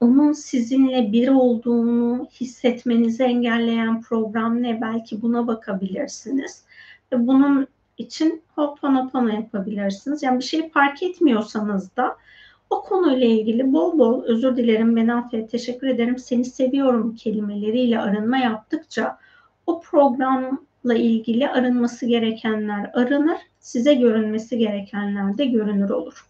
[0.00, 4.80] Onun sizinle bir olduğunu hissetmenizi engelleyen program ne?
[4.80, 6.64] Belki buna bakabilirsiniz.
[7.12, 7.66] Ve bunun
[7.98, 10.22] için Ho'oponopono yapabilirsiniz.
[10.22, 12.16] Yani bir şey fark etmiyorsanız da
[12.70, 18.36] o konuyla ilgili bol bol özür dilerim, ben affet, teşekkür ederim, seni seviyorum kelimeleriyle arınma
[18.36, 19.18] yaptıkça
[19.66, 26.26] o programla ilgili arınması gerekenler arınır, size görünmesi gerekenler de görünür olur.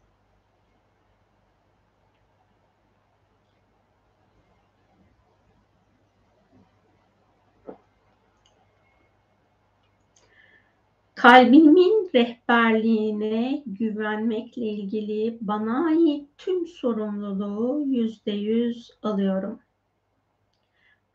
[11.15, 19.61] Kalbimin rehberliğine güvenmekle ilgili bana ait tüm sorumluluğu yüzde yüz alıyorum.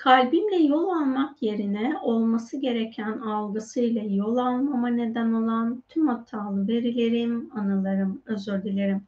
[0.01, 8.21] Kalbimle yol almak yerine olması gereken algısıyla yol almama neden olan tüm hatalı verilerim, anılarım,
[8.25, 9.03] özür dilerim.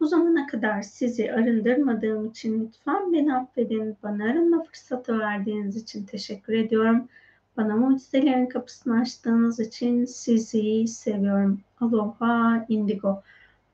[0.00, 3.96] Bu zamana kadar sizi arındırmadığım için lütfen beni affedin.
[4.02, 7.08] Bana arınma fırsatı verdiğiniz için teşekkür ediyorum.
[7.56, 11.60] Bana mucizelerin kapısını açtığınız için sizi seviyorum.
[11.80, 13.22] Aloha indigo.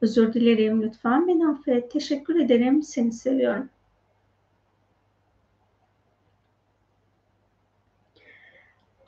[0.00, 0.82] Özür dilerim.
[0.82, 1.90] Lütfen beni affet.
[1.90, 2.82] Teşekkür ederim.
[2.82, 3.68] Seni seviyorum.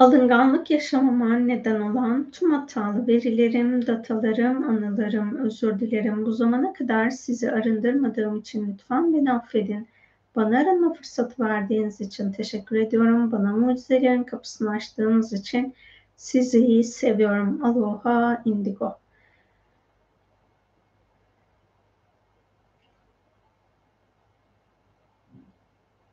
[0.01, 6.27] Alınganlık yaşamama neden olan tüm hatalı verilerim, datalarım, anılarım, özür dilerim.
[6.27, 9.89] Bu zamana kadar sizi arındırmadığım için lütfen beni affedin.
[10.37, 13.33] Bana arınma fırsatı verdiğiniz için teşekkür ediyorum.
[13.33, 15.75] Bana mucizelerin kapısını açtığınız için
[16.17, 17.65] sizi seviyorum.
[17.65, 18.99] Aloha indigo.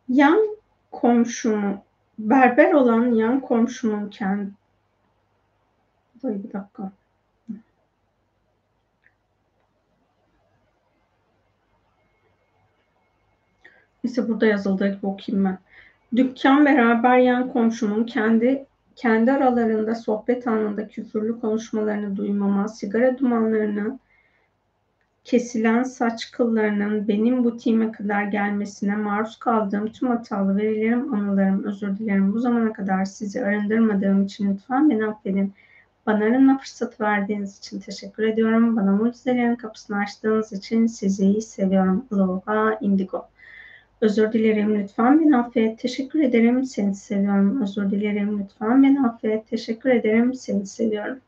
[0.09, 0.57] Yan
[0.91, 1.86] komşumu,
[2.19, 4.51] berber olan yan komşumun kendi...
[6.23, 6.91] Bir dakika.
[14.03, 15.57] İşte burada yazıldığı gibi okuyayım ben.
[16.15, 18.65] Dükkan beraber yan komşumun kendi
[18.95, 23.99] kendi aralarında sohbet anında küfürlü konuşmalarını duymama, sigara dumanlarını,
[25.27, 32.33] kesilen saç kıllarının benim butiğime kadar gelmesine maruz kaldığım tüm hatalı verilerim, anılarım, özür dilerim.
[32.33, 35.53] Bu zamana kadar sizi arındırmadığım için lütfen beni affedin.
[36.05, 38.75] Bana arınma fırsatı verdiğiniz için teşekkür ediyorum.
[38.75, 42.05] Bana mucizelerin kapısını açtığınız için sizi seviyorum.
[42.11, 43.27] Aloha Indigo.
[44.01, 45.79] Özür dilerim lütfen beni affet.
[45.79, 46.63] Teşekkür ederim.
[46.63, 47.61] Seni seviyorum.
[47.61, 49.47] Özür dilerim lütfen beni affet.
[49.47, 50.33] Teşekkür ederim.
[50.33, 51.19] Seni seviyorum.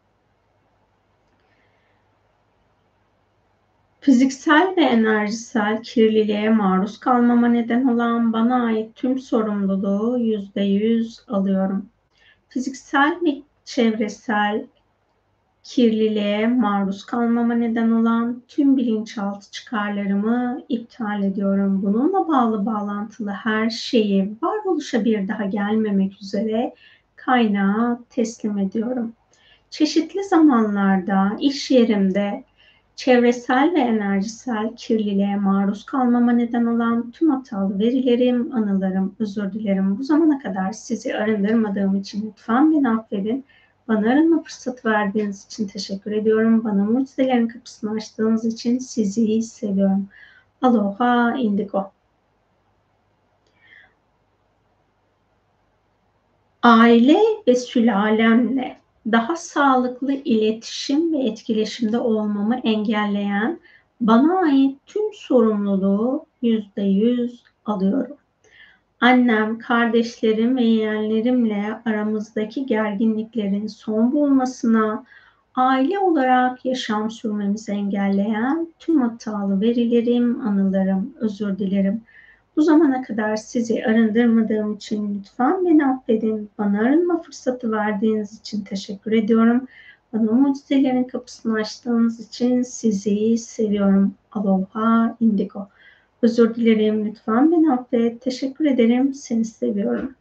[4.01, 11.85] Fiziksel ve enerjisel kirliliğe maruz kalmama neden olan bana ait tüm sorumluluğu yüzde yüz alıyorum.
[12.49, 14.65] Fiziksel ve çevresel
[15.63, 21.81] kirliliğe maruz kalmama neden olan tüm bilinçaltı çıkarlarımı iptal ediyorum.
[21.83, 26.73] Bununla bağlı bağlantılı her şeyi varoluşa bir daha gelmemek üzere
[27.15, 29.13] kaynağa teslim ediyorum.
[29.69, 32.43] Çeşitli zamanlarda iş yerimde
[32.99, 39.99] çevresel ve enerjisel kirliliğe maruz kalmama neden olan tüm hatalı verilerim, anılarım, özür dilerim.
[39.99, 43.45] Bu zamana kadar sizi arındırmadığım için lütfen beni affedin
[43.87, 46.63] bana arınma fırsatı verdiğiniz için teşekkür ediyorum.
[46.63, 50.09] Bana mucizelerin kapısını açtığınız için sizi seviyorum.
[50.61, 51.91] Aloha Indigo.
[56.63, 58.78] Aile ve sülalemle
[59.11, 63.59] daha sağlıklı iletişim ve etkileşimde olmamı engelleyen
[64.01, 68.17] bana ait tüm sorumluluğu yüzde yüz alıyorum
[69.01, 75.05] annem, kardeşlerim ve yeğenlerimle aramızdaki gerginliklerin son bulmasına,
[75.55, 82.01] aile olarak yaşam sürmemizi engelleyen tüm hatalı verilerim, anılarım, özür dilerim.
[82.59, 86.49] Bu zamana kadar sizi arındırmadığım için lütfen beni affedin.
[86.57, 89.67] Bana arınma fırsatı verdiğiniz için teşekkür ediyorum.
[90.13, 94.13] Bana mucizelerin kapısını açtığınız için sizi seviyorum.
[94.31, 95.67] Aloha Indigo.
[96.21, 98.21] Özür dilerim lütfen beni affet.
[98.21, 99.13] Teşekkür ederim.
[99.13, 100.15] Seni seviyorum.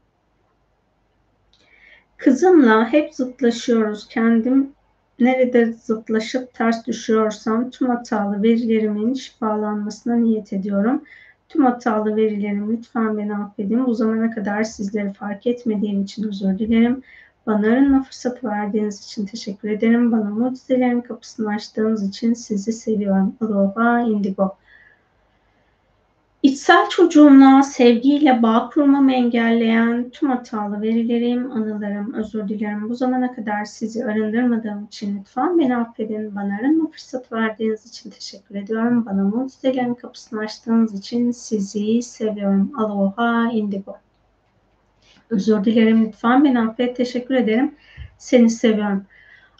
[2.17, 4.09] Kızımla hep zıtlaşıyoruz.
[4.09, 4.73] Kendim
[5.21, 11.03] nerede zıtlaşıp ters düşüyorsam tüm hatalı verilerimin şifalanmasına niyet ediyorum.
[11.49, 13.87] Tüm hatalı verilerim lütfen beni affedin.
[13.87, 17.03] Bu zamana kadar sizleri fark etmediğim için özür dilerim.
[17.47, 20.13] Bana arınma fırsatı verdiğiniz için teşekkür ederim.
[20.13, 23.37] Bana mucizelerin kapısını açtığınız için sizi seviyorum.
[23.41, 24.57] Aloha Indigo.
[26.43, 32.89] İçsel çocuğumla sevgiyle bağ kurmamı engelleyen tüm hatalı verilerim, anılarım, özür dilerim.
[32.91, 36.37] Bu zamana kadar sizi arındırmadığım için lütfen beni affedin.
[36.37, 39.07] Bana arınma fırsat verdiğiniz için teşekkür ediyorum.
[39.07, 42.73] Bana mucizelerin kapısını açtığınız için sizi seviyorum.
[42.79, 43.97] Aloha Indigo.
[45.31, 46.97] Özür dilerim lütfen beni affet.
[46.97, 47.75] Teşekkür ederim.
[48.19, 49.07] Seni seviyorum.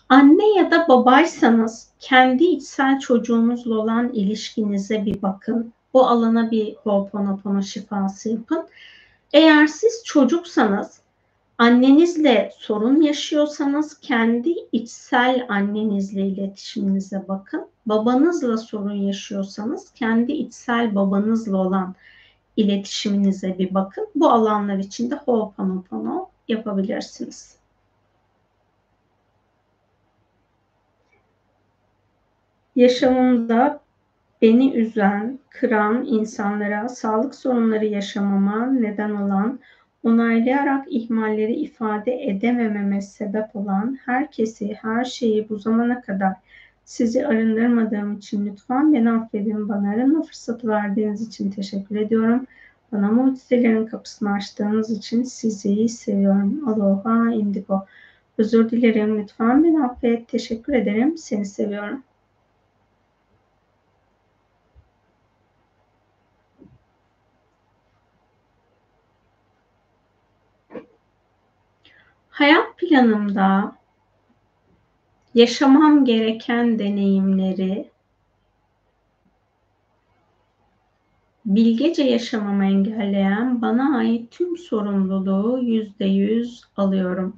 [0.09, 7.63] Anne ya da babaysanız kendi içsel çocuğunuzla olan ilişkinize bir bakın bu alana bir Ho'oponopono
[7.63, 8.69] şifası yapın.
[9.33, 11.01] Eğer siz çocuksanız
[11.59, 17.67] annenizle sorun yaşıyorsanız kendi içsel annenizle iletişiminize bakın.
[17.87, 21.95] Babanızla sorun yaşıyorsanız kendi içsel babanızla olan
[22.57, 24.09] iletişiminize bir bakın.
[24.15, 27.57] Bu alanlar içinde Ho'oponopono yapabilirsiniz.
[32.77, 33.88] Yaşamımda
[34.43, 39.59] beni üzen, kıran insanlara sağlık sorunları yaşamama neden olan,
[40.03, 46.33] onaylayarak ihmalleri ifade edemememe sebep olan herkesi, her şeyi bu zamana kadar
[46.85, 49.69] sizi arındırmadığım için lütfen beni affedin.
[49.69, 52.47] Bana arınma fırsatı verdiğiniz için teşekkür ediyorum.
[52.93, 56.69] Bana mucizelerin kapısını açtığınız için sizi seviyorum.
[56.69, 57.87] Aloha indigo.
[58.39, 60.29] Özür dilerim lütfen beni affet.
[60.29, 61.19] Teşekkür ederim.
[61.19, 62.03] Seni seviyorum.
[72.39, 73.77] Hayat planımda
[75.35, 77.91] yaşamam gereken deneyimleri
[81.47, 87.37] bilgece yaşamamı engelleyen bana ait tüm sorumluluğu yüzde yüz alıyorum.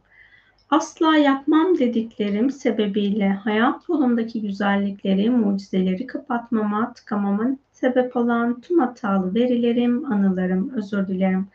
[0.70, 10.12] Asla yapmam dediklerim sebebiyle hayat yolundaki güzellikleri, mucizeleri kapatmama, tıkamama sebep olan tüm hatalı verilerim,
[10.12, 11.48] anılarım, özür dilerim.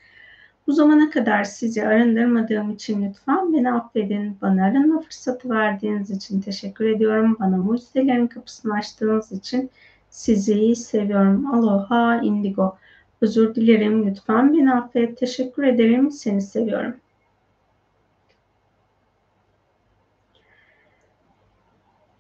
[0.68, 4.38] Bu zamana kadar sizi arındırmadığım için lütfen beni affedin.
[4.42, 7.38] Bana arınma fırsatı verdiğiniz için teşekkür ediyorum.
[7.40, 9.70] Bana mucizelerin kapısını açtığınız için
[10.10, 11.54] sizi seviyorum.
[11.54, 12.78] Aloha indigo.
[13.22, 14.08] Özür dilerim.
[14.08, 15.18] Lütfen beni affet.
[15.18, 16.12] Teşekkür ederim.
[16.12, 16.96] Seni seviyorum.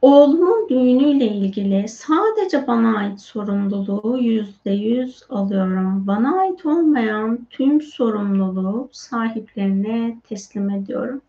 [0.06, 6.07] Oğlumun düğünüyle ilgili sadece bana ait sorumluluğu yüzde yüz alıyorum.
[6.07, 11.22] Bana ait olmayan tüm sorumluluğu sahiplerine teslim ediyorum.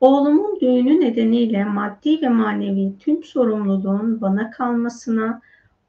[0.00, 5.40] Oğlumun düğünü nedeniyle maddi ve manevi tüm sorumluluğun bana kalmasına,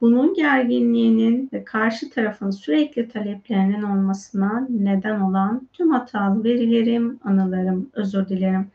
[0.01, 8.29] bunun gerginliğinin ve karşı tarafın sürekli taleplerinin olmasına neden olan tüm hatalı verilerim, anılarım, özür
[8.29, 8.67] dilerim.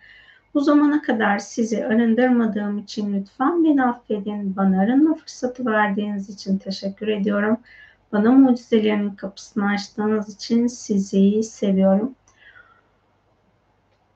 [0.59, 4.57] Bu zamana kadar sizi arındırmadığım için lütfen beni affedin.
[4.57, 7.57] Bana arınma fırsatı verdiğiniz için teşekkür ediyorum.
[8.13, 12.15] Bana mucizelerin kapısını açtığınız için sizi seviyorum.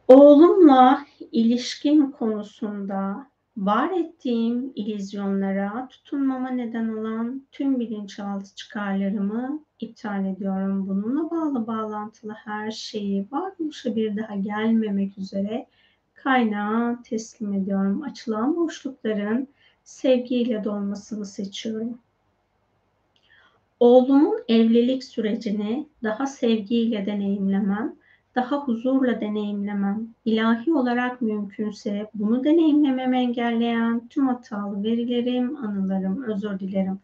[0.09, 10.89] Oğlumla ilişkin konusunda var ettiğim ilizyonlara tutunmama neden olan tüm bilinçaltı çıkarlarımı iptal ediyorum.
[10.89, 15.66] Bununla bağlı bağlantılı her şeyi varmışa bir daha gelmemek üzere
[16.24, 18.03] kaynağa teslim ediyorum.
[18.03, 19.49] Açılan boşlukların
[19.85, 21.99] sevgiyle dolmasını seçiyorum.
[23.81, 27.94] Oğlumun evlilik sürecini daha sevgiyle deneyimlemem,
[28.35, 36.99] daha huzurla deneyimlemem, ilahi olarak mümkünse bunu deneyimlememi engelleyen tüm hatalı verilerim, anılarım, özür dilerim.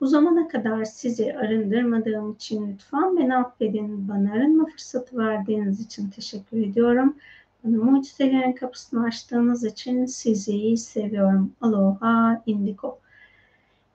[0.00, 4.08] Bu zamana kadar sizi arındırmadığım için lütfen beni affedin.
[4.08, 7.16] Bana arınma fırsatı verdiğiniz için teşekkür ediyorum.
[7.64, 11.52] Bana mucizelerin kapısını açtığınız için sizi seviyorum.
[11.60, 12.98] Aloha Indigo.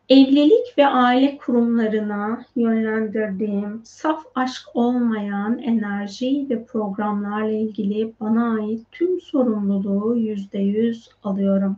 [0.09, 9.21] Evlilik ve aile kurumlarına yönlendirdiğim saf aşk olmayan enerji ve programlarla ilgili bana ait tüm
[9.21, 11.77] sorumluluğu yüzde yüz alıyorum.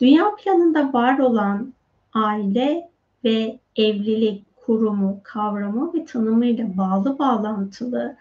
[0.00, 1.72] Dünya planında var olan
[2.14, 2.90] aile
[3.24, 8.16] ve evlilik kurumu, kavramı ve tanımıyla bağlı bağlantılı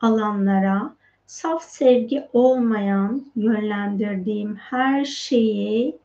[0.00, 0.97] alanlara
[1.28, 5.98] saf sevgi olmayan yönlendirdiğim her şeyi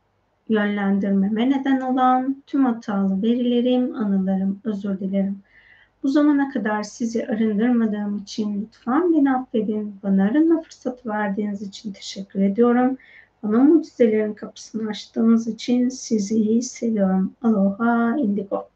[0.50, 5.40] yönlendirmeme neden olan tüm hatalı verilerim, anılarım, özür dilerim.
[6.04, 9.95] Bu zamana kadar sizi arındırmadığım için lütfen beni affedin.
[10.04, 12.98] Bana arınma fırsatı verdiğiniz için teşekkür ediyorum.
[13.44, 17.34] Bana mucizelerin kapısını açtığınız için sizi seviyorum.
[17.41, 18.73] Aloha Indigo.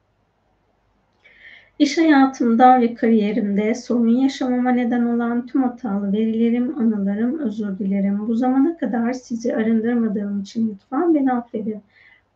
[1.80, 8.28] İş hayatımda ve kariyerimde sorun yaşamama neden olan tüm hatalı verilerim, anılarım, özür dilerim.
[8.28, 11.82] Bu zamana kadar sizi arındırmadığım için lütfen beni affedin.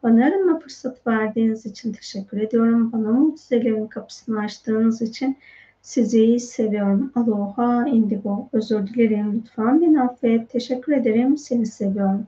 [0.03, 2.91] Bana arınma fırsatı verdiğiniz için teşekkür ediyorum.
[2.91, 5.37] Bana mucizelerin kapısını açtığınız için
[5.81, 7.11] sizi seviyorum.
[7.15, 8.49] Aloha indigo.
[8.53, 9.33] Özür dilerim.
[9.35, 10.49] Lütfen beni affet.
[10.49, 11.37] Teşekkür ederim.
[11.37, 12.27] Seni seviyorum.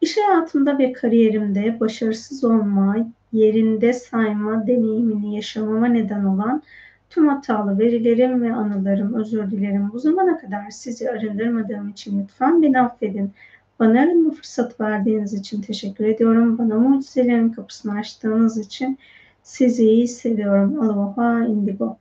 [0.00, 2.96] İş hayatımda ve kariyerimde başarısız olma,
[3.32, 6.62] yerinde sayma deneyimini yaşamama neden olan
[7.10, 9.90] tüm hatalı verilerim ve anılarım, özür dilerim.
[9.92, 13.32] Bu zamana kadar sizi arındırmadığım için lütfen beni affedin.
[13.80, 16.58] Bana arınma fırsat verdiğiniz için teşekkür ediyorum.
[16.58, 18.98] Bana mucizelerin kapısını açtığınız için
[19.42, 20.80] sizi seviyorum.
[20.80, 21.99] Aloha indigo.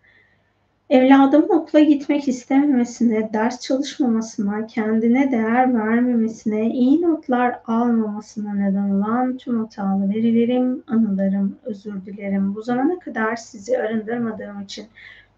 [0.89, 9.59] Evladımın okula gitmek istememesine, ders çalışmamasına, kendine değer vermemesine, iyi notlar almamasına neden olan tüm
[9.59, 12.55] hatalı verilerim, anılarım, özür dilerim.
[12.55, 14.85] Bu zamana kadar sizi arındırmadığım için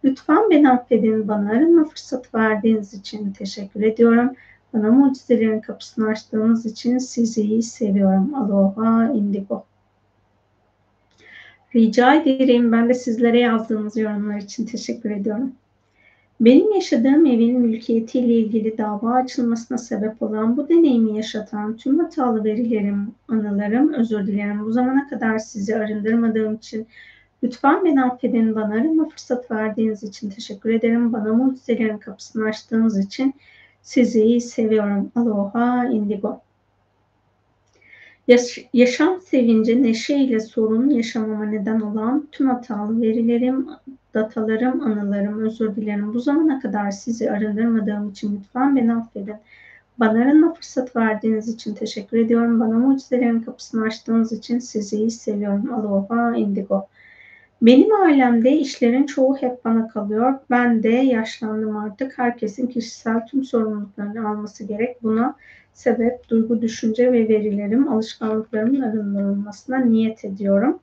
[0.04, 1.28] lütfen beni affedin.
[1.28, 4.34] Bana arınma fırsatı verdiğiniz için teşekkür ediyorum.
[4.74, 8.36] Bana mucizelerin kapısını açtığınız için sizi seviyorum.
[8.36, 9.66] Aloha indigo.
[11.76, 12.72] Rica ederim.
[12.72, 15.54] Ben de sizlere yazdığınız yorumlar için teşekkür ediyorum.
[16.40, 23.12] Benim yaşadığım evin mülkiyetiyle ilgili dava açılmasına sebep olan bu deneyimi yaşatan tüm hatalı verilerim,
[23.28, 24.66] anılarım, özür dilerim.
[24.66, 26.88] Bu zamana kadar sizi arındırmadığım için
[27.44, 28.56] Lütfen beni affedin.
[28.56, 31.14] Bana arama fırsat verdiğiniz için teşekkür ederim.
[31.14, 33.34] Bana mucizelerin kapısını açtığınız için
[33.82, 35.12] sizi seviyorum.
[35.16, 36.42] Aloha indigo.
[38.28, 43.68] Yaş yaşam sevinci, neşe ile sorun yaşamama neden olan tüm hatalı verilerim,
[44.14, 46.14] datalarım, anılarım, özür dilerim.
[46.14, 49.36] Bu zamana kadar sizi arındırmadığım için lütfen beni affedin.
[49.98, 52.60] Bana arınma fırsat verdiğiniz için teşekkür ediyorum.
[52.60, 55.74] Bana mucizelerin kapısını açtığınız için sizi seviyorum.
[55.74, 56.88] Aloha indigo.
[57.62, 60.34] Benim ailemde işlerin çoğu hep bana kalıyor.
[60.50, 62.18] Ben de yaşlandım artık.
[62.18, 65.04] Herkesin kişisel tüm sorumluluklarını alması gerek.
[65.04, 65.36] Buna
[65.74, 70.80] sebep, duygu, düşünce ve verilerim, alışkanlıklarımın arındırılmasına niyet ediyorum.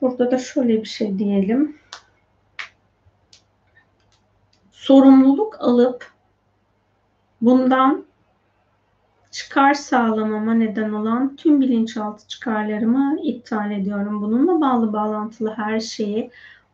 [0.00, 1.76] Burada da şöyle bir şey diyelim.
[4.72, 6.12] Sorumluluk alıp
[7.40, 8.04] bundan
[9.30, 14.22] çıkar sağlamama neden olan tüm bilinçaltı çıkarlarımı iptal ediyorum.
[14.22, 16.30] Bununla bağlı bağlantılı her şeyi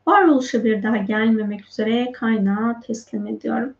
[0.06, 3.74] varoluşa bir daha gelmemek üzere kaynağa teslim ediyorum.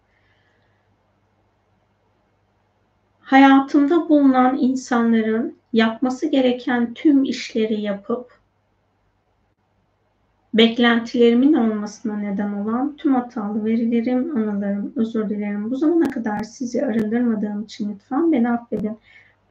[3.31, 8.39] Hayatımda bulunan insanların yapması gereken tüm işleri yapıp
[10.55, 15.71] beklentilerimin olmasına neden olan tüm hatalı verilerim, anılarım, özür dilerim.
[15.71, 18.99] Bu zamana kadar sizi arındırmadığım için lütfen beni affedin.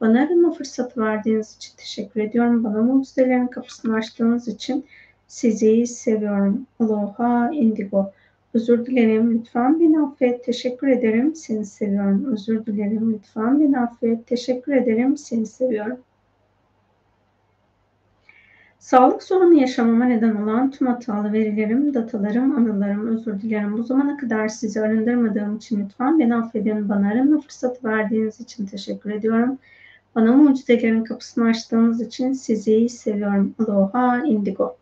[0.00, 2.64] Bana arınma fırsatı verdiğiniz için teşekkür ediyorum.
[2.64, 4.84] Bana mucizelerin kapısını açtığınız için
[5.26, 6.66] sizi seviyorum.
[6.80, 8.12] Aloha Indigo.
[8.54, 9.38] Özür dilerim.
[9.38, 10.44] Lütfen beni affet.
[10.44, 11.34] Teşekkür ederim.
[11.34, 12.24] Seni seviyorum.
[12.32, 13.12] Özür dilerim.
[13.12, 14.26] Lütfen beni affet.
[14.26, 15.16] Teşekkür ederim.
[15.16, 16.00] Seni seviyorum.
[18.78, 23.78] Sağlık sorunu yaşamama neden olan tüm hatalı verilerim, datalarım, anılarım, özür dilerim.
[23.78, 26.88] Bu zamana kadar sizi arındırmadığım için lütfen beni affedin.
[26.88, 29.58] Bana arınma fırsatı verdiğiniz için teşekkür ediyorum.
[30.14, 33.54] Bana mucizelerin kapısını açtığınız için sizi seviyorum.
[33.58, 34.76] Aloha Indigo.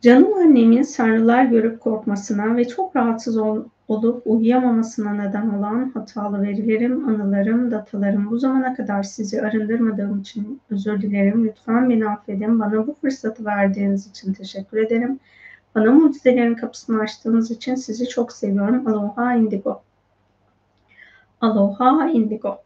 [0.00, 7.08] Canım annemin sarılar görüp korkmasına ve çok rahatsız ol, olup uyuyamamasına neden olan hatalı verilerim,
[7.08, 11.44] anılarım, datalarım bu zamana kadar sizi arındırmadığım için özür dilerim.
[11.44, 12.60] Lütfen beni affedin.
[12.60, 15.20] Bana bu fırsatı verdiğiniz için teşekkür ederim.
[15.74, 18.86] Bana mucizelerin kapısını açtığınız için sizi çok seviyorum.
[18.86, 19.82] Aloha Indigo.
[21.40, 22.58] Aloha Indigo.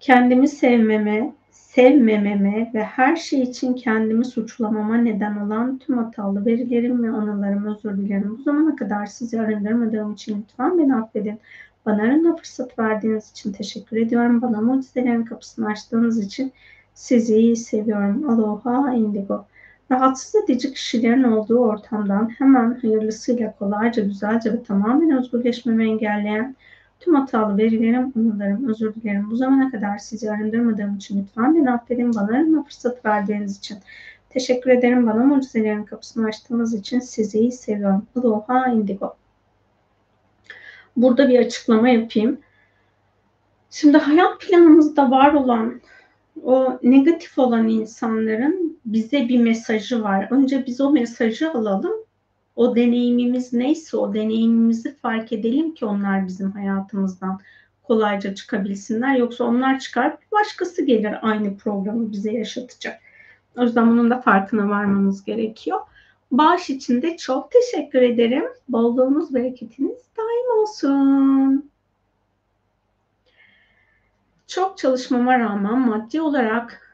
[0.00, 7.10] Kendimi sevmeme, sevmememe ve her şey için kendimi suçlamama neden olan tüm hatalı verilerim ve
[7.10, 8.36] anılarım özür dilerim.
[8.38, 11.40] Bu zamana kadar sizi arındırmadığım için lütfen beni affedin.
[11.86, 14.42] Bana arınma fırsat verdiğiniz için teşekkür ediyorum.
[14.42, 16.52] Bana mucizelerin kapısını açtığınız için
[16.94, 18.30] sizi seviyorum.
[18.30, 19.44] Aloha Indigo.
[19.90, 26.56] Rahatsız edici kişilerin olduğu ortamdan hemen hayırlısıyla kolayca, güzelce ve tamamen özgürleşmemi engelleyen
[27.00, 29.30] Tüm hatalı verilerim, anılarım, özür dilerim.
[29.30, 32.14] Bu zamana kadar sizi arındırmadığım için lütfen beni affedin.
[32.14, 33.78] Bana arınma fırsat verdiğiniz için.
[34.30, 35.06] Teşekkür ederim.
[35.06, 38.06] Bana mucizelerin kapısını açtığınız için sizi seviyorum.
[38.16, 39.16] Aloha Indigo.
[40.96, 42.40] Burada bir açıklama yapayım.
[43.70, 45.80] Şimdi hayat planımızda var olan
[46.42, 50.28] o negatif olan insanların bize bir mesajı var.
[50.30, 51.92] Önce biz o mesajı alalım
[52.56, 57.40] o deneyimimiz neyse o deneyimimizi fark edelim ki onlar bizim hayatımızdan
[57.82, 59.16] kolayca çıkabilsinler.
[59.16, 63.00] Yoksa onlar çıkar başkası gelir aynı programı bize yaşatacak.
[63.56, 65.80] O yüzden bunun da farkına varmamız gerekiyor.
[66.30, 68.44] Bağış için de çok teşekkür ederim.
[68.68, 71.70] Bolluğunuz, bereketiniz daim olsun.
[74.46, 76.89] Çok çalışmama rağmen maddi olarak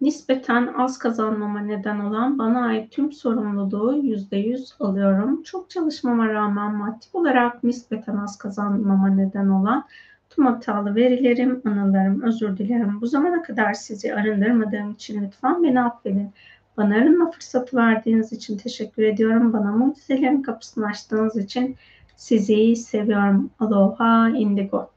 [0.00, 5.42] nispeten az kazanmama neden olan bana ait tüm sorumluluğu yüzde yüz alıyorum.
[5.42, 9.84] Çok çalışmama rağmen maddi olarak nispeten az kazanmama neden olan
[10.30, 13.00] tüm hatalı verilerim, anılarım, özür dilerim.
[13.00, 16.30] Bu zamana kadar sizi arındırmadığım için lütfen beni affedin.
[16.76, 19.52] Bana arınma fırsatı verdiğiniz için teşekkür ediyorum.
[19.52, 21.76] Bana mucizelerin kapısını açtığınız için
[22.16, 23.50] sizi seviyorum.
[23.60, 24.95] Aloha Indigo.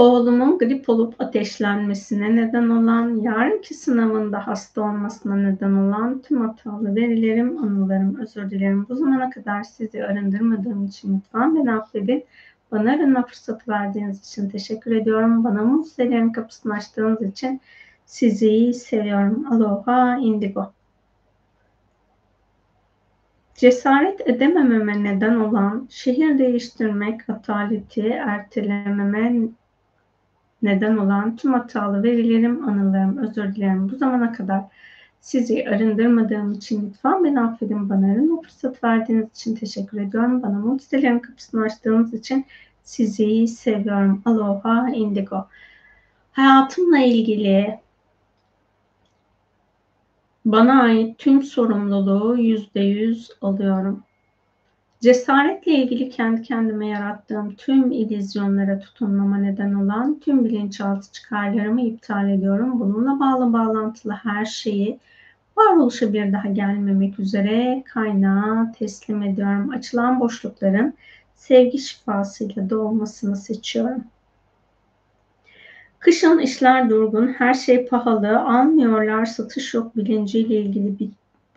[0.00, 7.58] Oğlumun grip olup ateşlenmesine neden olan, yarınki sınavında hasta olmasına neden olan tüm hatalı verilerim,
[7.58, 8.86] anılarım, özür dilerim.
[8.88, 12.24] Bu zamana kadar sizi arındırmadığım için lütfen beni affedin.
[12.72, 15.44] Bana arınma fırsatı verdiğiniz için teşekkür ediyorum.
[15.44, 17.60] Bana mucizelerin kapısını açtığınız için
[18.06, 19.52] sizi seviyorum.
[19.52, 20.72] Aloha Indigo.
[23.54, 29.50] Cesaret edemememe neden olan şehir değiştirmek ataleti ertelememe
[30.62, 33.90] neden olan tüm hatalı verilerim, anılarım, özür dilerim.
[33.92, 34.62] Bu zamana kadar
[35.20, 37.90] sizi arındırmadığım için lütfen beni affedin.
[37.90, 40.42] Bana arınma fırsat verdiğiniz için teşekkür ediyorum.
[40.42, 42.46] Bana mucizelerin kapısını açtığınız için
[42.90, 44.22] Sizi seviyorum.
[44.24, 45.48] Aloha Indigo.
[46.32, 47.80] Hayatımla ilgili
[50.44, 54.04] bana ait tüm sorumluluğu yüzde yüz alıyorum.
[55.00, 62.80] Cesaretle ilgili kendi kendime yarattığım tüm illüzyonlara tutunmama neden olan tüm bilinçaltı çıkarlarımı iptal ediyorum.
[62.80, 64.98] Bununla bağlı bağlantılı her şeyi
[65.56, 69.70] varoluşa bir daha gelmemek üzere kaynağa teslim ediyorum.
[69.70, 70.94] Açılan boşlukların
[71.34, 74.04] sevgi şifasıyla dolmasını seçiyorum.
[75.98, 81.10] Kışın işler durgun, her şey pahalı, almıyorlar, satış yok bilinciyle ilgili bir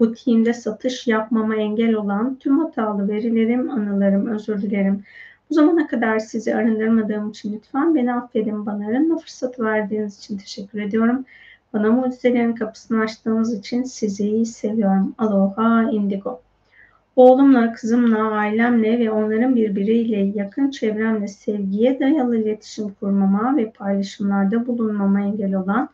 [0.04, 5.04] butiğimde satış yapmama engel olan tüm hatalı verilerim, anılarım, özür dilerim.
[5.50, 8.66] Bu zamana kadar sizi arındırmadığım için lütfen beni affedin.
[8.66, 11.26] Bana arınma fırsatı verdiğiniz için teşekkür ediyorum.
[11.74, 15.16] Bana mucizelerin kapısını açtığınız için sizi seviyorum.
[15.18, 16.42] Aloha Indigo.
[17.16, 25.22] Oğlumla, kızımla, ailemle ve onların birbiriyle yakın çevremle sevgiye dayalı iletişim kurmama ve paylaşımlarda bulunmama
[25.22, 25.90] engel olan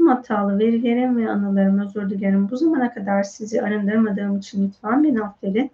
[0.00, 2.50] tüm hatalı verilerim ve anılarım özür dilerim.
[2.50, 5.70] Bu zamana kadar sizi arındırmadığım için lütfen beni affedin.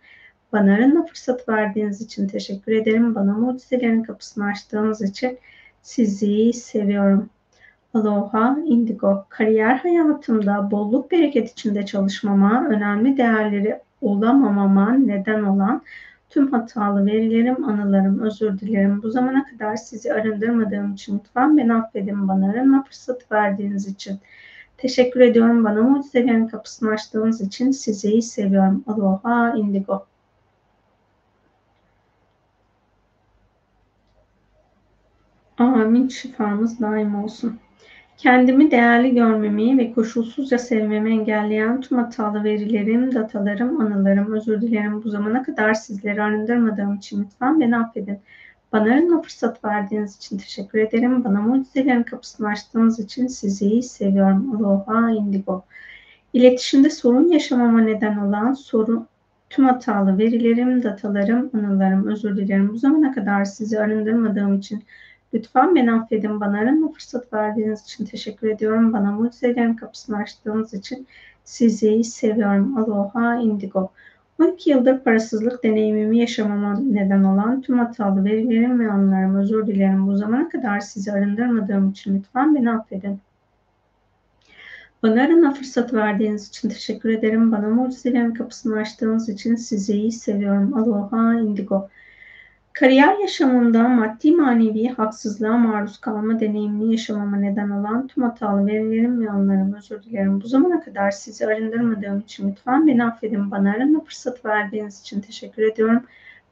[0.53, 3.15] Bana arınma fırsatı verdiğiniz için teşekkür ederim.
[3.15, 5.39] Bana mucizelerin kapısını açtığınız için
[5.83, 7.31] sizi seviyorum.
[7.95, 9.25] Aloha Indigo.
[9.29, 15.83] Kariyer hayatımda bolluk bereket içinde çalışmama, önemli değerleri olamamama neden olan
[16.31, 19.03] tüm hatalı verilerim, anılarım, özür dilerim.
[19.03, 22.29] Bu zamana kadar sizi arındırmadığım için lütfen beni affedin.
[22.29, 24.21] Bana arınma fırsatı verdiğiniz için.
[24.79, 25.65] Teşekkür ediyorum.
[25.65, 28.85] Bana mucizelerin kapısını açtığınız için sizi seviyorum.
[28.87, 30.07] Aloha Indigo.
[35.59, 36.09] Amin.
[36.09, 37.61] Şifamız daim olsun.
[38.17, 45.05] Kendimi değerli görmemi ve koşulsuzca sevmemi engelleyen tüm hatalı verilerim, datalarım, anılarım, özür dilerim.
[45.05, 48.19] Bu zamana kadar sizleri arındırmadığım için lütfen beni affedin.
[48.73, 51.25] Bana arınma fırsat verdiğiniz için teşekkür ederim.
[51.25, 54.57] Bana mucizelerin kapısını açtığınız için sizi seviyorum.
[54.57, 55.65] Aloha Indigo.
[56.33, 59.07] İletişimde sorun yaşamama neden olan sorun,
[59.51, 62.73] tüm hatalı verilerim, datalarım, anılarım, özür dilerim.
[62.73, 64.85] Bu zamana kadar sizi arındırmadığım için
[65.37, 66.41] Lütfen beni affedin.
[66.41, 68.93] Bana arama fırsat verdiğiniz için teşekkür ediyorum.
[68.93, 71.07] Bana mucizelerin kapısını açtığınız için
[71.45, 72.79] sizi seviyorum.
[72.79, 73.91] Aloha Indigo.
[74.41, 80.07] 12 yıldır parasızlık deneyimimi yaşamama neden olan tüm hatalı verilerim ve anılarım özür dilerim.
[80.07, 83.21] Bu zamana kadar sizi arındırmadığım için lütfen beni affedin.
[85.03, 87.53] Bana arına fırsat verdiğiniz için teşekkür ederim.
[87.53, 90.75] Bana mucizelerin kapısını açtığınız için sizi seviyorum.
[90.75, 91.89] Aloha Indigo.
[92.81, 99.31] Kariyer yaşamında maddi manevi haksızlığa maruz kalma deneyimini yaşamama neden olan tüm hatalı verilerim ve
[99.31, 100.41] anlarım özür dilerim.
[100.41, 103.51] Bu zamana kadar sizi arındırmadığım için lütfen beni affedin.
[103.51, 106.03] Bana arınma fırsat verdiğiniz için teşekkür ediyorum.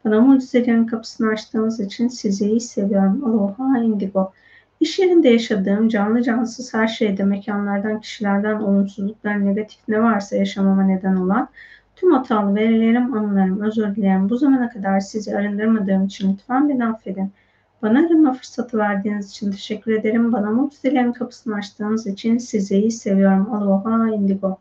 [0.05, 3.25] Bana mucizelerin kapısını açtığınız için sizi seviyorum.
[3.25, 4.33] Aloha Indigo.
[4.81, 11.17] İş yerinde yaşadığım canlı cansız her şeyde mekanlardan, kişilerden olumsuzluklar, negatif ne varsa yaşamama neden
[11.17, 11.49] olan
[11.97, 14.29] Tüm hatalı verilerim, anılarım, özür dilerim.
[14.29, 17.33] Bu zamana kadar sizi arındırmadığım için lütfen beni affedin.
[17.83, 20.33] Bana arınma fırsatı verdiğiniz için teşekkür ederim.
[20.33, 23.55] Bana mucizelerin kapısını açtığınız için sizi seviyorum.
[23.55, 24.59] Aloha Indigo.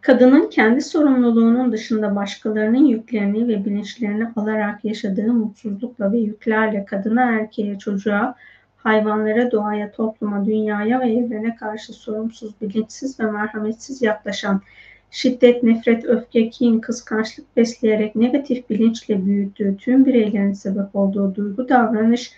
[0.00, 7.78] Kadının kendi sorumluluğunun dışında başkalarının yüklerini ve bilinçlerini alarak yaşadığı mutsuzlukla ve yüklerle kadına, erkeğe,
[7.78, 8.34] çocuğa,
[8.76, 14.62] hayvanlara, doğaya, topluma, dünyaya ve evrene karşı sorumsuz, bilinçsiz ve merhametsiz yaklaşan
[15.10, 22.32] şiddet, nefret, öfke, kin, kıskançlık besleyerek negatif bilinçle büyüttüğü tüm bireylerin sebep olduğu duygu, davranış,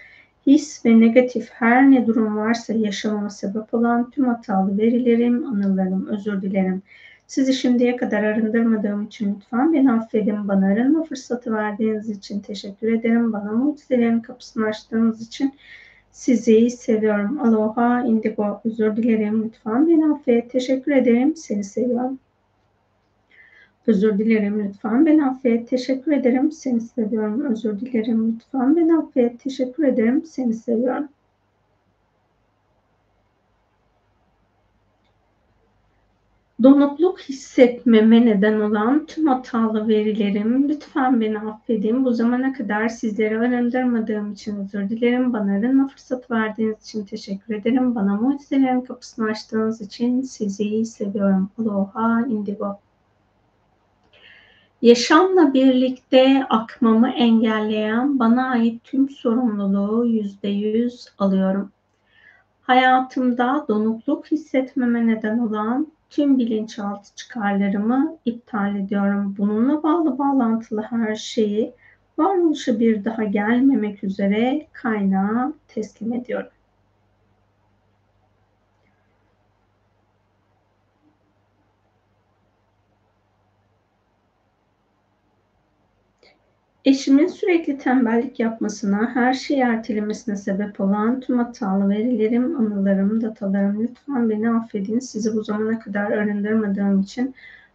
[0.46, 6.42] his ve negatif her ne durum varsa yaşamama sebep olan tüm hatalı verilerim, anılarım, özür
[6.42, 6.82] dilerim.
[7.26, 10.48] Sizi şimdiye kadar arındırmadığım için lütfen beni affedin.
[10.48, 13.32] Bana arınma fırsatı verdiğiniz için teşekkür ederim.
[13.32, 15.54] Bana mucizelerin kapısını açtığınız için
[16.10, 17.40] sizi seviyorum.
[17.40, 19.44] Aloha, indigo, özür dilerim.
[19.44, 20.50] Lütfen beni affet.
[20.50, 21.36] Teşekkür ederim.
[21.36, 22.18] Seni seviyorum.
[23.86, 25.06] Özür dilerim lütfen.
[25.06, 25.68] Ben affet.
[25.68, 26.52] Teşekkür ederim.
[26.52, 27.40] Seni seviyorum.
[27.40, 28.76] Özür dilerim lütfen.
[28.76, 29.40] Ben affet.
[29.40, 30.24] Teşekkür ederim.
[30.24, 31.08] Seni seviyorum.
[36.62, 42.04] Donukluk hissetmeme neden olan tüm hatalı verilerim lütfen beni affedin.
[42.04, 45.32] Bu zamana kadar sizleri arındırmadığım için özür dilerim.
[45.32, 47.94] Bana arınma fırsat verdiğiniz için teşekkür ederim.
[47.94, 51.50] Bana mucizelerin kapısını açtığınız için sizi seviyorum.
[51.58, 52.78] Aloha Indigo.
[54.82, 61.72] Yaşamla birlikte akmamı engelleyen bana ait tüm sorumluluğu yüzde yüz alıyorum.
[62.62, 69.34] Hayatımda donukluk hissetmeme neden olan tüm bilinçaltı çıkarlarımı iptal ediyorum.
[69.38, 71.72] Bununla bağlı bağlantılı her şeyi
[72.18, 76.50] varoluşa bir daha gelmemek üzere kaynağa teslim ediyorum.
[86.84, 94.30] Eşimin sürekli tembellik yapmasına, her şeyi ertelemesine sebep olan tüm hatalı verilerim, anılarım, datalarım lütfen
[94.30, 94.98] beni affedin.
[94.98, 97.34] Sizi bu zamana kadar arındırmadığım için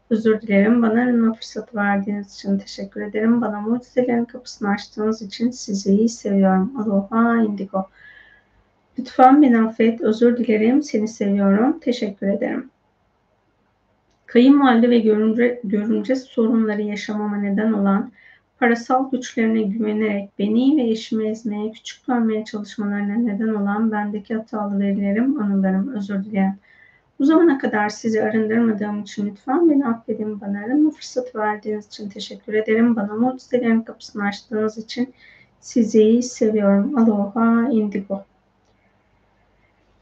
[0.10, 0.82] özür dilerim.
[0.82, 3.42] Bana arınma fırsatı verdiğiniz için teşekkür ederim.
[3.42, 6.74] Bana mucizelerin kapısını açtığınız için sizi iyi seviyorum.
[6.82, 7.90] Aloha indigo.
[9.00, 12.70] Lütfen beni affet, özür dilerim, seni seviyorum, teşekkür ederim.
[14.26, 18.12] Kayınvalide ve görümce, görümce sorunları yaşamama neden olan
[18.60, 25.42] parasal güçlerine güvenerek beni ve eşimi ezmeye, küçük görmeye çalışmalarına neden olan bendeki hatalı verilerim,
[25.42, 26.54] anılarım, özür dilerim.
[27.20, 30.42] Bu zamana kadar sizi arındırmadığım için lütfen beni affedin.
[30.42, 32.96] Bana arınma fırsatı verdiğiniz için teşekkür ederim.
[32.96, 35.14] Bana mucizelerin kapısını açtığınız için
[35.60, 36.98] sizi seviyorum.
[36.98, 38.24] Aloha indigo.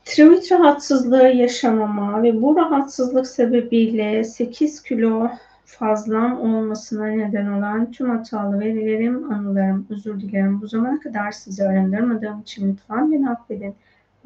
[0.05, 5.29] Tiroid rahatsızlığı yaşamama ve bu rahatsızlık sebebiyle 8 kilo
[5.65, 10.61] fazlam olmasına neden olan tüm hatalı verilerim, anılarım, özür dilerim.
[10.61, 13.75] Bu zamana kadar sizi arındırmadığım için lütfen beni affedin.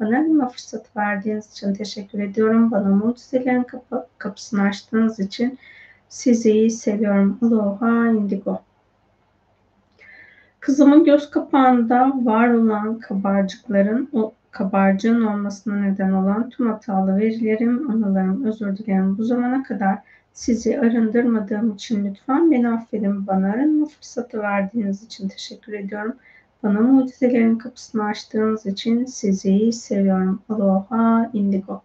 [0.00, 2.70] Bana arınma fırsatı verdiğiniz için teşekkür ediyorum.
[2.70, 5.58] Bana mucizelerin kapı, kapısını açtığınız için
[6.08, 7.38] sizi seviyorum.
[7.42, 8.60] Aloha indigo.
[10.60, 18.44] Kızımın göz kapağında var olan kabarcıkların o kabarcığın olmasına neden olan tüm hatalı verilerim, anılarım,
[18.44, 19.18] özür dilerim.
[19.18, 19.98] Bu zamana kadar
[20.32, 23.26] sizi arındırmadığım için lütfen beni affedin.
[23.26, 26.16] Bana arınma fırsatı verdiğiniz için teşekkür ediyorum.
[26.62, 30.42] Bana mucizelerin kapısını açtığınız için sizi seviyorum.
[30.48, 31.82] Aloha indigo.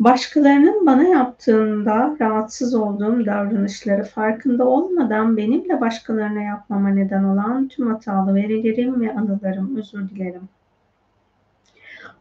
[0.00, 8.34] Başkalarının bana yaptığında rahatsız olduğum davranışları farkında olmadan benimle başkalarına yapmama neden olan tüm hatalı
[8.34, 10.48] verilerim ve anılarım özür dilerim.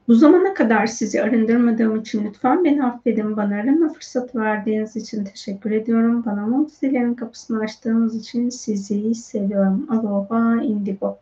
[0.07, 3.37] Bu zamana kadar sizi arındırmadığım için lütfen beni affedin.
[3.37, 6.23] Bana arınma fırsatı verdiğiniz için teşekkür ediyorum.
[6.25, 9.87] Bana mucizelerin kapısını açtığınız için sizi seviyorum.
[9.89, 11.17] Aloha indigo.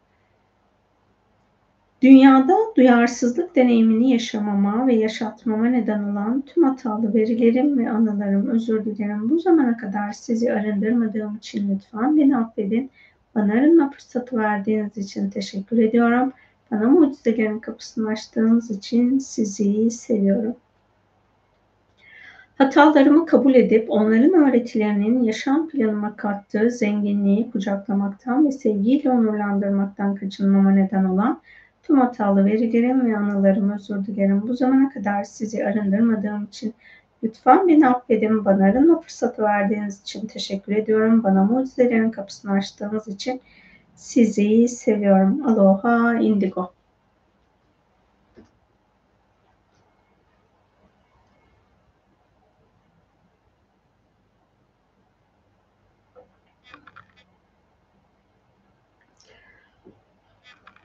[2.02, 9.30] Dünyada duyarsızlık deneyimini yaşamama ve yaşatmama neden olan tüm hatalı verilerim ve anılarım özür dilerim.
[9.30, 12.92] Bu zamana kadar sizi arındırmadığım için lütfen beni affedin.
[13.36, 16.34] Bana arınma fırsatı verdiğiniz için teşekkür ediyorum.
[16.72, 20.56] Bana mucizelerin kapısını açtığınız için sizi seviyorum.
[22.58, 31.04] Hatalarımı kabul edip onların öğretilerinin yaşam planıma kattığı zenginliği kucaklamaktan ve sevgiyle onurlandırmaktan kaçınmama neden
[31.04, 31.42] olan
[31.84, 34.48] tüm hatalı verilerim ve anılarımı özür dilerim.
[34.48, 36.74] Bu zamana kadar sizi arındırmadığım için
[37.24, 38.46] lütfen beni affedin.
[38.46, 41.24] Bana arınma fırsatı verdiğiniz için teşekkür ediyorum.
[41.24, 43.42] Bana mucizelerin kapısını açtığınız için
[43.96, 45.48] sizi seviyorum.
[45.48, 46.74] Aloha indigo.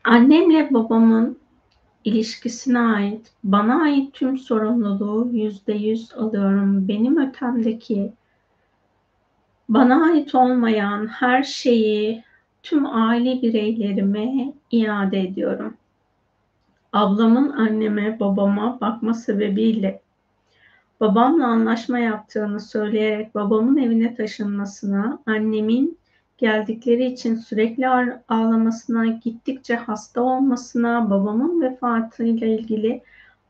[0.05, 1.39] Annemle babamın
[2.05, 6.89] ilişkisine ait, bana ait tüm sorumluluğu yüzde yüz alıyorum.
[6.89, 8.12] Benim ötemdeki
[9.69, 12.24] bana ait olmayan her şeyi
[12.66, 15.76] tüm aile bireylerime iade ediyorum.
[16.93, 20.01] Ablamın anneme, babama bakma sebebiyle
[21.01, 25.98] babamla anlaşma yaptığını söyleyerek babamın evine taşınmasına, annemin
[26.38, 27.88] geldikleri için sürekli
[28.28, 33.02] ağlamasına, gittikçe hasta olmasına, babamın vefatıyla ilgili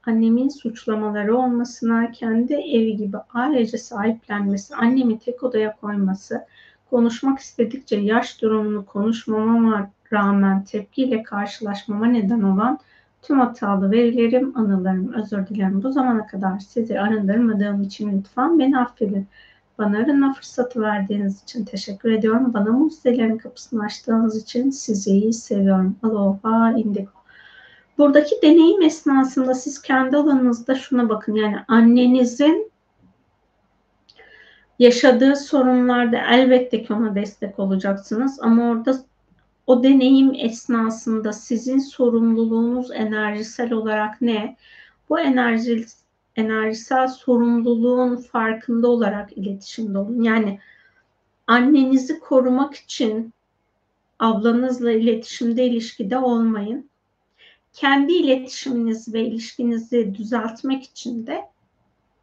[0.06, 6.46] annemin suçlamaları olmasına, kendi evi gibi ailece sahiplenmesi, annemi tek odaya koyması,
[6.90, 12.78] konuşmak istedikçe yaş durumunu konuşmama rağmen tepkiyle karşılaşmama neden olan
[13.22, 15.82] tüm hatalı verilerim, anılarım, özür dilerim.
[15.82, 19.26] Bu zamana kadar sizi arındırmadığım için lütfen beni affedin.
[19.78, 22.54] Bana arınma fırsatı verdiğiniz için teşekkür ediyorum.
[22.54, 25.96] Bana mucizelerin kapısını açtığınız için sizi seviyorum.
[26.02, 27.10] Aloha indigo.
[27.98, 31.34] Buradaki deneyim esnasında siz kendi alanınızda şuna bakın.
[31.34, 32.70] Yani annenizin
[34.78, 38.38] yaşadığı sorunlarda elbette ki ona destek olacaksınız.
[38.42, 39.04] Ama orada
[39.66, 44.56] o deneyim esnasında sizin sorumluluğunuz enerjisel olarak ne?
[45.08, 45.86] Bu enerji
[46.36, 50.22] enerjisel sorumluluğun farkında olarak iletişimde olun.
[50.22, 50.60] Yani
[51.46, 53.32] annenizi korumak için
[54.18, 56.90] ablanızla iletişimde ilişkide olmayın.
[57.72, 61.44] Kendi iletişiminizi ve ilişkinizi düzeltmek için de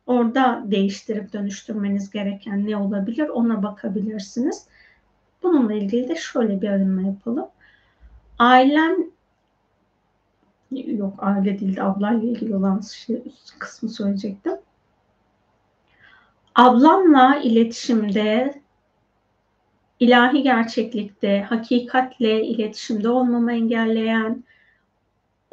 [0.05, 4.67] orada değiştirip dönüştürmeniz gereken ne olabilir ona bakabilirsiniz.
[5.43, 7.47] Bununla ilgili de şöyle bir arınma yapalım.
[8.39, 9.11] Ailen
[10.71, 13.23] yok aile değil de ablayla ilgili olan şey,
[13.59, 14.53] kısmı söyleyecektim.
[16.55, 18.61] Ablamla iletişimde
[19.99, 24.43] ilahi gerçeklikte, hakikatle iletişimde olmamı engelleyen,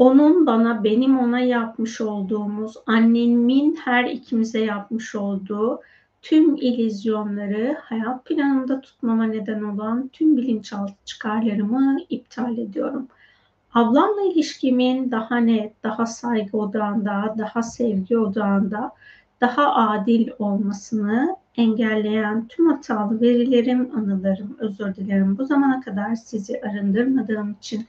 [0.01, 5.81] onun bana, benim ona yapmış olduğumuz, annemin her ikimize yapmış olduğu
[6.23, 13.09] tüm ilizyonları hayat planımda tutmama neden olan tüm bilinçaltı çıkarlarımı iptal ediyorum.
[13.75, 18.93] Ablamla ilişkimin daha net, daha saygı odağında, daha sevgi odağında,
[19.41, 25.39] daha adil olmasını engelleyen tüm hatalı verilerim, anılarım, özür dilerim.
[25.39, 27.87] Bu zamana kadar sizi arındırmadığım için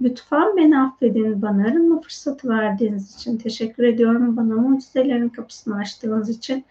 [0.00, 1.42] lütfen beni affedin.
[1.42, 4.36] Bana arınma fırsatı verdiğiniz için teşekkür ediyorum.
[4.36, 6.64] Bana mucizelerin kapısını açtığınız için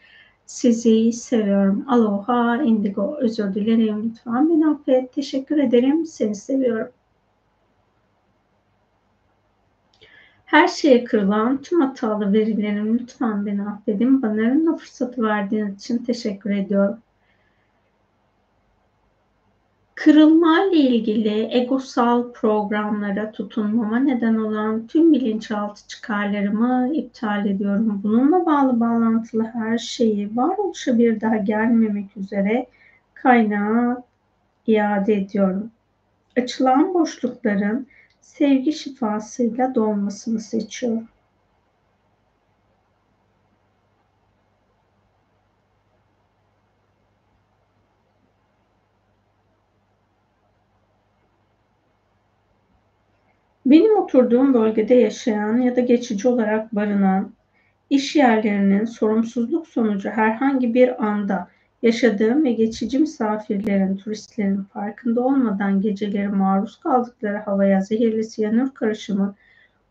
[0.45, 1.85] sizi seviyorum.
[1.87, 3.17] Aloha, indigo.
[3.19, 4.09] Özür dilerim.
[4.09, 5.13] Lütfen beni affet.
[5.13, 6.05] Teşekkür ederim.
[6.05, 6.91] Seni seviyorum.
[10.45, 14.21] Her şeye kırılan tüm hatalı verilerim lütfen beni affedin.
[14.21, 16.97] Bana arınma fırsatı verdiğiniz için teşekkür ediyorum.
[20.03, 28.01] Kırılma ile ilgili egosal programlara tutunmama neden olan tüm bilinçaltı çıkarlarımı iptal ediyorum.
[28.03, 32.67] Bununla bağlı bağlantılı her şeyi varoluşa bir daha gelmemek üzere
[33.13, 34.03] kaynağa
[34.67, 35.71] iade ediyorum.
[36.37, 37.87] Açılan boşlukların
[38.21, 41.07] sevgi şifasıyla dolmasını seçiyorum.
[53.65, 57.31] Benim oturduğum bölgede yaşayan ya da geçici olarak barınan
[57.89, 61.47] iş yerlerinin sorumsuzluk sonucu herhangi bir anda
[61.81, 69.35] yaşadığım ve geçici misafirlerin, turistlerin farkında olmadan geceleri maruz kaldıkları havaya zehirli siyanür karışımı,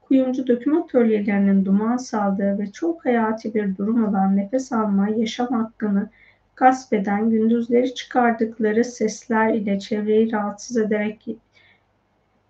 [0.02, 6.08] kuyumcu döküm atölyelerinin duman saldığı ve çok hayati bir durum olan nefes alma, yaşam hakkını
[6.56, 11.28] gasp eden, gündüzleri çıkardıkları sesler ile çevreyi rahatsız ederek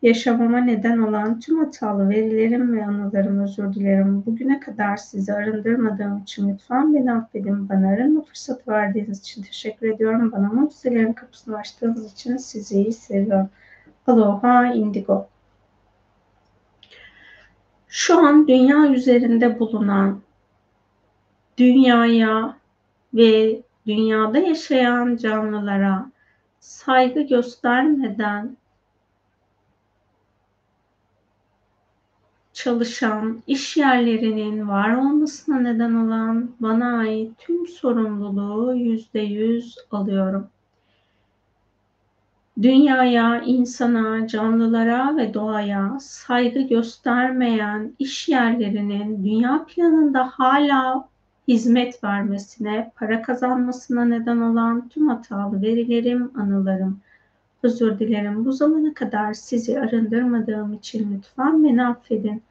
[0.02, 4.26] Yaşamama neden olan tüm hatalı verilerim ve anılarım özür dilerim.
[4.26, 7.68] Bugüne kadar sizi arındırmadığım için lütfen beni affedin.
[7.68, 10.32] Bana arınma fırsatı verdiğiniz için teşekkür ediyorum.
[10.32, 13.50] Bana mucizelerin kapısını açtığınız için sizi seviyorum.
[14.06, 15.28] Aloha Indigo.
[17.88, 20.20] Şu an dünya üzerinde bulunan
[21.58, 22.56] dünyaya
[23.14, 26.10] ve dünyada yaşayan canlılara
[26.60, 28.56] saygı göstermeden
[32.64, 40.46] çalışan iş yerlerinin var olmasına neden olan bana ait tüm sorumluluğu yüzde yüz alıyorum.
[42.62, 51.08] Dünyaya, insana, canlılara ve doğaya saygı göstermeyen iş yerlerinin dünya planında hala
[51.48, 57.00] hizmet vermesine, para kazanmasına neden olan tüm hatalı verilerim, anılarım,
[57.62, 58.44] özür dilerim.
[58.44, 62.42] Bu zamana kadar sizi arındırmadığım için lütfen beni affedin.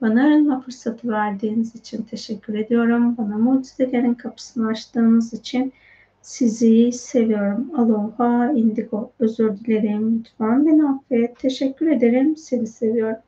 [0.00, 3.16] Bana arınma fırsatı verdiğiniz için teşekkür ediyorum.
[3.18, 5.72] Bana mucizelerin kapısını açtığınız için
[6.22, 7.70] sizi seviyorum.
[7.78, 9.12] Aloha, indigo.
[9.18, 10.18] Özür dilerim.
[10.18, 11.38] Lütfen beni affet.
[11.38, 12.36] Teşekkür ederim.
[12.36, 13.18] Seni seviyorum.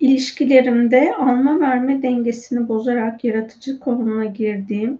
[0.00, 4.98] İlişkilerimde alma verme dengesini bozarak yaratıcı konumuna girdiğim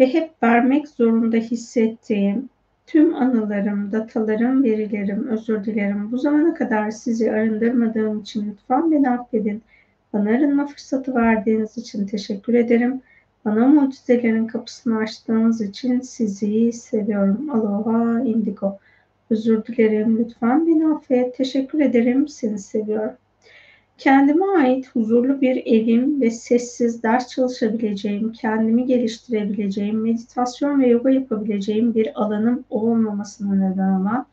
[0.00, 2.48] ve hep vermek zorunda hissettiğim
[2.86, 6.12] tüm anılarım, datalarım, verilerim, özür dilerim.
[6.12, 9.62] Bu zamana kadar sizi arındırmadığım için lütfen beni affedin.
[10.12, 13.00] Bana arınma fırsatı verdiğiniz için teşekkür ederim.
[13.44, 17.50] Bana mucizelerin kapısını açtığınız için sizi seviyorum.
[17.50, 18.78] Aloha indigo.
[19.30, 20.18] Özür dilerim.
[20.18, 21.36] Lütfen beni affet.
[21.36, 22.28] Teşekkür ederim.
[22.28, 23.16] Seni seviyorum.
[23.98, 31.94] Kendime ait huzurlu bir evim ve sessiz ders çalışabileceğim, kendimi geliştirebileceğim, meditasyon ve yoga yapabileceğim
[31.94, 34.26] bir alanım olmamasına neden olan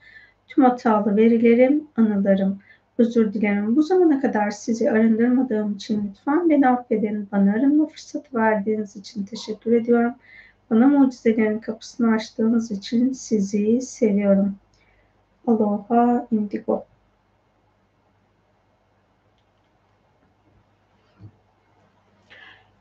[0.48, 2.60] tüm hatalı verilerim, anılarım.
[2.98, 3.76] Özür dilerim.
[3.76, 7.28] Bu zamana kadar sizi arındırmadığım için lütfen beni affedin.
[7.32, 10.14] Bana arınma fırsatı verdiğiniz için teşekkür ediyorum.
[10.70, 14.56] Bana mucizelerin kapısını açtığınız için sizi seviyorum.
[15.48, 16.86] Aloha Indigo.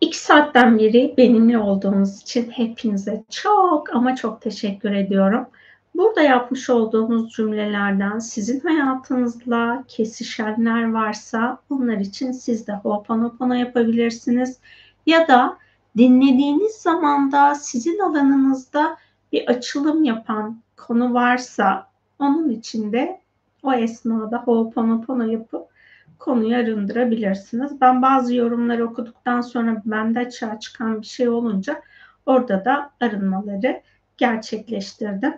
[0.04, 5.46] İki saatten beri benimle olduğunuz için hepinize çok ama çok teşekkür ediyorum.
[5.94, 14.58] Burada yapmış olduğumuz cümlelerden sizin hayatınızla kesişenler varsa onlar için siz de Ho'oponopono yapabilirsiniz.
[15.06, 15.58] Ya da
[15.96, 18.96] dinlediğiniz zamanda sizin alanınızda
[19.32, 23.20] bir açılım yapan konu varsa onun için de
[23.62, 25.73] o esnada Ho'oponopono yapıp
[26.18, 27.80] konuyu arındırabilirsiniz.
[27.80, 31.82] Ben bazı yorumları okuduktan sonra bende açığa çıkan bir şey olunca
[32.26, 33.82] orada da arınmaları
[34.16, 35.34] gerçekleştirdim.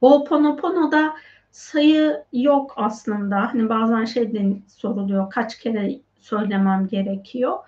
[0.00, 1.14] Ho'oponopono'da
[1.50, 3.36] sayı yok aslında.
[3.36, 4.32] Hani bazen şey
[4.68, 7.58] soruluyor kaç kere söylemem gerekiyor.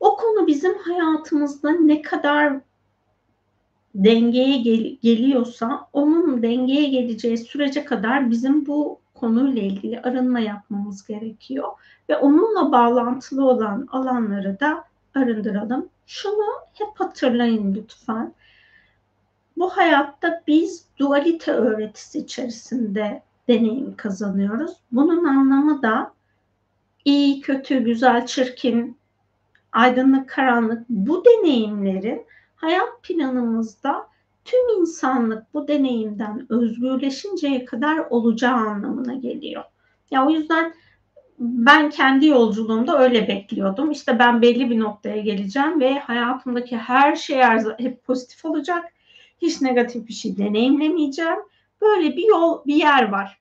[0.00, 2.60] O konu bizim hayatımızda ne kadar
[3.94, 11.68] dengeye gel- geliyorsa onun dengeye geleceği sürece kadar bizim bu konuyla ilgili arınma yapmamız gerekiyor
[12.08, 14.84] ve onunla bağlantılı olan alanları da
[15.14, 15.88] arındıralım.
[16.06, 18.32] Şunu hep hatırlayın lütfen.
[19.56, 24.72] Bu hayatta biz dualite öğretisi içerisinde deneyim kazanıyoruz.
[24.92, 26.12] Bunun anlamı da
[27.04, 28.98] iyi, kötü, güzel, çirkin,
[29.72, 32.26] aydınlık, karanlık bu deneyimlerin
[32.56, 34.06] hayat planımızda
[34.44, 39.64] tüm insanlık bu deneyimden özgürleşinceye kadar olacağı anlamına geliyor.
[40.10, 40.74] Ya o yüzden
[41.38, 43.90] ben kendi yolculuğumda öyle bekliyordum.
[43.90, 47.42] İşte ben belli bir noktaya geleceğim ve hayatımdaki her şey
[47.78, 48.84] hep pozitif olacak.
[49.42, 51.38] Hiç negatif bir şey deneyimlemeyeceğim.
[51.80, 53.40] Böyle bir yol, bir yer var.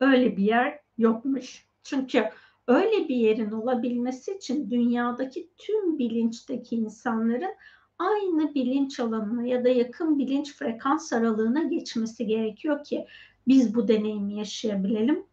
[0.00, 1.66] Öyle bir yer yokmuş.
[1.82, 2.24] Çünkü
[2.68, 7.54] öyle bir yerin olabilmesi için dünyadaki tüm bilinçteki insanların
[7.98, 13.06] aynı bilinç alanına ya da yakın bilinç frekans aralığına geçmesi gerekiyor ki
[13.48, 15.26] biz bu deneyimi yaşayabilelim.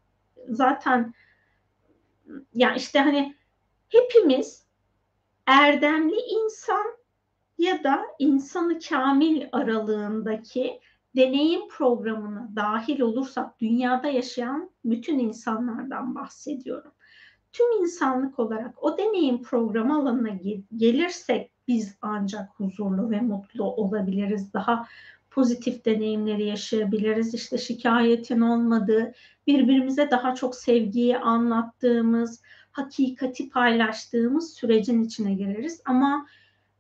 [0.50, 1.14] Zaten
[2.54, 3.36] ya işte hani
[3.90, 4.66] hepimiz
[5.48, 6.86] erdemli insan
[7.58, 10.80] ya da insanı kamil aralığındaki
[11.16, 16.93] deneyim programına dahil olursak dünyada yaşayan bütün insanlardan bahsediyorum.
[17.54, 20.30] Tüm insanlık olarak o deneyim programı alanına
[20.78, 24.54] gelirsek biz ancak huzurlu ve mutlu olabiliriz.
[24.54, 24.88] Daha
[25.32, 27.34] pozitif deneyimleri yaşayabiliriz.
[27.34, 29.14] İşte şikayetin olmadığı,
[29.48, 35.82] birbirimize daha çok sevgiyi anlattığımız, hakikati paylaştığımız sürecin içine gireriz.
[35.86, 36.28] Ama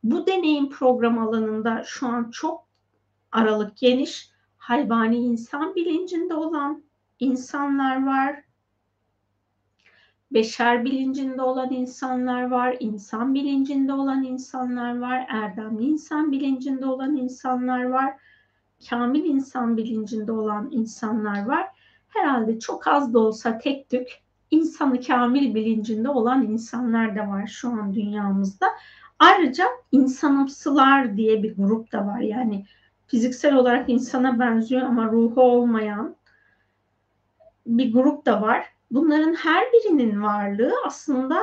[0.03, 2.67] bu deneyim program alanında şu an çok
[3.31, 6.83] aralık geniş, hayvani insan bilincinde olan
[7.19, 8.43] insanlar var
[10.33, 17.83] beşer bilincinde olan insanlar var, insan bilincinde olan insanlar var, erdemli insan bilincinde olan insanlar
[17.83, 18.13] var,
[18.89, 21.67] kamil insan bilincinde olan insanlar var.
[22.07, 24.07] Herhalde çok az da olsa tek tük
[24.51, 28.67] insanı kamil bilincinde olan insanlar da var şu an dünyamızda.
[29.19, 32.19] Ayrıca insanımsılar diye bir grup da var.
[32.19, 32.65] Yani
[33.07, 36.15] fiziksel olarak insana benziyor ama ruhu olmayan
[37.65, 41.41] bir grup da var bunların her birinin varlığı aslında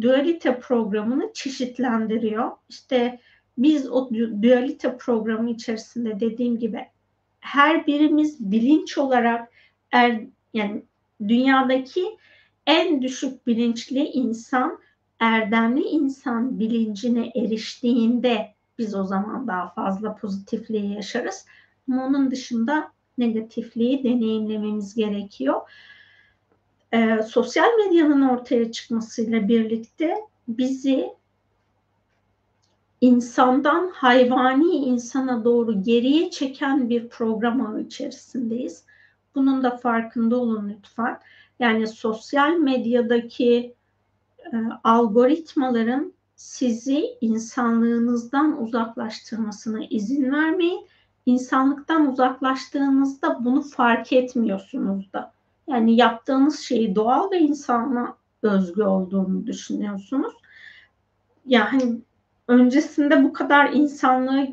[0.00, 2.50] dualite programını çeşitlendiriyor.
[2.68, 3.20] İşte
[3.58, 4.10] biz o
[4.42, 6.86] dualite programı içerisinde dediğim gibi
[7.40, 9.48] her birimiz bilinç olarak
[9.92, 10.20] er,
[10.54, 10.82] yani
[11.28, 12.04] dünyadaki
[12.66, 14.78] en düşük bilinçli insan
[15.20, 21.46] erdemli insan bilincine eriştiğinde biz o zaman daha fazla pozitifliği yaşarız.
[21.90, 25.60] Ama onun dışında negatifliği deneyimlememiz gerekiyor
[26.94, 30.14] e, sosyal medyanın ortaya çıkmasıyla birlikte
[30.48, 31.14] bizi
[33.00, 38.84] insandan hayvani insana doğru geriye çeken bir program içerisindeyiz.
[39.34, 41.20] Bunun da farkında olun lütfen.
[41.58, 43.74] Yani sosyal medyadaki
[44.52, 50.86] e, algoritmaların sizi insanlığınızdan uzaklaştırmasına izin vermeyin.
[51.26, 55.33] İnsanlıktan uzaklaştığınızda bunu fark etmiyorsunuz da.
[55.68, 60.32] Yani yaptığınız şeyi doğal ve insana özgü olduğunu düşünüyorsunuz.
[61.46, 62.00] Yani
[62.48, 64.48] öncesinde bu kadar insanlığı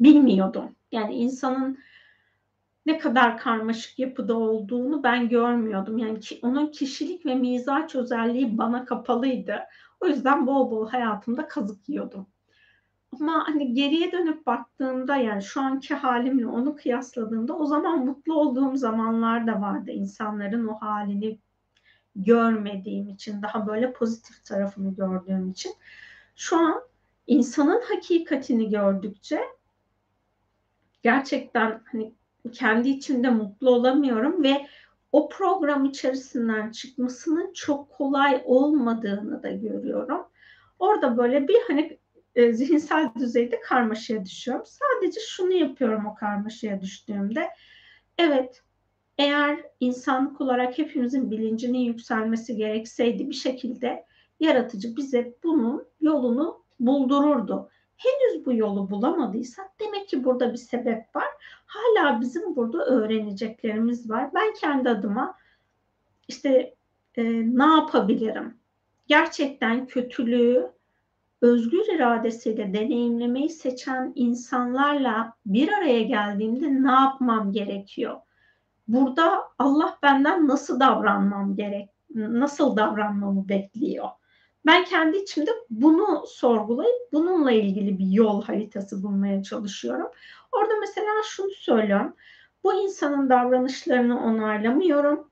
[0.00, 0.76] bilmiyordum.
[0.92, 1.78] Yani insanın
[2.86, 5.98] ne kadar karmaşık yapıda olduğunu ben görmüyordum.
[5.98, 9.60] Yani ki, onun kişilik ve mizaç özelliği bana kapalıydı.
[10.00, 12.26] O yüzden bol bol hayatımda kazık yiyordum.
[13.20, 18.76] Ama hani geriye dönüp baktığımda yani şu anki halimle onu kıyasladığımda o zaman mutlu olduğum
[18.76, 21.38] zamanlar da vardı insanların o halini
[22.16, 25.72] görmediğim için daha böyle pozitif tarafını gördüğüm için
[26.36, 26.82] şu an
[27.26, 29.40] insanın hakikatini gördükçe
[31.02, 32.14] gerçekten hani
[32.52, 34.66] kendi içimde mutlu olamıyorum ve
[35.12, 40.26] o program içerisinden çıkmasının çok kolay olmadığını da görüyorum.
[40.78, 41.98] Orada böyle bir hani
[42.36, 44.64] e, zihinsel düzeyde karmaşaya düşüyorum.
[44.66, 47.48] Sadece şunu yapıyorum o karmaşaya düştüğümde.
[48.18, 48.62] Evet,
[49.18, 54.04] eğer insanlık olarak hepimizin bilincinin yükselmesi gerekseydi bir şekilde
[54.40, 57.70] yaratıcı bize bunun yolunu buldururdu.
[57.96, 61.28] Henüz bu yolu bulamadıysak demek ki burada bir sebep var.
[61.66, 64.30] Hala bizim burada öğreneceklerimiz var.
[64.34, 65.38] Ben kendi adıma
[66.28, 66.74] işte
[67.16, 67.22] e,
[67.58, 68.58] ne yapabilirim?
[69.06, 70.73] Gerçekten kötülüğü
[71.40, 78.20] özgür iradesiyle deneyimlemeyi seçen insanlarla bir araya geldiğimde ne yapmam gerekiyor?
[78.88, 84.08] Burada Allah benden nasıl davranmam gerek, nasıl davranmamı bekliyor?
[84.66, 90.08] Ben kendi içimde bunu sorgulayıp bununla ilgili bir yol haritası bulmaya çalışıyorum.
[90.52, 92.14] Orada mesela şunu söylüyorum.
[92.64, 95.30] Bu insanın davranışlarını onaylamıyorum.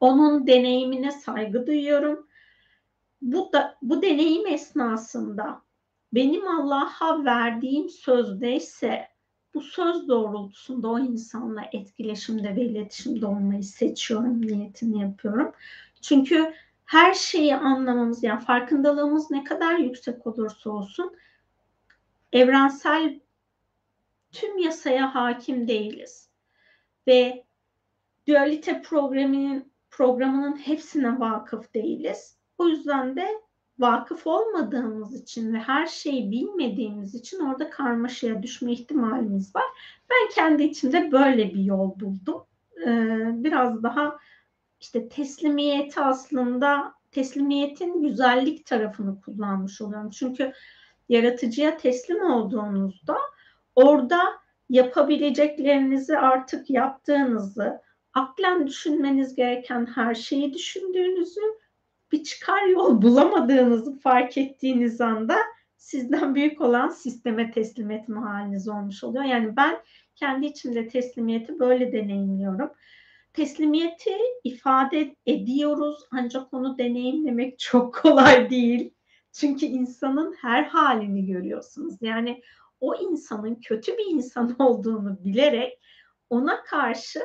[0.00, 2.27] Onun deneyimine saygı duyuyorum.
[3.22, 5.62] Bu da bu deneyim esnasında
[6.12, 9.08] benim Allah'a verdiğim söz neyse
[9.54, 15.52] bu söz doğrultusunda o insanla etkileşimde ve iletişimde olmayı seçiyorum, niyetini yapıyorum.
[16.02, 16.54] Çünkü
[16.84, 21.16] her şeyi anlamamız yani farkındalığımız ne kadar yüksek olursa olsun
[22.32, 23.20] evrensel
[24.32, 26.30] tüm yasaya hakim değiliz.
[27.06, 27.44] Ve
[28.28, 32.37] dualite programının programının hepsine vakıf değiliz.
[32.58, 33.28] O yüzden de
[33.78, 39.64] vakıf olmadığımız için ve her şeyi bilmediğimiz için orada karmaşaya düşme ihtimalimiz var.
[40.10, 42.44] Ben kendi içimde böyle bir yol buldum.
[42.86, 44.18] Ee, biraz daha
[44.80, 50.10] işte teslimiyeti aslında teslimiyetin güzellik tarafını kullanmış oluyorum.
[50.10, 50.52] Çünkü
[51.08, 53.16] yaratıcıya teslim olduğunuzda
[53.74, 54.20] orada
[54.68, 57.80] yapabileceklerinizi artık yaptığınızı,
[58.14, 61.40] aklen düşünmeniz gereken her şeyi düşündüğünüzü,
[62.12, 65.38] bir çıkar yol bulamadığınızı fark ettiğiniz anda
[65.76, 69.24] sizden büyük olan sisteme teslim etme haliniz olmuş oluyor.
[69.24, 69.76] Yani ben
[70.14, 72.70] kendi içimde teslimiyeti böyle deneyimliyorum
[73.38, 78.94] teslimiyeti ifade ediyoruz ancak onu deneyimlemek çok kolay değil.
[79.32, 81.94] Çünkü insanın her halini görüyorsunuz.
[82.00, 82.42] Yani
[82.80, 85.78] o insanın kötü bir insan olduğunu bilerek
[86.30, 87.20] ona karşı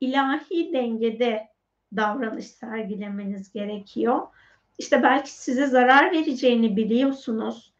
[0.00, 1.48] ilahi dengede
[1.96, 4.26] davranış sergilemeniz gerekiyor.
[4.78, 7.72] İşte belki size zarar vereceğini biliyorsunuz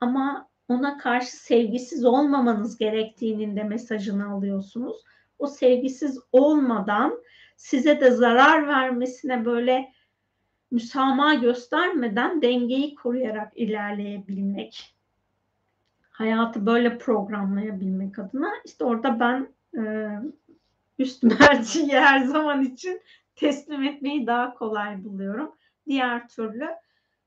[0.00, 4.96] ama ona karşı sevgisiz olmamanız gerektiğinin de mesajını alıyorsunuz
[5.38, 7.22] o sevgisiz olmadan
[7.56, 9.92] size de zarar vermesine böyle
[10.70, 14.94] müsamaha göstermeden dengeyi koruyarak ilerleyebilmek.
[16.10, 19.48] Hayatı böyle programlayabilmek adına işte orada ben
[19.82, 20.10] e,
[20.98, 23.00] üst merciyi her zaman için
[23.36, 25.54] teslim etmeyi daha kolay buluyorum.
[25.86, 26.68] Diğer türlü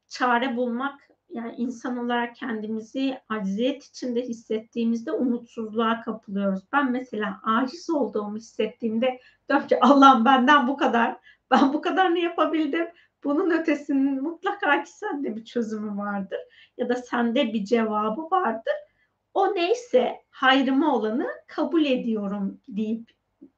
[0.08, 6.64] çare bulmak yani insan olarak kendimizi acziyet içinde hissettiğimizde umutsuzluğa kapılıyoruz.
[6.74, 9.20] Ben mesela aciz olduğumu hissettiğimde
[9.50, 11.18] diyorum ki Allah'ım benden bu kadar.
[11.52, 12.88] Ben bu kadar ne yapabildim?
[13.24, 16.40] Bunun ötesinin mutlaka ki sende bir çözümü vardır.
[16.78, 18.74] Ya da sende bir cevabı vardır.
[19.34, 23.10] O neyse hayrıma olanı kabul ediyorum deyip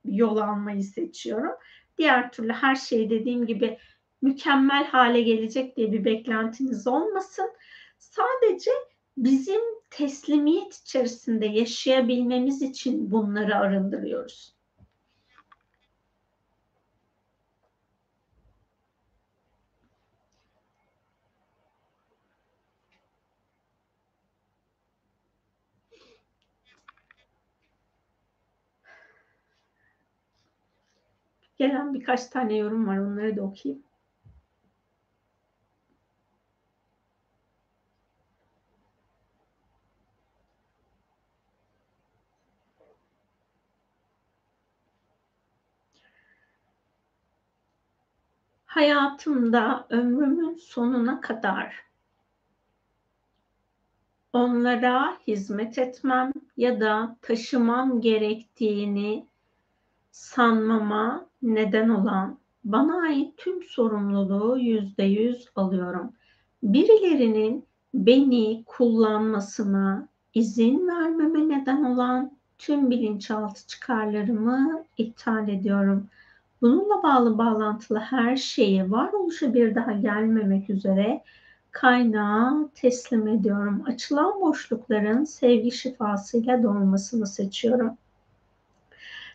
[0.06, 1.52] yol almayı seçiyorum.
[2.00, 3.78] Diğer türlü her şey dediğim gibi
[4.22, 7.52] mükemmel hale gelecek diye bir beklentiniz olmasın.
[7.98, 8.72] Sadece
[9.18, 14.59] bizim teslimiyet içerisinde yaşayabilmemiz için bunları arındırıyoruz.
[31.60, 32.98] Gelen birkaç tane yorum var.
[32.98, 33.84] Onları da okuyayım.
[48.70, 51.76] hayatımda ömrümün sonuna kadar
[54.34, 59.26] onlara hizmet etmem ya da taşımam gerektiğini
[60.20, 66.14] sanmama neden olan bana ait tüm sorumluluğu yüzde yüz alıyorum.
[66.64, 76.08] Birilerinin beni kullanmasına izin vermeme neden olan tüm bilinçaltı çıkarlarımı iptal ediyorum.
[76.62, 81.24] Bununla bağlı bağlantılı her şeyi varoluşa bir daha gelmemek üzere
[81.72, 83.84] kaynağa teslim ediyorum.
[83.88, 87.98] Açılan boşlukların sevgi şifasıyla dolmasını seçiyorum.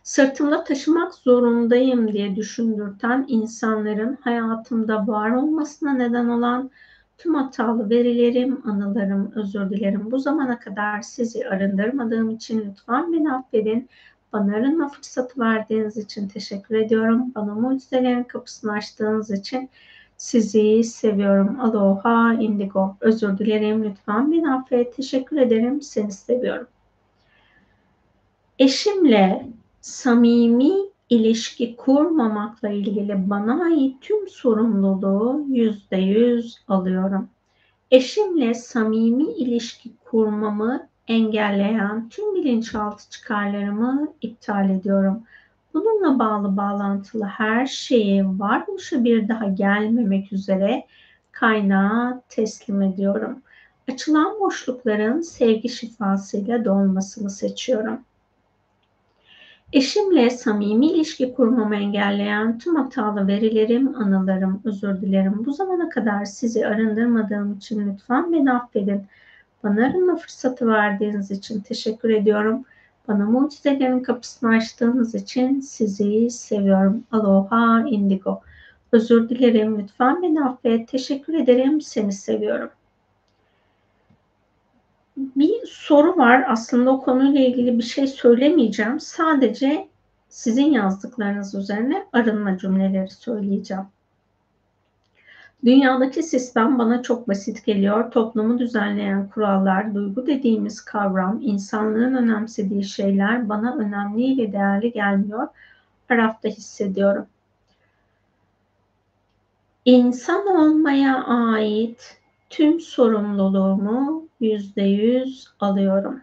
[0.04, 6.70] Sırtımda taşımak zorundayım diye düşündürten insanların hayatımda var olmasına neden olan
[7.18, 10.10] Tüm hatalı verilerim, anılarım, özür dilerim.
[10.10, 13.88] Bu zamana kadar sizi arındırmadığım için lütfen beni affedin.
[14.32, 17.32] Bana arınma fırsatı verdiğiniz için teşekkür ediyorum.
[17.34, 19.70] Bana mucizelerin kapısını açtığınız için
[20.16, 21.60] sizi seviyorum.
[21.60, 22.96] Aloha indigo.
[23.00, 23.84] Özür dilerim.
[23.84, 24.96] Lütfen beni affet.
[24.96, 25.82] Teşekkür ederim.
[25.82, 26.66] Seni seviyorum.
[28.58, 29.46] Eşimle
[29.84, 30.72] samimi
[31.10, 37.28] ilişki kurmamakla ilgili bana ait tüm sorumluluğu yüzde yüz alıyorum.
[37.90, 45.22] Eşimle samimi ilişki kurmamı engelleyen tüm bilinçaltı çıkarlarımı iptal ediyorum.
[45.74, 50.86] Bununla bağlı bağlantılı her şeyi varoluşa bir daha gelmemek üzere
[51.32, 53.42] kaynağa teslim ediyorum.
[53.92, 58.00] Açılan boşlukların sevgi şifasıyla dolmasını seçiyorum.
[59.74, 65.42] Eşimle samimi ilişki kurmamı engelleyen tüm hatalı verilerim, anılarım, özür dilerim.
[65.46, 69.06] Bu zamana kadar sizi arındırmadığım için lütfen beni affedin.
[69.64, 72.64] Bana arınma fırsatı verdiğiniz için teşekkür ediyorum.
[73.08, 77.04] Bana mucizelerin kapısını açtığınız için sizi seviyorum.
[77.12, 78.40] Aloha indigo.
[78.92, 79.78] Özür dilerim.
[79.78, 80.88] Lütfen beni affet.
[80.88, 81.80] Teşekkür ederim.
[81.80, 82.70] Seni seviyorum
[85.16, 86.44] bir soru var.
[86.48, 89.00] Aslında o konuyla ilgili bir şey söylemeyeceğim.
[89.00, 89.88] Sadece
[90.28, 93.84] sizin yazdıklarınız üzerine arınma cümleleri söyleyeceğim.
[95.64, 98.10] Dünyadaki sistem bana çok basit geliyor.
[98.10, 105.48] Toplumu düzenleyen kurallar, duygu dediğimiz kavram, insanlığın önemsediği şeyler bana önemli ve değerli gelmiyor.
[106.08, 107.26] Arafta hissediyorum.
[109.84, 112.20] İnsan olmaya ait
[112.50, 116.22] tüm sorumluluğumu yüzde yüz alıyorum.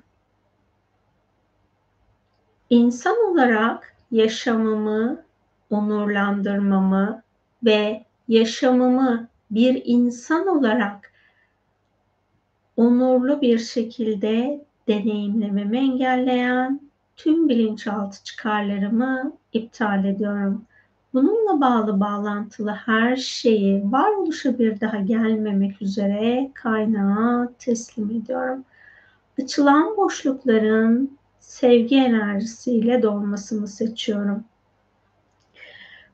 [2.70, 5.24] İnsan olarak yaşamımı
[5.70, 7.24] onurlandırmamı
[7.64, 11.12] ve yaşamımı bir insan olarak
[12.78, 16.82] onurlu bir şekilde deneyimlememi engelleyen
[17.16, 20.66] tüm bilinçaltı çıkarlarımı iptal ediyorum.
[21.14, 28.66] Bununla bağlı bağlantılı her şeyi varoluşa bir daha gelmemek üzere kaynağa teslim ediyorum.
[29.44, 34.44] Açılan boşlukların sevgi enerjisiyle dolmasını seçiyorum.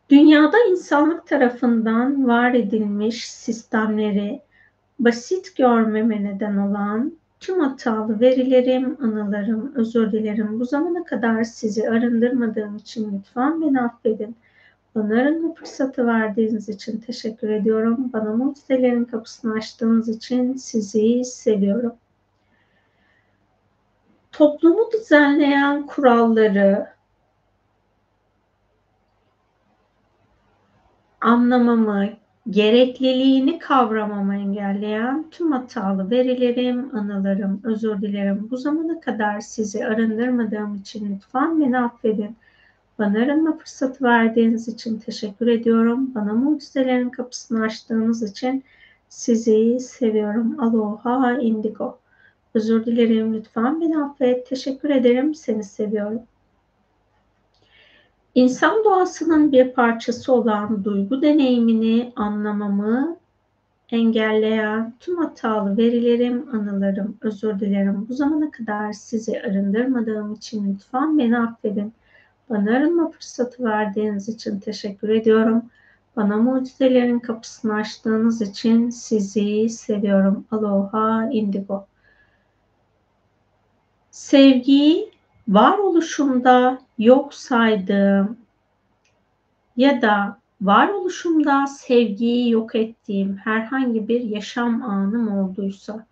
[0.10, 4.42] Dünyada insanlık tarafından var edilmiş sistemleri
[5.00, 10.60] basit görmeme neden olan tüm hatalı verilerim, anılarım, özür dilerim.
[10.60, 14.36] Bu zamana kadar sizi arındırmadığım için lütfen beni affedin.
[14.98, 18.10] Bana arınma fırsatı verdiğiniz için teşekkür ediyorum.
[18.14, 21.96] Bana mucizelerin kapısını açtığınız için sizi seviyorum.
[24.32, 26.88] Toplumu düzenleyen kuralları
[31.22, 32.10] anlamamı,
[32.50, 38.48] gerekliliğini kavramamı engelleyen tüm hatalı verilerim, anılarım, özür dilerim.
[38.52, 42.38] Bu zamana kadar sizi arındırmadığım için lütfen beni affedin.
[43.00, 46.16] Bana arınma fırsatı verdiğiniz için teşekkür ediyorum.
[46.16, 48.64] Bana mucizelerin kapısını açtığınız için
[49.10, 50.60] sizi seviyorum.
[50.60, 52.00] Aloha indigo.
[52.54, 54.48] Özür dilerim lütfen beni affet.
[54.48, 55.36] Teşekkür ederim.
[55.36, 56.22] Seni seviyorum.
[58.36, 63.18] İnsan doğasının bir parçası olan duygu deneyimini anlamamı
[63.92, 68.06] engelleyen tüm hatalı verilerim, anılarım, özür dilerim.
[68.10, 71.94] Bu zamana kadar sizi arındırmadığım için lütfen beni affedin.
[72.50, 75.64] Bana arınma fırsatı verdiğiniz için teşekkür ediyorum.
[76.16, 80.46] Bana mucizelerin kapısını açtığınız için sizi seviyorum.
[80.52, 81.86] Aloha indigo.
[84.12, 85.12] Sevgiyi
[85.48, 88.38] varoluşumda yok saydığım
[89.78, 96.06] ya da varoluşumda sevgiyi yok ettiğim herhangi bir yaşam anım olduysa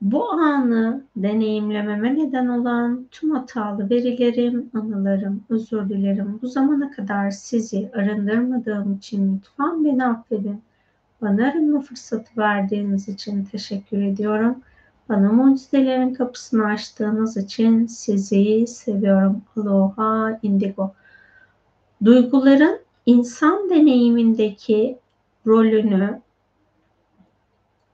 [0.00, 6.38] bu anı deneyimlememe neden olan tüm hatalı verilerim, anılarım, özür dilerim.
[6.42, 10.62] Bu zamana kadar sizi arındırmadığım için lütfen beni affedin.
[11.22, 14.56] Bana arınma fırsatı verdiğiniz için teşekkür ediyorum.
[15.08, 19.42] Bana mucizelerin kapısını açtığınız için sizi seviyorum.
[19.56, 20.92] Aloha indigo.
[22.04, 24.98] Duyguların insan deneyimindeki
[25.46, 26.20] rolünü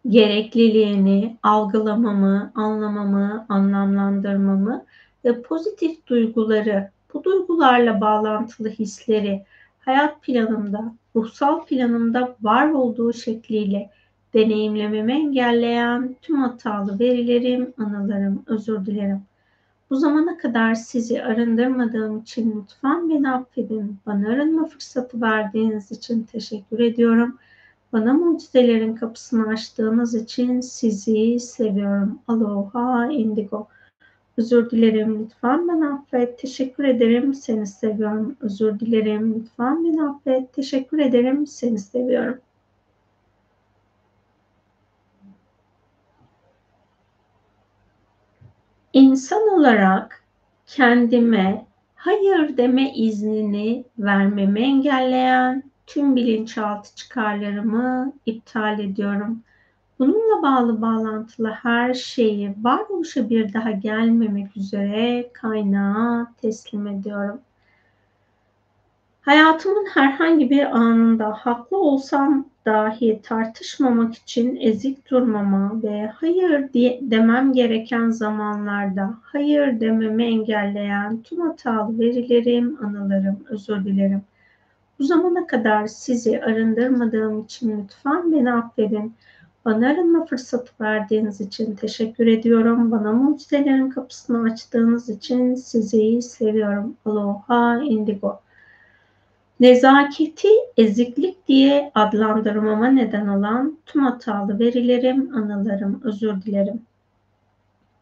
[0.09, 4.85] gerekliliğini algılamamı, anlamamı, anlamlandırmamı
[5.25, 9.43] ve pozitif duyguları, bu duygularla bağlantılı hisleri
[9.81, 13.91] hayat planımda, ruhsal planımda var olduğu şekliyle
[14.35, 19.23] deneyimlememi engelleyen tüm hatalı verilerim, anılarım, özür dilerim.
[19.91, 23.97] Bu zamana kadar sizi arındırmadığım için lütfen beni affedin.
[24.07, 27.39] Bana arınma fırsatı verdiğiniz için teşekkür ediyorum.
[27.95, 32.19] Bana mucizelerin kapısını açtığınız için sizi seviyorum.
[32.29, 33.69] Aloha indigo.
[34.37, 36.39] Özür dilerim lütfen beni affet.
[36.39, 38.37] Teşekkür ederim seni seviyorum.
[38.41, 40.53] Özür dilerim lütfen beni affet.
[40.53, 42.41] Teşekkür ederim seni seviyorum.
[48.93, 50.25] İnsan olarak
[50.67, 59.43] kendime hayır deme iznini vermemi engelleyen tüm bilinçaltı çıkarlarımı iptal ediyorum.
[59.99, 67.41] Bununla bağlı bağlantılı her şeyi varoluşa bir daha gelmemek üzere kaynağa teslim ediyorum.
[69.21, 77.53] Hayatımın herhangi bir anında haklı olsam dahi tartışmamak için ezik durmama ve hayır diye demem
[77.53, 84.23] gereken zamanlarda hayır dememi engelleyen tüm hatalı verilerim, anılarım, özür dilerim.
[85.05, 89.15] Bu zamana kadar sizi arındırmadığım için lütfen beni affedin.
[89.65, 92.91] Bana arınma fırsatı verdiğiniz için teşekkür ediyorum.
[92.91, 96.97] Bana mucizelerin kapısını açtığınız için sizi seviyorum.
[97.05, 98.41] Aloha Indigo.
[99.61, 106.83] Nezaketi eziklik diye adlandırmama neden olan tüm hatalı verilerim, anılarım, özür dilerim.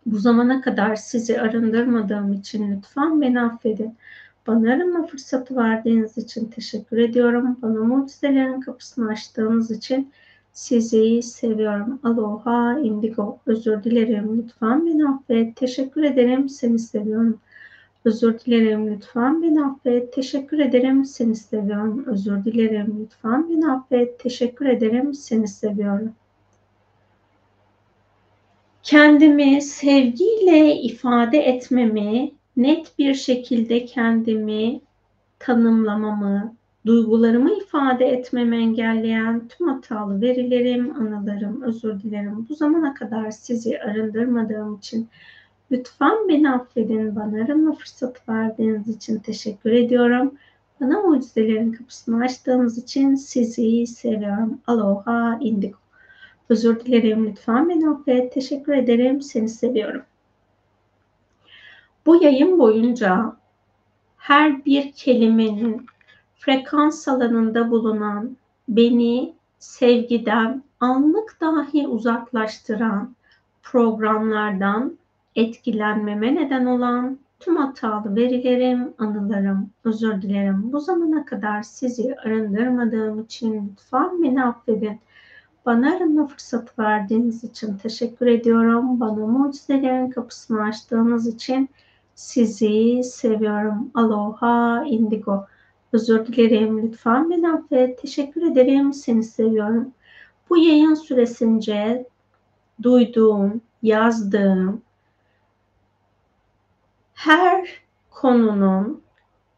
[0.06, 3.96] Bu zamana kadar sizi arındırmadığım için lütfen beni affedin.
[4.46, 7.58] Bana arınma fırsatı verdiğiniz için teşekkür ediyorum.
[7.62, 10.12] Bana mucizelerin kapısını açtığınız için
[10.52, 12.00] sizi seviyorum.
[12.02, 13.38] Aloha indigo.
[13.46, 14.38] Özür dilerim.
[14.38, 15.56] Lütfen beni affet.
[15.56, 16.48] Teşekkür ederim.
[16.48, 17.40] Seni seviyorum.
[18.04, 18.94] Özür dilerim.
[18.94, 20.12] Lütfen beni affet.
[20.12, 21.04] Teşekkür ederim.
[21.04, 22.04] Seni seviyorum.
[22.06, 22.96] Özür dilerim.
[23.00, 24.18] Lütfen beni affet.
[24.18, 25.14] Teşekkür ederim.
[25.14, 26.12] Seni seviyorum.
[28.82, 34.80] Kendimi sevgiyle ifade etmemi, net bir şekilde kendimi
[35.38, 36.54] tanımlamamı,
[36.86, 42.46] duygularımı ifade etmemi engelleyen tüm hatalı verilerim, anılarım, özür dilerim.
[42.48, 45.08] Bu zamana kadar sizi arındırmadığım için
[45.70, 47.16] lütfen beni affedin.
[47.16, 50.34] Bana arınma fırsatı verdiğiniz için teşekkür ediyorum.
[50.80, 54.60] Bana mucizelerin kapısını açtığınız için sizi seviyorum.
[54.66, 55.78] Aloha indigo.
[56.48, 58.32] Özür dilerim lütfen beni affet.
[58.32, 59.22] Teşekkür ederim.
[59.22, 60.02] Seni seviyorum.
[62.06, 63.36] Bu yayın boyunca
[64.16, 65.86] her bir kelimenin
[66.36, 68.36] frekans alanında bulunan
[68.68, 73.14] beni sevgiden anlık dahi uzaklaştıran
[73.62, 74.98] programlardan
[75.36, 80.72] etkilenmeme neden olan tüm hatalı verilerim, anılarım, özür dilerim.
[80.72, 85.00] Bu zamana kadar sizi arındırmadığım için lütfen beni affedin.
[85.66, 89.00] Bana arınma fırsatı verdiğiniz için teşekkür ediyorum.
[89.00, 91.68] Bana mucizelerin kapısını açtığınız için
[92.22, 93.90] sizi seviyorum.
[93.94, 95.46] Aloha indigo.
[95.92, 96.82] Özür dilerim.
[96.82, 98.02] Lütfen beni affet.
[98.02, 98.92] Teşekkür ederim.
[98.92, 99.92] Seni seviyorum.
[100.50, 102.06] Bu yayın süresince
[102.82, 104.82] duyduğum, yazdığım
[107.14, 107.68] her
[108.10, 109.02] konunun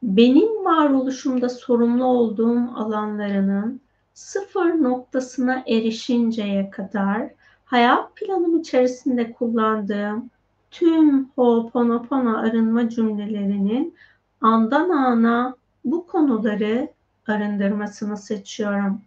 [0.02, 3.80] benim varoluşumda sorumlu olduğum alanlarının
[4.14, 7.30] sıfır noktasına erişinceye kadar
[7.64, 10.30] hayat planım içerisinde kullandığım
[10.74, 13.94] tüm Ho'oponopono arınma cümlelerinin
[14.40, 16.88] andan ana bu konuları
[17.26, 19.00] arındırmasını seçiyorum.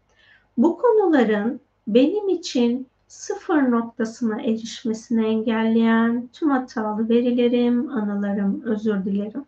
[0.57, 9.45] Bu konuların benim için sıfır noktasına erişmesini engelleyen tüm hatalı verilerim, anılarım, özür dilerim.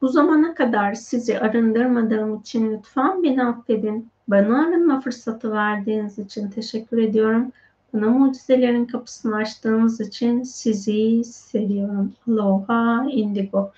[0.00, 4.08] Bu zamana kadar sizi arındırmadığım için lütfen beni affedin.
[4.28, 7.52] Bana arınma fırsatı verdiğiniz için teşekkür ediyorum.
[7.92, 12.12] Bana mucizelerin kapısını açtığınız için sizi seviyorum.
[12.28, 13.72] Aloha Indigo.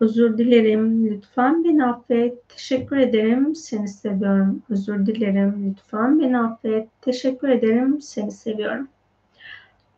[0.00, 1.06] Özür dilerim.
[1.06, 2.48] Lütfen beni affet.
[2.48, 3.54] Teşekkür ederim.
[3.54, 4.62] Seni seviyorum.
[4.70, 5.70] Özür dilerim.
[5.70, 6.88] Lütfen beni affet.
[7.02, 8.00] Teşekkür ederim.
[8.02, 8.88] Seni seviyorum.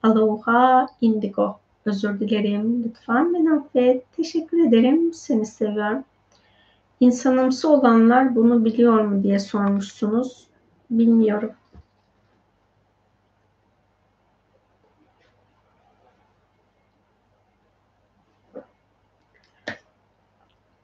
[0.02, 1.56] Aloha Indigo.
[1.84, 2.84] Özür dilerim.
[2.84, 4.12] Lütfen beni affet.
[4.16, 5.12] Teşekkür ederim.
[5.14, 6.04] Seni seviyorum.
[7.00, 10.46] İnsanımsı olanlar bunu biliyor mu diye sormuşsunuz.
[10.90, 11.50] Bilmiyorum.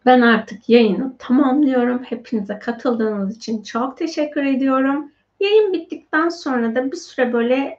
[0.09, 2.03] Ben artık yayını tamamlıyorum.
[2.03, 5.13] Hepinize katıldığınız için çok teşekkür ediyorum.
[5.41, 7.79] Yayın bittikten sonra da bir süre böyle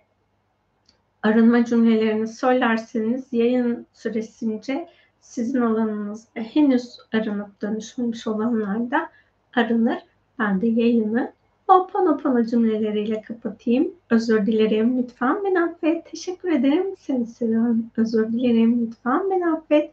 [1.24, 4.88] arınma cümlelerini söylerseniz yayın süresince
[5.22, 9.09] sizin alanınız henüz arınıp dönüşmemiş olanlar da
[9.56, 9.99] arınır.
[10.40, 11.33] Ben de yayını
[11.67, 13.91] Ho'oponopono cümleleriyle kapatayım.
[14.09, 14.98] Özür dilerim.
[14.98, 16.06] Lütfen beni affet.
[16.06, 16.95] Teşekkür ederim.
[16.99, 17.91] Seni seviyorum.
[17.98, 18.88] Özür dilerim.
[18.88, 19.91] Lütfen beni affet.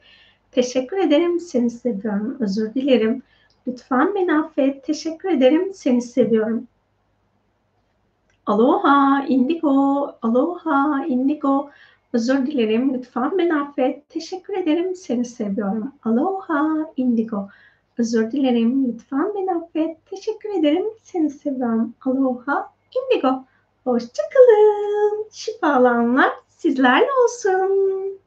[0.56, 1.40] Teşekkür ederim.
[1.40, 2.36] Seni seviyorum.
[2.40, 3.22] Özür dilerim.
[3.66, 4.84] Lütfen beni affet.
[4.84, 5.74] Teşekkür ederim.
[5.74, 6.66] Seni seviyorum.
[8.46, 10.10] Aloha indigo.
[10.22, 11.70] Aloha indigo.
[12.12, 12.94] Özür dilerim.
[12.94, 14.08] Lütfen beni affet.
[14.08, 14.94] Teşekkür ederim.
[14.94, 15.92] Seni seviyorum.
[16.04, 17.48] Aloha indigo.
[17.98, 18.88] Özür dilerim.
[18.88, 20.06] Lütfen beni affet.
[20.06, 20.86] Teşekkür ederim.
[21.02, 21.94] Seni seviyorum.
[22.06, 23.44] Aloha indigo.
[23.84, 25.26] Hoşçakalın.
[25.30, 28.25] Şifalanlar sizlerle olsun.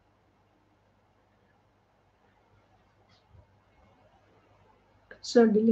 [5.36, 5.70] Özür dilerim.